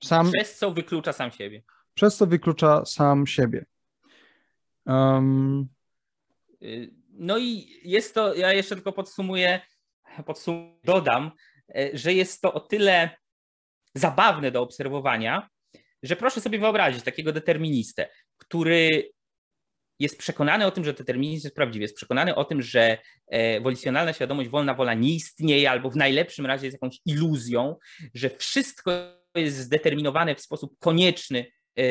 Sam, 0.05 0.30
przez 0.32 0.59
co 0.59 0.70
wyklucza 0.70 1.12
sam 1.12 1.30
siebie. 1.30 1.62
Przez 1.95 2.16
co 2.16 2.26
wyklucza 2.26 2.85
sam 2.85 3.26
siebie. 3.26 3.64
Um... 4.87 5.68
No 7.11 7.39
i 7.39 7.80
jest 7.85 8.14
to, 8.14 8.35
ja 8.35 8.53
jeszcze 8.53 8.74
tylko 8.74 8.93
podsumuję, 8.93 9.61
podsum 10.26 10.78
dodam, 10.85 11.30
e, 11.76 11.91
że 11.93 12.14
jest 12.14 12.41
to 12.41 12.53
o 12.53 12.61
tyle 12.61 13.11
zabawne 13.95 14.51
do 14.51 14.62
obserwowania, 14.62 15.49
że 16.03 16.16
proszę 16.16 16.41
sobie 16.41 16.59
wyobrazić 16.59 17.05
takiego 17.05 17.32
deterministę, 17.32 18.09
który 18.37 19.11
jest 19.99 20.19
przekonany 20.19 20.67
o 20.67 20.71
tym, 20.71 20.85
że 20.85 20.93
determinizm 20.93 21.47
jest 21.47 21.57
prawdziwy, 21.57 21.83
jest 21.83 21.97
przekonany 21.97 22.35
o 22.35 22.45
tym, 22.45 22.63
że 22.63 22.99
wolicjonalna 23.61 24.11
e, 24.11 24.15
świadomość, 24.15 24.49
wolna 24.49 24.75
wola 24.75 24.95
nie 24.95 25.15
istnieje, 25.15 25.71
albo 25.71 25.91
w 25.91 25.97
najlepszym 25.97 26.47
razie 26.47 26.67
jest 26.67 26.75
jakąś 26.75 27.01
iluzją, 27.07 27.77
że 28.15 28.31
wszystko 28.31 28.93
jest 29.35 29.57
zdeterminowane 29.57 30.35
w 30.35 30.41
sposób 30.41 30.79
konieczny 30.79 31.47
e, 31.79 31.83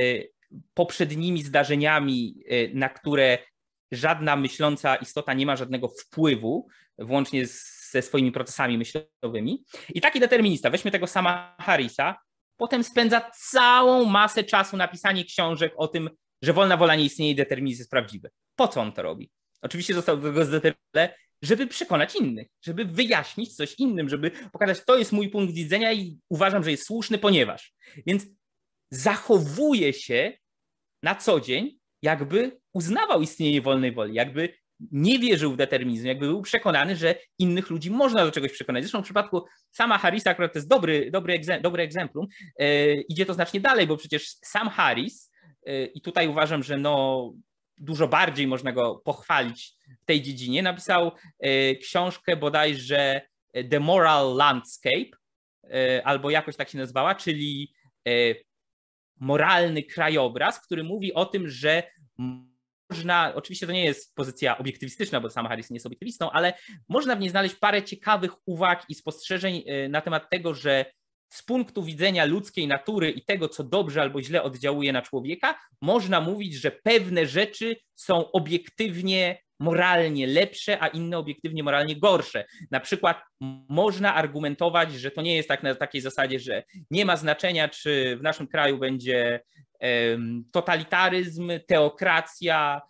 poprzednimi 0.73 1.43
zdarzeniami, 1.43 2.43
e, 2.49 2.67
na 2.73 2.89
które 2.89 3.37
żadna 3.91 4.35
myśląca 4.35 4.95
istota 4.95 5.33
nie 5.33 5.45
ma 5.45 5.55
żadnego 5.55 5.87
wpływu, 5.87 6.67
włącznie 6.97 7.45
ze 7.91 8.01
swoimi 8.01 8.31
procesami 8.31 8.77
myślowymi. 8.77 9.63
I 9.89 10.01
taki 10.01 10.19
determinista, 10.19 10.69
weźmy 10.69 10.91
tego 10.91 11.07
sama 11.07 11.55
Harrisa, 11.59 12.15
potem 12.57 12.83
spędza 12.83 13.31
całą 13.51 14.05
masę 14.05 14.43
czasu 14.43 14.77
na 14.77 14.87
pisanie 14.87 15.25
książek 15.25 15.73
o 15.77 15.87
tym, 15.87 16.09
że 16.43 16.53
wolna 16.53 16.77
wola 16.77 16.95
nie 16.95 17.05
istnieje 17.05 17.31
i 17.31 17.35
determinizm 17.35 17.81
jest 17.81 17.91
prawdziwy. 17.91 18.29
Po 18.55 18.67
co 18.67 18.81
on 18.81 18.91
to 18.91 19.01
robi? 19.01 19.31
Oczywiście 19.61 19.93
został 19.93 20.17
do 20.17 20.27
tego 20.27 20.45
zdeterminowany, 20.45 21.19
żeby 21.41 21.67
przekonać 21.67 22.15
innych, 22.15 22.47
żeby 22.61 22.85
wyjaśnić 22.85 23.55
coś 23.55 23.75
innym, 23.79 24.09
żeby 24.09 24.31
pokazać, 24.51 24.85
to 24.85 24.97
jest 24.97 25.11
mój 25.11 25.29
punkt 25.29 25.53
widzenia 25.53 25.93
i 25.93 26.19
uważam, 26.29 26.63
że 26.63 26.71
jest 26.71 26.85
słuszny, 26.85 27.17
ponieważ. 27.17 27.73
Więc 28.07 28.25
zachowuje 28.91 29.93
się 29.93 30.33
na 31.03 31.15
co 31.15 31.39
dzień, 31.39 31.77
jakby 32.01 32.59
uznawał 32.73 33.21
istnienie 33.21 33.61
wolnej 33.61 33.91
woli, 33.91 34.13
jakby 34.13 34.53
nie 34.91 35.19
wierzył 35.19 35.53
w 35.53 35.57
determinizm, 35.57 36.07
jakby 36.07 36.25
był 36.25 36.41
przekonany, 36.41 36.95
że 36.95 37.15
innych 37.39 37.69
ludzi 37.69 37.91
można 37.91 38.25
do 38.25 38.31
czegoś 38.31 38.51
przekonać. 38.51 38.83
Zresztą 38.83 39.01
w 39.01 39.05
przypadku 39.05 39.45
sama 39.71 39.97
Harrisa 39.97 40.29
akurat 40.29 40.53
to 40.53 40.59
jest 40.59 40.69
dobry, 40.69 41.11
dobry, 41.11 41.33
egzem, 41.33 41.61
dobry 41.61 41.83
egzemplum. 41.83 42.27
E, 42.59 42.93
idzie 42.93 43.25
to 43.25 43.33
znacznie 43.33 43.59
dalej, 43.59 43.87
bo 43.87 43.97
przecież 43.97 44.27
sam 44.41 44.69
Harris 44.69 45.32
i 45.93 46.01
tutaj 46.01 46.27
uważam, 46.27 46.63
że 46.63 46.77
no 46.77 47.33
dużo 47.77 48.07
bardziej 48.07 48.47
można 48.47 48.71
go 48.71 48.95
pochwalić 48.95 49.73
w 50.01 50.05
tej 50.05 50.21
dziedzinie. 50.21 50.63
Napisał 50.63 51.11
e, 51.39 51.75
książkę 51.75 52.35
bodajże 52.35 53.21
The 53.69 53.79
Moral 53.79 54.35
Landscape, 54.35 55.17
albo 56.03 56.29
jakoś 56.29 56.55
tak 56.55 56.69
się 56.69 56.77
nazywała, 56.77 57.15
czyli 57.15 57.73
moralny 59.19 59.83
krajobraz, 59.83 60.61
który 60.61 60.83
mówi 60.83 61.13
o 61.13 61.25
tym, 61.25 61.49
że 61.49 61.83
można, 62.89 63.35
oczywiście 63.35 63.67
to 63.67 63.73
nie 63.73 63.85
jest 63.85 64.15
pozycja 64.15 64.57
obiektywistyczna, 64.57 65.21
bo 65.21 65.29
sama 65.29 65.49
Harris 65.49 65.69
nie 65.69 65.75
jest 65.75 65.85
obiektywistą, 65.85 66.31
ale 66.31 66.53
można 66.89 67.15
w 67.15 67.19
niej 67.19 67.29
znaleźć 67.29 67.55
parę 67.55 67.83
ciekawych 67.83 68.31
uwag 68.45 68.85
i 68.89 68.95
spostrzeżeń 68.95 69.63
na 69.89 70.01
temat 70.01 70.29
tego, 70.29 70.53
że 70.53 70.85
z 71.33 71.43
punktu 71.43 71.83
widzenia 71.83 72.25
ludzkiej 72.25 72.67
natury 72.67 73.11
i 73.11 73.25
tego, 73.25 73.49
co 73.49 73.63
dobrze 73.63 74.01
albo 74.01 74.21
źle 74.21 74.43
oddziałuje 74.43 74.93
na 74.93 75.01
człowieka, 75.01 75.59
można 75.81 76.21
mówić, 76.21 76.53
że 76.53 76.71
pewne 76.71 77.25
rzeczy 77.25 77.75
są 77.95 78.31
obiektywnie 78.31 79.37
moralnie 79.59 80.27
lepsze, 80.27 80.83
a 80.83 80.87
inne 80.87 81.17
obiektywnie 81.17 81.63
moralnie 81.63 81.95
gorsze. 81.95 82.45
Na 82.71 82.79
przykład 82.79 83.21
można 83.69 84.15
argumentować, 84.15 84.93
że 84.93 85.11
to 85.11 85.21
nie 85.21 85.35
jest 85.35 85.47
tak 85.47 85.63
na 85.63 85.75
takiej 85.75 86.01
zasadzie, 86.01 86.39
że 86.39 86.63
nie 86.91 87.05
ma 87.05 87.17
znaczenia, 87.17 87.69
czy 87.69 88.17
w 88.19 88.23
naszym 88.23 88.47
kraju 88.47 88.77
będzie 88.77 89.39
totalitaryzm, 90.51 91.51
teokracja, 91.67 92.81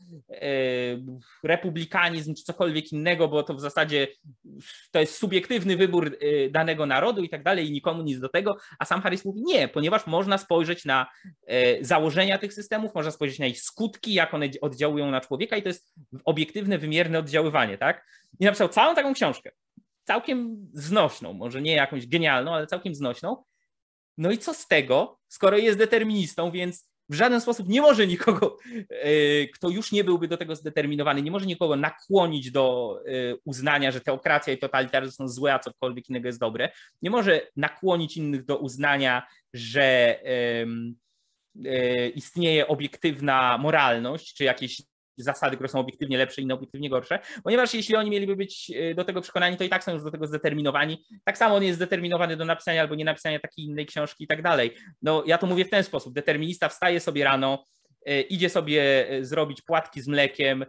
republikanizm 1.43 2.35
czy 2.35 2.43
cokolwiek 2.43 2.91
innego, 2.91 3.27
bo 3.27 3.43
to 3.43 3.53
w 3.53 3.61
zasadzie 3.61 4.07
to 4.91 4.99
jest 4.99 5.17
subiektywny 5.17 5.77
wybór 5.77 6.07
e, 6.07 6.49
danego 6.49 6.85
narodu 6.85 7.23
i 7.23 7.29
tak 7.29 7.43
dalej 7.43 7.67
i 7.67 7.71
nikomu 7.71 8.03
nic 8.03 8.19
do 8.19 8.29
tego, 8.29 8.57
a 8.79 8.85
sam 8.85 9.01
Harris 9.01 9.25
mówi 9.25 9.43
nie, 9.43 9.67
ponieważ 9.67 10.07
można 10.07 10.37
spojrzeć 10.37 10.85
na 10.85 11.07
e, 11.47 11.83
założenia 11.85 12.37
tych 12.37 12.53
systemów, 12.53 12.95
można 12.95 13.11
spojrzeć 13.11 13.39
na 13.39 13.45
ich 13.45 13.61
skutki, 13.61 14.13
jak 14.13 14.33
one 14.33 14.49
oddziałują 14.61 15.11
na 15.11 15.21
człowieka 15.21 15.57
i 15.57 15.61
to 15.61 15.69
jest 15.69 15.93
obiektywne, 16.25 16.77
wymierne 16.77 17.19
oddziaływanie, 17.19 17.77
tak? 17.77 18.05
I 18.39 18.45
napisał 18.45 18.69
całą 18.69 18.95
taką 18.95 19.13
książkę, 19.13 19.51
całkiem 20.03 20.67
znośną, 20.73 21.33
może 21.33 21.61
nie 21.61 21.73
jakąś 21.73 22.07
genialną, 22.07 22.53
ale 22.53 22.67
całkiem 22.67 22.95
znośną, 22.95 23.43
no 24.18 24.32
i 24.32 24.38
co 24.38 24.53
z 24.53 24.68
tego, 24.68 25.20
skoro 25.28 25.57
jest 25.57 25.78
deterministą, 25.78 26.51
więc 26.51 26.93
w 27.09 27.14
żaden 27.14 27.41
sposób 27.41 27.70
nie 27.70 27.82
może 27.82 28.07
nikogo, 28.07 28.57
e, 28.89 29.47
kto 29.47 29.70
już 29.70 29.91
nie 29.91 30.03
byłby 30.03 30.28
do 30.28 30.38
tego 30.38 30.55
zdeterminowany, 30.55 31.22
nie 31.22 31.32
może 31.32 31.45
nikogo 31.45 31.76
nakłonić 31.76 32.51
do 32.51 32.97
e, 33.05 33.36
uznania, 33.45 33.91
że 33.91 34.01
teokracja 34.01 34.53
i 34.53 34.57
totalitaryzm 34.57 35.16
są 35.16 35.28
złe, 35.28 35.53
a 35.53 35.59
cokolwiek 35.59 36.09
innego 36.09 36.28
jest 36.28 36.39
dobre. 36.39 36.72
Nie 37.01 37.09
może 37.09 37.41
nakłonić 37.55 38.18
innych 38.18 38.45
do 38.45 38.57
uznania, 38.57 39.28
że 39.53 40.20
e, 41.66 42.09
istnieje 42.09 42.68
obiektywna 42.68 43.57
moralność, 43.57 44.34
czy 44.34 44.43
jakieś 44.43 44.82
zasady, 45.18 45.55
które 45.55 45.70
są 45.70 45.80
obiektywnie 45.80 46.18
lepsze, 46.18 46.41
inne 46.41 46.53
obiektywnie 46.53 46.89
gorsze, 46.89 47.20
ponieważ 47.43 47.74
jeśli 47.74 47.95
oni 47.95 48.09
mieliby 48.09 48.36
być 48.36 48.72
e, 48.76 48.95
do 48.95 49.03
tego 49.03 49.22
przekonani, 49.22 49.57
to 49.57 49.64
i 49.64 49.70
tak 49.70 49.84
są 49.84 49.93
już 49.93 50.03
do 50.03 50.11
tego 50.11 50.28
zdeterminowani. 50.28 51.05
Tak 51.24 51.38
samo 51.38 51.55
on 51.55 51.64
jest 51.64 51.76
zdeterminowany 51.76 52.38
do 52.38 52.45
napisania 52.45 52.82
albo 52.82 52.95
nie 52.95 53.05
napisania 53.05 53.39
takiej 53.39 53.66
innej 53.66 53.86
książki 53.86 54.24
i 54.24 54.28
tak 54.28 54.41
dalej. 54.41 54.72
No 55.01 55.24
ja 55.28 55.38
to 55.38 55.47
mówię 55.47 55.66
w 55.66 55.70
ten 55.70 55.84
sposób. 55.84 56.14
Determinista 56.14 56.70
wstaje 56.70 56.99
sobie 56.99 57.24
rano, 57.24 57.66
e, 58.05 58.22
idzie 58.22 58.49
sobie 58.49 59.09
e, 59.09 59.26
zrobić 59.26 59.61
płatki 59.61 60.01
z 60.01 60.07
mlekiem, 60.07 60.66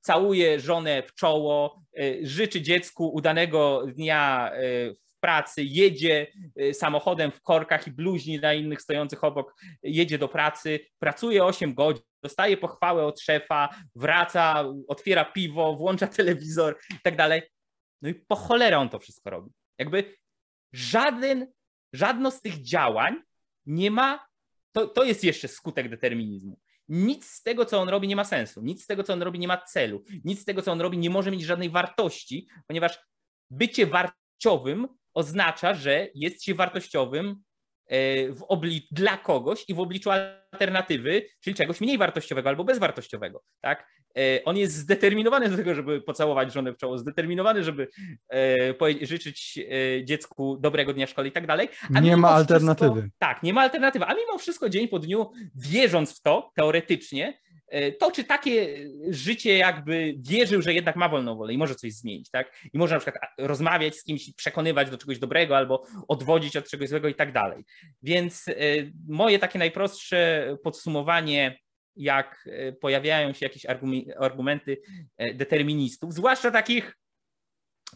całuje 0.00 0.60
żonę 0.60 1.02
w 1.02 1.14
czoło, 1.14 1.82
życzy 2.22 2.60
dziecku 2.62 3.08
udanego 3.14 3.86
dnia 3.86 4.52
w 5.16 5.20
pracy, 5.20 5.62
jedzie 5.64 6.26
samochodem 6.72 7.30
w 7.30 7.42
korkach 7.42 7.86
i 7.86 7.90
bluźni 7.90 8.38
na 8.40 8.54
innych 8.54 8.82
stojących 8.82 9.24
obok, 9.24 9.54
jedzie 9.82 10.18
do 10.18 10.28
pracy, 10.28 10.80
pracuje 10.98 11.44
8 11.44 11.74
godzin, 11.74 12.07
dostaje 12.22 12.56
pochwałę 12.56 13.06
od 13.06 13.20
szefa, 13.20 13.68
wraca, 13.94 14.64
otwiera 14.88 15.24
piwo, 15.24 15.76
włącza 15.76 16.06
telewizor 16.06 16.78
i 16.90 17.00
tak 17.02 17.16
dalej. 17.16 17.42
No 18.02 18.08
i 18.08 18.14
po 18.14 18.36
cholerę 18.36 18.78
on 18.78 18.88
to 18.88 18.98
wszystko 18.98 19.30
robi. 19.30 19.50
Jakby 19.78 20.16
żaden, 20.72 21.52
żadno 21.92 22.30
z 22.30 22.40
tych 22.40 22.62
działań 22.62 23.16
nie 23.66 23.90
ma, 23.90 24.26
to, 24.72 24.86
to 24.86 25.04
jest 25.04 25.24
jeszcze 25.24 25.48
skutek 25.48 25.88
determinizmu. 25.88 26.60
Nic 26.88 27.26
z 27.26 27.42
tego, 27.42 27.64
co 27.64 27.80
on 27.80 27.88
robi, 27.88 28.08
nie 28.08 28.16
ma 28.16 28.24
sensu. 28.24 28.62
Nic 28.62 28.84
z 28.84 28.86
tego, 28.86 29.02
co 29.02 29.12
on 29.12 29.22
robi, 29.22 29.38
nie 29.38 29.48
ma 29.48 29.56
celu. 29.58 30.04
Nic 30.24 30.40
z 30.40 30.44
tego, 30.44 30.62
co 30.62 30.72
on 30.72 30.80
robi, 30.80 30.98
nie 30.98 31.10
może 31.10 31.30
mieć 31.30 31.42
żadnej 31.42 31.70
wartości, 31.70 32.48
ponieważ 32.66 32.98
bycie 33.50 33.86
wartościowym 33.86 34.88
oznacza, 35.14 35.74
że 35.74 36.08
jest 36.14 36.44
się 36.44 36.54
wartościowym 36.54 37.42
w 38.30 38.40
obli- 38.48 38.86
dla 38.90 39.16
kogoś 39.16 39.64
i 39.68 39.74
w 39.74 39.80
obliczu 39.80 40.10
alternatywy, 40.10 41.22
czyli 41.40 41.56
czegoś 41.56 41.80
mniej 41.80 41.98
wartościowego 41.98 42.48
albo 42.48 42.64
bezwartościowego. 42.64 43.42
Tak? 43.60 43.86
E, 44.18 44.44
on 44.44 44.56
jest 44.56 44.74
zdeterminowany 44.74 45.48
do 45.48 45.56
tego, 45.56 45.74
żeby 45.74 46.00
pocałować 46.00 46.52
żonę 46.52 46.72
w 46.72 46.76
czoło, 46.76 46.98
zdeterminowany, 46.98 47.64
żeby 47.64 47.88
e, 48.32 49.06
życzyć 49.06 49.58
dziecku 50.04 50.56
dobrego 50.60 50.94
dnia 50.94 51.06
szkoły 51.06 51.28
i 51.28 51.32
tak 51.32 51.46
dalej. 51.46 51.68
nie 52.00 52.16
ma 52.16 52.28
alternatywy. 52.28 53.00
Wszystko, 53.00 53.16
tak, 53.18 53.42
nie 53.42 53.52
ma 53.52 53.60
alternatywy. 53.60 54.04
A 54.04 54.14
mimo 54.14 54.38
wszystko 54.38 54.68
dzień 54.68 54.88
po 54.88 54.98
dniu, 54.98 55.30
wierząc 55.54 56.18
w 56.18 56.22
to 56.22 56.50
teoretycznie, 56.56 57.38
E, 57.68 57.92
toczy 57.92 58.24
takie 58.24 58.76
życie, 59.10 59.56
jakby 59.56 60.14
wierzył, 60.18 60.62
że 60.62 60.74
jednak 60.74 60.96
ma 60.96 61.08
wolną 61.08 61.36
wolę 61.36 61.52
i 61.52 61.58
może 61.58 61.74
coś 61.74 61.92
zmienić, 61.92 62.30
tak? 62.30 62.56
I 62.72 62.78
może 62.78 62.94
na 62.94 63.00
przykład 63.00 63.24
rozmawiać 63.38 63.96
z 63.96 64.04
kimś, 64.04 64.34
przekonywać 64.34 64.90
do 64.90 64.98
czegoś 64.98 65.18
dobrego 65.18 65.56
albo 65.56 65.84
odwodzić 66.08 66.56
od 66.56 66.68
czegoś 66.68 66.88
złego 66.88 67.08
i 67.08 67.14
tak 67.14 67.32
dalej. 67.32 67.64
Więc 68.02 68.48
e, 68.48 68.52
moje 69.08 69.38
takie 69.38 69.58
najprostsze 69.58 70.56
podsumowanie, 70.62 71.58
jak 71.96 72.44
e, 72.46 72.72
pojawiają 72.72 73.32
się 73.32 73.46
jakieś 73.46 73.66
argumenty 74.18 74.76
deterministów, 75.34 76.14
zwłaszcza 76.14 76.50
takich 76.50 76.94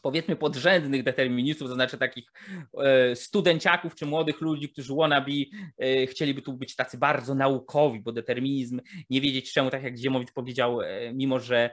powiedzmy 0.03 0.37
podrzędnych 0.37 1.03
deterministów, 1.03 1.69
to 1.69 1.75
znaczy 1.75 1.99
takich 1.99 2.33
e, 2.79 3.17
studenciaków 3.17 3.95
czy 3.95 4.07
młodych 4.07 4.41
ludzi, 4.41 4.69
którzy 4.69 4.95
wannabe 4.95 5.33
e, 5.79 6.07
chcieliby 6.07 6.43
tu 6.43 6.53
być 6.53 6.77
tacy 6.77 6.99
bardzo 6.99 7.35
naukowi, 7.35 8.01
bo 8.01 8.13
determinizm, 8.13 8.81
nie 9.11 9.21
wiedzieć 9.21 9.53
czemu, 9.53 9.71
tak 9.71 9.83
jak 9.83 9.97
Ziemowicz 9.97 10.33
powiedział, 10.33 10.83
e, 10.83 11.13
mimo 11.13 11.41
że 11.41 11.71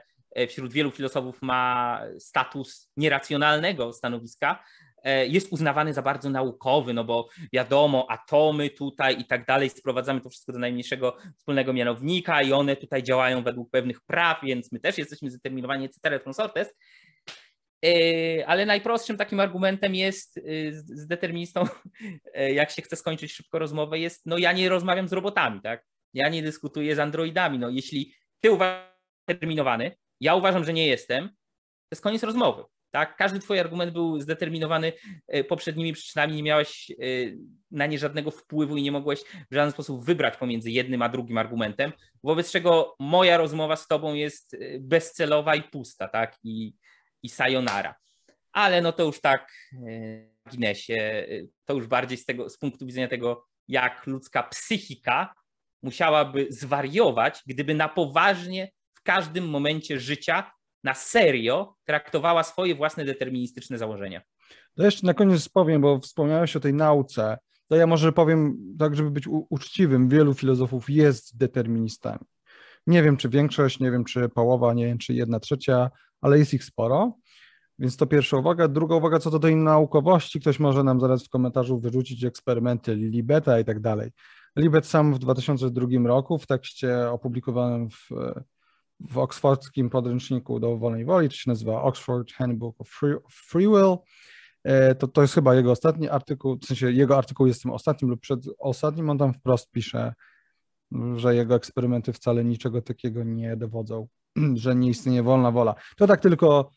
wśród 0.48 0.72
wielu 0.72 0.90
filozofów 0.90 1.42
ma 1.42 2.00
status 2.18 2.92
nieracjonalnego 2.96 3.92
stanowiska, 3.92 4.64
jest 5.28 5.52
uznawany 5.52 5.94
za 5.94 6.02
bardzo 6.02 6.30
naukowy, 6.30 6.94
no 6.94 7.04
bo 7.04 7.28
wiadomo, 7.52 8.06
atomy 8.10 8.70
tutaj 8.70 9.20
i 9.20 9.24
tak 9.24 9.46
dalej, 9.46 9.70
sprowadzamy 9.70 10.20
to 10.20 10.30
wszystko 10.30 10.52
do 10.52 10.58
najmniejszego 10.58 11.16
wspólnego 11.36 11.72
mianownika 11.72 12.42
i 12.42 12.52
one 12.52 12.76
tutaj 12.76 13.02
działają 13.02 13.42
według 13.42 13.70
pewnych 13.70 14.00
praw, 14.00 14.38
więc 14.42 14.72
my 14.72 14.80
też 14.80 14.98
jesteśmy 14.98 15.30
zdeterminowani, 15.30 15.84
etc. 15.84 16.20
consortes. 16.20 16.74
E, 17.84 18.46
ale 18.46 18.66
najprostszym 18.66 19.16
takim 19.16 19.40
argumentem 19.40 19.94
jest 19.94 20.38
e, 20.38 20.42
z 20.72 21.06
deterministą, 21.06 21.64
jak 22.58 22.70
się 22.70 22.82
chce 22.82 22.96
skończyć 22.96 23.32
szybko 23.32 23.58
rozmowę, 23.58 23.98
jest 23.98 24.26
no 24.26 24.38
ja 24.38 24.52
nie 24.52 24.68
rozmawiam 24.68 25.08
z 25.08 25.12
robotami, 25.12 25.60
tak? 25.60 25.84
Ja 26.14 26.28
nie 26.28 26.42
dyskutuję 26.42 26.96
z 26.96 26.98
androidami. 26.98 27.58
No 27.58 27.68
jeśli 27.68 28.14
ty 28.40 28.50
uważasz 28.50 28.90
determinowany, 29.28 29.96
ja 30.20 30.34
uważam, 30.34 30.64
że 30.64 30.72
nie 30.72 30.86
jestem, 30.86 31.28
to 31.28 31.92
jest 31.92 32.02
koniec 32.02 32.22
rozmowy. 32.22 32.64
Tak? 32.90 33.16
Każdy 33.16 33.38
twój 33.38 33.58
argument 33.58 33.92
był 33.92 34.20
zdeterminowany 34.20 34.92
poprzednimi 35.48 35.92
przyczynami, 35.92 36.36
nie 36.36 36.42
miałeś 36.42 36.92
na 37.70 37.86
nie 37.86 37.98
żadnego 37.98 38.30
wpływu 38.30 38.76
i 38.76 38.82
nie 38.82 38.92
mogłeś 38.92 39.20
w 39.50 39.54
żaden 39.54 39.72
sposób 39.72 40.04
wybrać 40.04 40.36
pomiędzy 40.36 40.70
jednym 40.70 41.02
a 41.02 41.08
drugim 41.08 41.38
argumentem, 41.38 41.92
wobec 42.22 42.52
czego 42.52 42.96
moja 42.98 43.36
rozmowa 43.36 43.76
z 43.76 43.86
tobą 43.86 44.14
jest 44.14 44.56
bezcelowa 44.80 45.54
i 45.54 45.62
pusta, 45.62 46.08
tak? 46.08 46.36
I, 46.44 46.72
i 47.22 47.28
sayonara. 47.28 47.94
Ale 48.52 48.82
no 48.82 48.92
to 48.92 49.04
już 49.04 49.20
tak 49.20 49.52
w 50.46 50.50
Guinnessie, 50.50 50.98
to 51.64 51.74
już 51.74 51.86
bardziej 51.86 52.18
z, 52.18 52.24
tego, 52.24 52.50
z 52.50 52.58
punktu 52.58 52.86
widzenia 52.86 53.08
tego, 53.08 53.46
jak 53.68 54.06
ludzka 54.06 54.42
psychika 54.42 55.34
musiałaby 55.82 56.46
zwariować, 56.50 57.42
gdyby 57.46 57.74
na 57.74 57.88
poważnie 57.88 58.70
w 58.94 59.02
każdym 59.02 59.48
momencie 59.48 60.00
życia 60.00 60.50
na 60.84 60.94
serio 60.94 61.76
traktowała 61.84 62.42
swoje 62.42 62.74
własne 62.74 63.04
deterministyczne 63.04 63.78
założenia. 63.78 64.22
To 64.74 64.84
jeszcze 64.84 65.06
na 65.06 65.14
koniec 65.14 65.48
powiem, 65.48 65.80
bo 65.80 65.98
wspomniałeś 65.98 66.56
o 66.56 66.60
tej 66.60 66.74
nauce. 66.74 67.38
To 67.68 67.76
ja 67.76 67.86
może 67.86 68.12
powiem 68.12 68.56
tak, 68.78 68.96
żeby 68.96 69.10
być 69.10 69.24
uczciwym. 69.28 70.08
Wielu 70.08 70.34
filozofów 70.34 70.90
jest 70.90 71.38
deterministami. 71.38 72.24
Nie 72.86 73.02
wiem, 73.02 73.16
czy 73.16 73.28
większość, 73.28 73.80
nie 73.80 73.90
wiem, 73.90 74.04
czy 74.04 74.28
połowa, 74.28 74.74
nie 74.74 74.86
wiem, 74.86 74.98
czy 74.98 75.14
jedna 75.14 75.40
trzecia, 75.40 75.90
ale 76.20 76.38
jest 76.38 76.54
ich 76.54 76.64
sporo. 76.64 77.18
Więc 77.78 77.96
to 77.96 78.06
pierwsza 78.06 78.36
uwaga. 78.36 78.68
Druga 78.68 78.96
uwaga, 78.96 79.18
co 79.18 79.30
do 79.30 79.38
tej 79.38 79.56
naukowości, 79.56 80.40
ktoś 80.40 80.60
może 80.60 80.84
nam 80.84 81.00
zaraz 81.00 81.24
w 81.24 81.28
komentarzu 81.28 81.80
wyrzucić 81.80 82.24
eksperymenty 82.24 82.94
Lilibeta 82.94 83.60
i 83.60 83.64
tak 83.64 83.80
dalej. 83.80 84.10
Libet 84.56 84.86
sam 84.86 85.14
w 85.14 85.18
2002 85.18 85.86
roku 86.04 86.38
w 86.38 86.46
tekście 86.46 87.10
opublikowanym 87.10 87.90
w, 87.90 88.08
w 89.00 89.18
oksfordzkim 89.18 89.90
podręczniku 89.90 90.60
do 90.60 90.76
wolnej 90.76 91.04
woli, 91.04 91.28
to 91.28 91.34
się 91.34 91.50
nazywa 91.50 91.82
Oxford 91.82 92.32
Handbook 92.32 92.80
of 92.80 92.88
Free, 92.88 93.16
Free 93.30 93.66
Will, 93.66 93.96
e, 94.64 94.94
to, 94.94 95.08
to 95.08 95.22
jest 95.22 95.34
chyba 95.34 95.54
jego 95.54 95.70
ostatni 95.70 96.08
artykuł, 96.08 96.58
w 96.58 96.64
sensie 96.64 96.92
jego 96.92 97.18
artykuł 97.18 97.46
jest 97.46 97.62
tym 97.62 97.70
ostatnim 97.70 98.10
lub 98.10 98.20
przedostatnim, 98.20 99.10
on 99.10 99.18
tam 99.18 99.34
wprost 99.34 99.70
pisze, 99.70 100.14
że 101.16 101.34
jego 101.34 101.54
eksperymenty 101.54 102.12
wcale 102.12 102.44
niczego 102.44 102.82
takiego 102.82 103.24
nie 103.24 103.56
dowodzą, 103.56 104.08
że 104.62 104.74
nie 104.74 104.88
istnieje 104.88 105.22
wolna 105.22 105.50
wola. 105.50 105.74
To 105.96 106.06
tak 106.06 106.20
tylko 106.20 106.70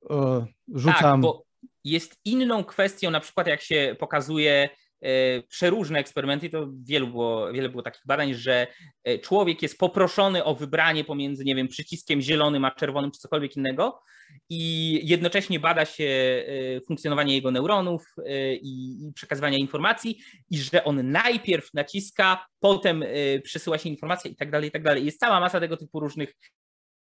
uh, 0.00 0.44
rzucam. 0.74 1.00
Tak, 1.00 1.20
bo 1.20 1.44
jest 1.84 2.16
inną 2.24 2.64
kwestią, 2.64 3.10
na 3.10 3.20
przykład 3.20 3.46
jak 3.46 3.60
się 3.60 3.96
pokazuje 3.98 4.68
E, 5.02 5.42
przeróżne 5.42 5.98
eksperymenty, 5.98 6.50
to 6.50 6.68
wielu 6.84 7.06
było, 7.06 7.52
wiele 7.52 7.68
było 7.68 7.82
takich 7.82 8.02
badań, 8.06 8.34
że 8.34 8.66
e, 9.04 9.18
człowiek 9.18 9.62
jest 9.62 9.78
poproszony 9.78 10.44
o 10.44 10.54
wybranie 10.54 11.04
pomiędzy, 11.04 11.44
nie 11.44 11.54
wiem, 11.54 11.68
przyciskiem 11.68 12.20
zielonym 12.20 12.64
a 12.64 12.70
czerwonym 12.70 13.10
czy 13.10 13.20
cokolwiek 13.20 13.56
innego 13.56 14.00
i 14.48 15.00
jednocześnie 15.08 15.60
bada 15.60 15.84
się 15.84 16.04
e, 16.04 16.80
funkcjonowanie 16.80 17.34
jego 17.34 17.50
neuronów 17.50 18.14
i, 18.62 19.06
i 19.08 19.12
przekazywania 19.12 19.58
informacji 19.58 20.18
i 20.50 20.58
że 20.58 20.84
on 20.84 21.10
najpierw 21.10 21.74
naciska, 21.74 22.46
potem 22.60 23.04
przesyła 23.42 23.78
się 23.78 23.88
informacja 23.88 24.30
i 24.30 24.36
tak 24.36 24.50
dalej, 24.50 24.68
i 24.68 24.72
tak 24.72 24.82
dalej. 24.82 25.04
Jest 25.04 25.20
cała 25.20 25.40
masa 25.40 25.60
tego 25.60 25.76
typu 25.76 26.00
różnych 26.00 26.34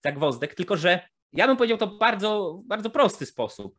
zagwozdek, 0.04 0.54
tylko 0.54 0.76
że 0.76 1.08
ja 1.32 1.46
bym 1.46 1.56
powiedział 1.56 1.78
to 1.78 1.86
bardzo, 1.86 2.62
bardzo 2.64 2.90
prosty 2.90 3.26
sposób 3.26 3.76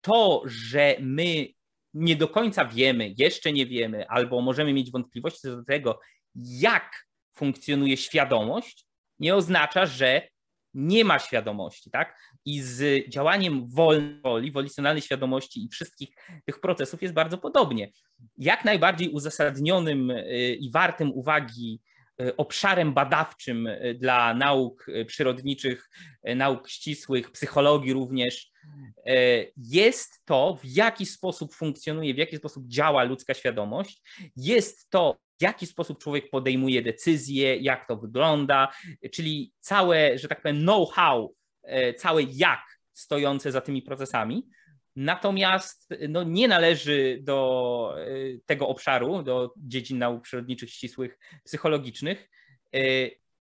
to, 0.00 0.42
że 0.44 0.96
my 1.00 1.46
nie 1.94 2.16
do 2.16 2.28
końca 2.28 2.64
wiemy, 2.64 3.14
jeszcze 3.18 3.52
nie 3.52 3.66
wiemy, 3.66 4.08
albo 4.08 4.40
możemy 4.40 4.72
mieć 4.72 4.90
wątpliwości 4.90 5.40
co 5.40 5.56
do 5.56 5.64
tego, 5.64 6.00
jak 6.34 7.06
funkcjonuje 7.32 7.96
świadomość, 7.96 8.86
nie 9.18 9.34
oznacza, 9.34 9.86
że 9.86 10.28
nie 10.74 11.04
ma 11.04 11.18
świadomości, 11.18 11.90
tak? 11.90 12.18
I 12.44 12.60
z 12.60 13.08
działaniem 13.08 13.68
woli, 13.68 14.52
wolicjonalnej 14.52 15.02
świadomości 15.02 15.64
i 15.64 15.68
wszystkich 15.68 16.08
tych 16.44 16.60
procesów 16.60 17.02
jest 17.02 17.14
bardzo 17.14 17.38
podobnie. 17.38 17.90
Jak 18.38 18.64
najbardziej 18.64 19.08
uzasadnionym 19.08 20.10
y, 20.10 20.56
i 20.60 20.70
wartym 20.70 21.12
uwagi 21.12 21.80
obszarem 22.36 22.94
badawczym 22.94 23.66
y, 23.66 23.96
dla 24.00 24.34
nauk 24.34 24.86
przyrodniczych, 25.06 25.90
nauk 26.36 26.68
ścisłych, 26.68 27.30
psychologii 27.30 27.92
również, 27.92 28.52
E, 29.06 29.46
jest 29.56 30.24
to, 30.24 30.58
w 30.62 30.64
jaki 30.64 31.06
sposób 31.06 31.54
funkcjonuje, 31.54 32.14
w 32.14 32.18
jaki 32.18 32.36
sposób 32.36 32.66
działa 32.66 33.04
ludzka 33.04 33.34
świadomość, 33.34 34.02
jest 34.36 34.90
to, 34.90 35.16
w 35.38 35.42
jaki 35.42 35.66
sposób 35.66 36.02
człowiek 36.02 36.30
podejmuje 36.30 36.82
decyzje, 36.82 37.56
jak 37.56 37.88
to 37.88 37.96
wygląda, 37.96 38.72
czyli 39.12 39.52
całe, 39.60 40.18
że 40.18 40.28
tak 40.28 40.42
powiem, 40.42 40.60
know-how, 40.62 41.34
e, 41.62 41.94
całe 41.94 42.22
jak 42.22 42.60
stojące 42.92 43.52
za 43.52 43.60
tymi 43.60 43.82
procesami. 43.82 44.46
Natomiast 44.96 45.88
no, 46.08 46.22
nie 46.22 46.48
należy 46.48 47.18
do 47.22 47.94
e, 47.98 48.04
tego 48.46 48.68
obszaru, 48.68 49.22
do 49.22 49.54
dziedzin 49.56 49.98
nauk 49.98 50.22
przyrodniczych, 50.22 50.70
ścisłych, 50.70 51.18
psychologicznych, 51.44 52.28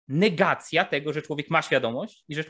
negacja 0.09 0.85
tego, 0.85 1.12
że 1.12 1.22
człowiek 1.22 1.51
ma 1.51 1.62
świadomość 1.62 2.24
i 2.28 2.35
że 2.35 2.45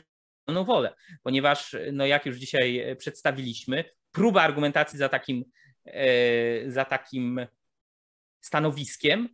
wolną 0.47 0.63
wolę, 0.63 0.95
ponieważ, 1.23 1.75
no 1.93 2.05
jak 2.05 2.25
już 2.25 2.37
dzisiaj 2.37 2.79
e, 2.79 2.95
przedstawiliśmy, 2.95 3.83
próba 4.11 4.41
argumentacji 4.41 4.99
za 4.99 5.09
takim, 5.09 5.45
e, 5.85 6.71
za 6.71 6.85
takim 6.85 7.47
stanowiskiem 8.41 9.29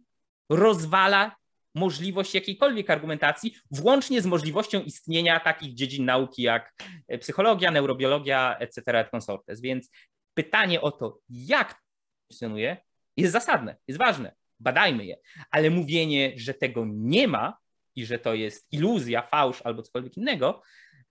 rozwala 0.50 1.36
możliwość 1.76 2.36
jakiejkolwiek 2.36 2.90
argumentacji, 2.90 3.56
włącznie 3.72 4.22
z 4.22 4.26
możliwością 4.26 4.82
istnienia 4.82 5.40
takich 5.40 5.74
dziedzin 5.74 6.06
nauki 6.06 6.42
jak 6.42 6.74
e, 7.08 7.18
psychologia, 7.18 7.72
neurobiologia, 7.72 8.58
etc. 8.60 9.00
et 9.00 9.10
consortes. 9.10 9.62
Więc 9.62 9.90
pytanie 10.34 10.82
o 10.82 10.92
to, 10.92 11.20
jak 11.30 11.82
funkcjonuje, 12.28 12.78
jest 13.18 13.34
zasadne, 13.34 13.76
jest 13.88 14.00
ważne. 14.00 14.36
Badajmy 14.60 15.06
je, 15.06 15.18
ale 15.52 15.70
mówienie, 15.70 16.34
że 16.36 16.54
tego 16.54 16.86
nie 16.88 17.28
ma 17.28 17.58
i 17.96 18.06
że 18.06 18.20
to 18.20 18.34
jest 18.34 18.74
iluzja, 18.74 19.22
fałsz 19.22 19.62
albo 19.62 19.82
cokolwiek 19.82 20.18
innego, 20.18 20.62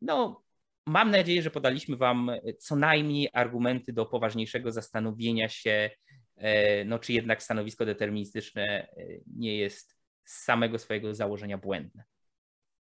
no, 0.01 0.43
mam 0.87 1.11
nadzieję, 1.11 1.43
że 1.43 1.51
podaliśmy 1.51 1.97
Wam 1.97 2.31
co 2.59 2.77
najmniej 2.77 3.29
argumenty 3.33 3.93
do 3.93 4.07
poważniejszego 4.07 4.73
zastanowienia 4.73 5.49
się, 5.49 5.91
e, 6.37 6.85
no, 6.85 6.99
czy 6.99 7.13
jednak 7.13 7.43
stanowisko 7.43 7.85
deterministyczne 7.85 8.63
e, 8.63 8.89
nie 9.37 9.57
jest 9.57 10.00
z 10.31 10.45
samego 10.45 10.79
swojego 10.79 11.15
założenia 11.15 11.59
błędne. 11.59 12.05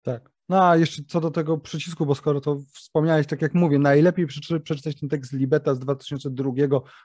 Tak. 0.03 0.31
No 0.49 0.69
a 0.69 0.77
jeszcze 0.77 1.03
co 1.09 1.21
do 1.21 1.31
tego 1.31 1.59
przycisku, 1.59 2.07
bo 2.07 2.15
skoro 2.15 2.41
to 2.41 2.61
wspomniałeś, 2.73 3.27
tak 3.27 3.43
jak 3.43 3.55
mówię, 3.55 3.79
najlepiej 3.79 4.27
przeczytać 4.63 5.01
ten 5.01 5.09
tekst 5.09 5.33
Libeta 5.33 5.75
z 5.75 5.79
2002, 5.79 6.51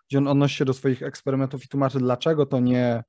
gdzie 0.08 0.18
on 0.18 0.28
odnosi 0.28 0.56
się 0.56 0.66
do 0.66 0.74
swoich 0.74 1.04
eksperymentów 1.04 1.66
i 1.66 1.68
tłumaczy, 1.68 2.00
dlaczego 2.00 2.46
to 2.46 2.60
nie, 2.60 3.04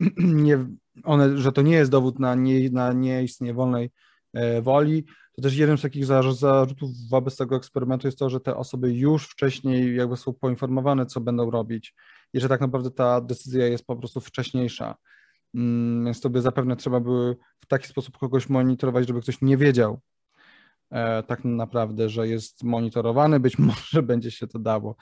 nie 0.18 0.66
one, 1.04 1.38
że 1.38 1.52
to 1.52 1.62
nie 1.62 1.74
jest 1.74 1.90
dowód 1.90 2.18
na, 2.18 2.34
nie, 2.34 2.70
na 2.70 2.92
nieistnienie 2.92 3.54
wolnej 3.54 3.90
e, 4.32 4.62
woli, 4.62 5.04
to 5.36 5.42
też 5.42 5.56
jeden 5.56 5.78
z 5.78 5.82
takich 5.82 6.04
zarzutów 6.04 6.90
wobec 7.10 7.36
tego 7.36 7.56
eksperymentu 7.56 8.08
jest 8.08 8.18
to, 8.18 8.30
że 8.30 8.40
te 8.40 8.56
osoby 8.56 8.92
już 8.92 9.28
wcześniej 9.28 9.96
jakby 9.96 10.16
są 10.16 10.32
poinformowane, 10.32 11.06
co 11.06 11.20
będą 11.20 11.50
robić 11.50 11.94
i 12.32 12.40
że 12.40 12.48
tak 12.48 12.60
naprawdę 12.60 12.90
ta 12.90 13.20
decyzja 13.20 13.66
jest 13.66 13.86
po 13.86 13.96
prostu 13.96 14.20
wcześniejsza. 14.20 14.96
Mm, 15.56 16.04
więc 16.04 16.20
to 16.20 16.30
by 16.30 16.42
zapewne 16.42 16.76
trzeba 16.76 17.00
by 17.00 17.36
w 17.60 17.66
taki 17.66 17.88
sposób 17.88 18.18
kogoś 18.18 18.48
monitorować, 18.48 19.06
żeby 19.06 19.20
ktoś 19.20 19.40
nie 19.42 19.56
wiedział 19.56 20.00
e, 20.90 21.22
tak 21.22 21.44
naprawdę, 21.44 22.08
że 22.08 22.28
jest 22.28 22.64
monitorowany. 22.64 23.40
Być 23.40 23.58
może 23.68 24.02
będzie 24.02 24.30
się 24.30 24.46
to 24.46 24.58
dało 24.58 24.96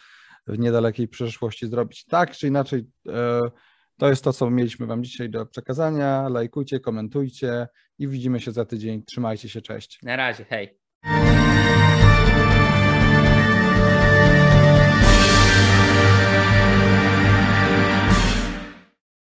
w 0.47 0.59
niedalekiej 0.59 1.09
przyszłości 1.09 1.67
zrobić. 1.67 2.05
Tak 2.05 2.31
czy 2.31 2.49
inaczej, 2.49 2.87
e, 3.09 3.41
to 3.99 4.09
jest 4.09 4.25
to, 4.25 4.33
co 4.33 4.51
mieliśmy 4.51 4.87
Wam 4.87 5.05
dzisiaj 5.05 5.31
do 5.31 5.47
przekazania. 5.47 6.29
Lajkujcie, 6.29 6.81
komentujcie 6.81 7.69
i 7.99 8.09
widzimy 8.09 8.41
się 8.41 8.53
za 8.53 8.65
tydzień. 8.65 9.03
Trzymajcie 9.03 9.49
się, 9.49 9.63
cześć. 9.63 9.99
Na 10.03 10.17
razie, 10.17 10.45
hej. 10.45 10.84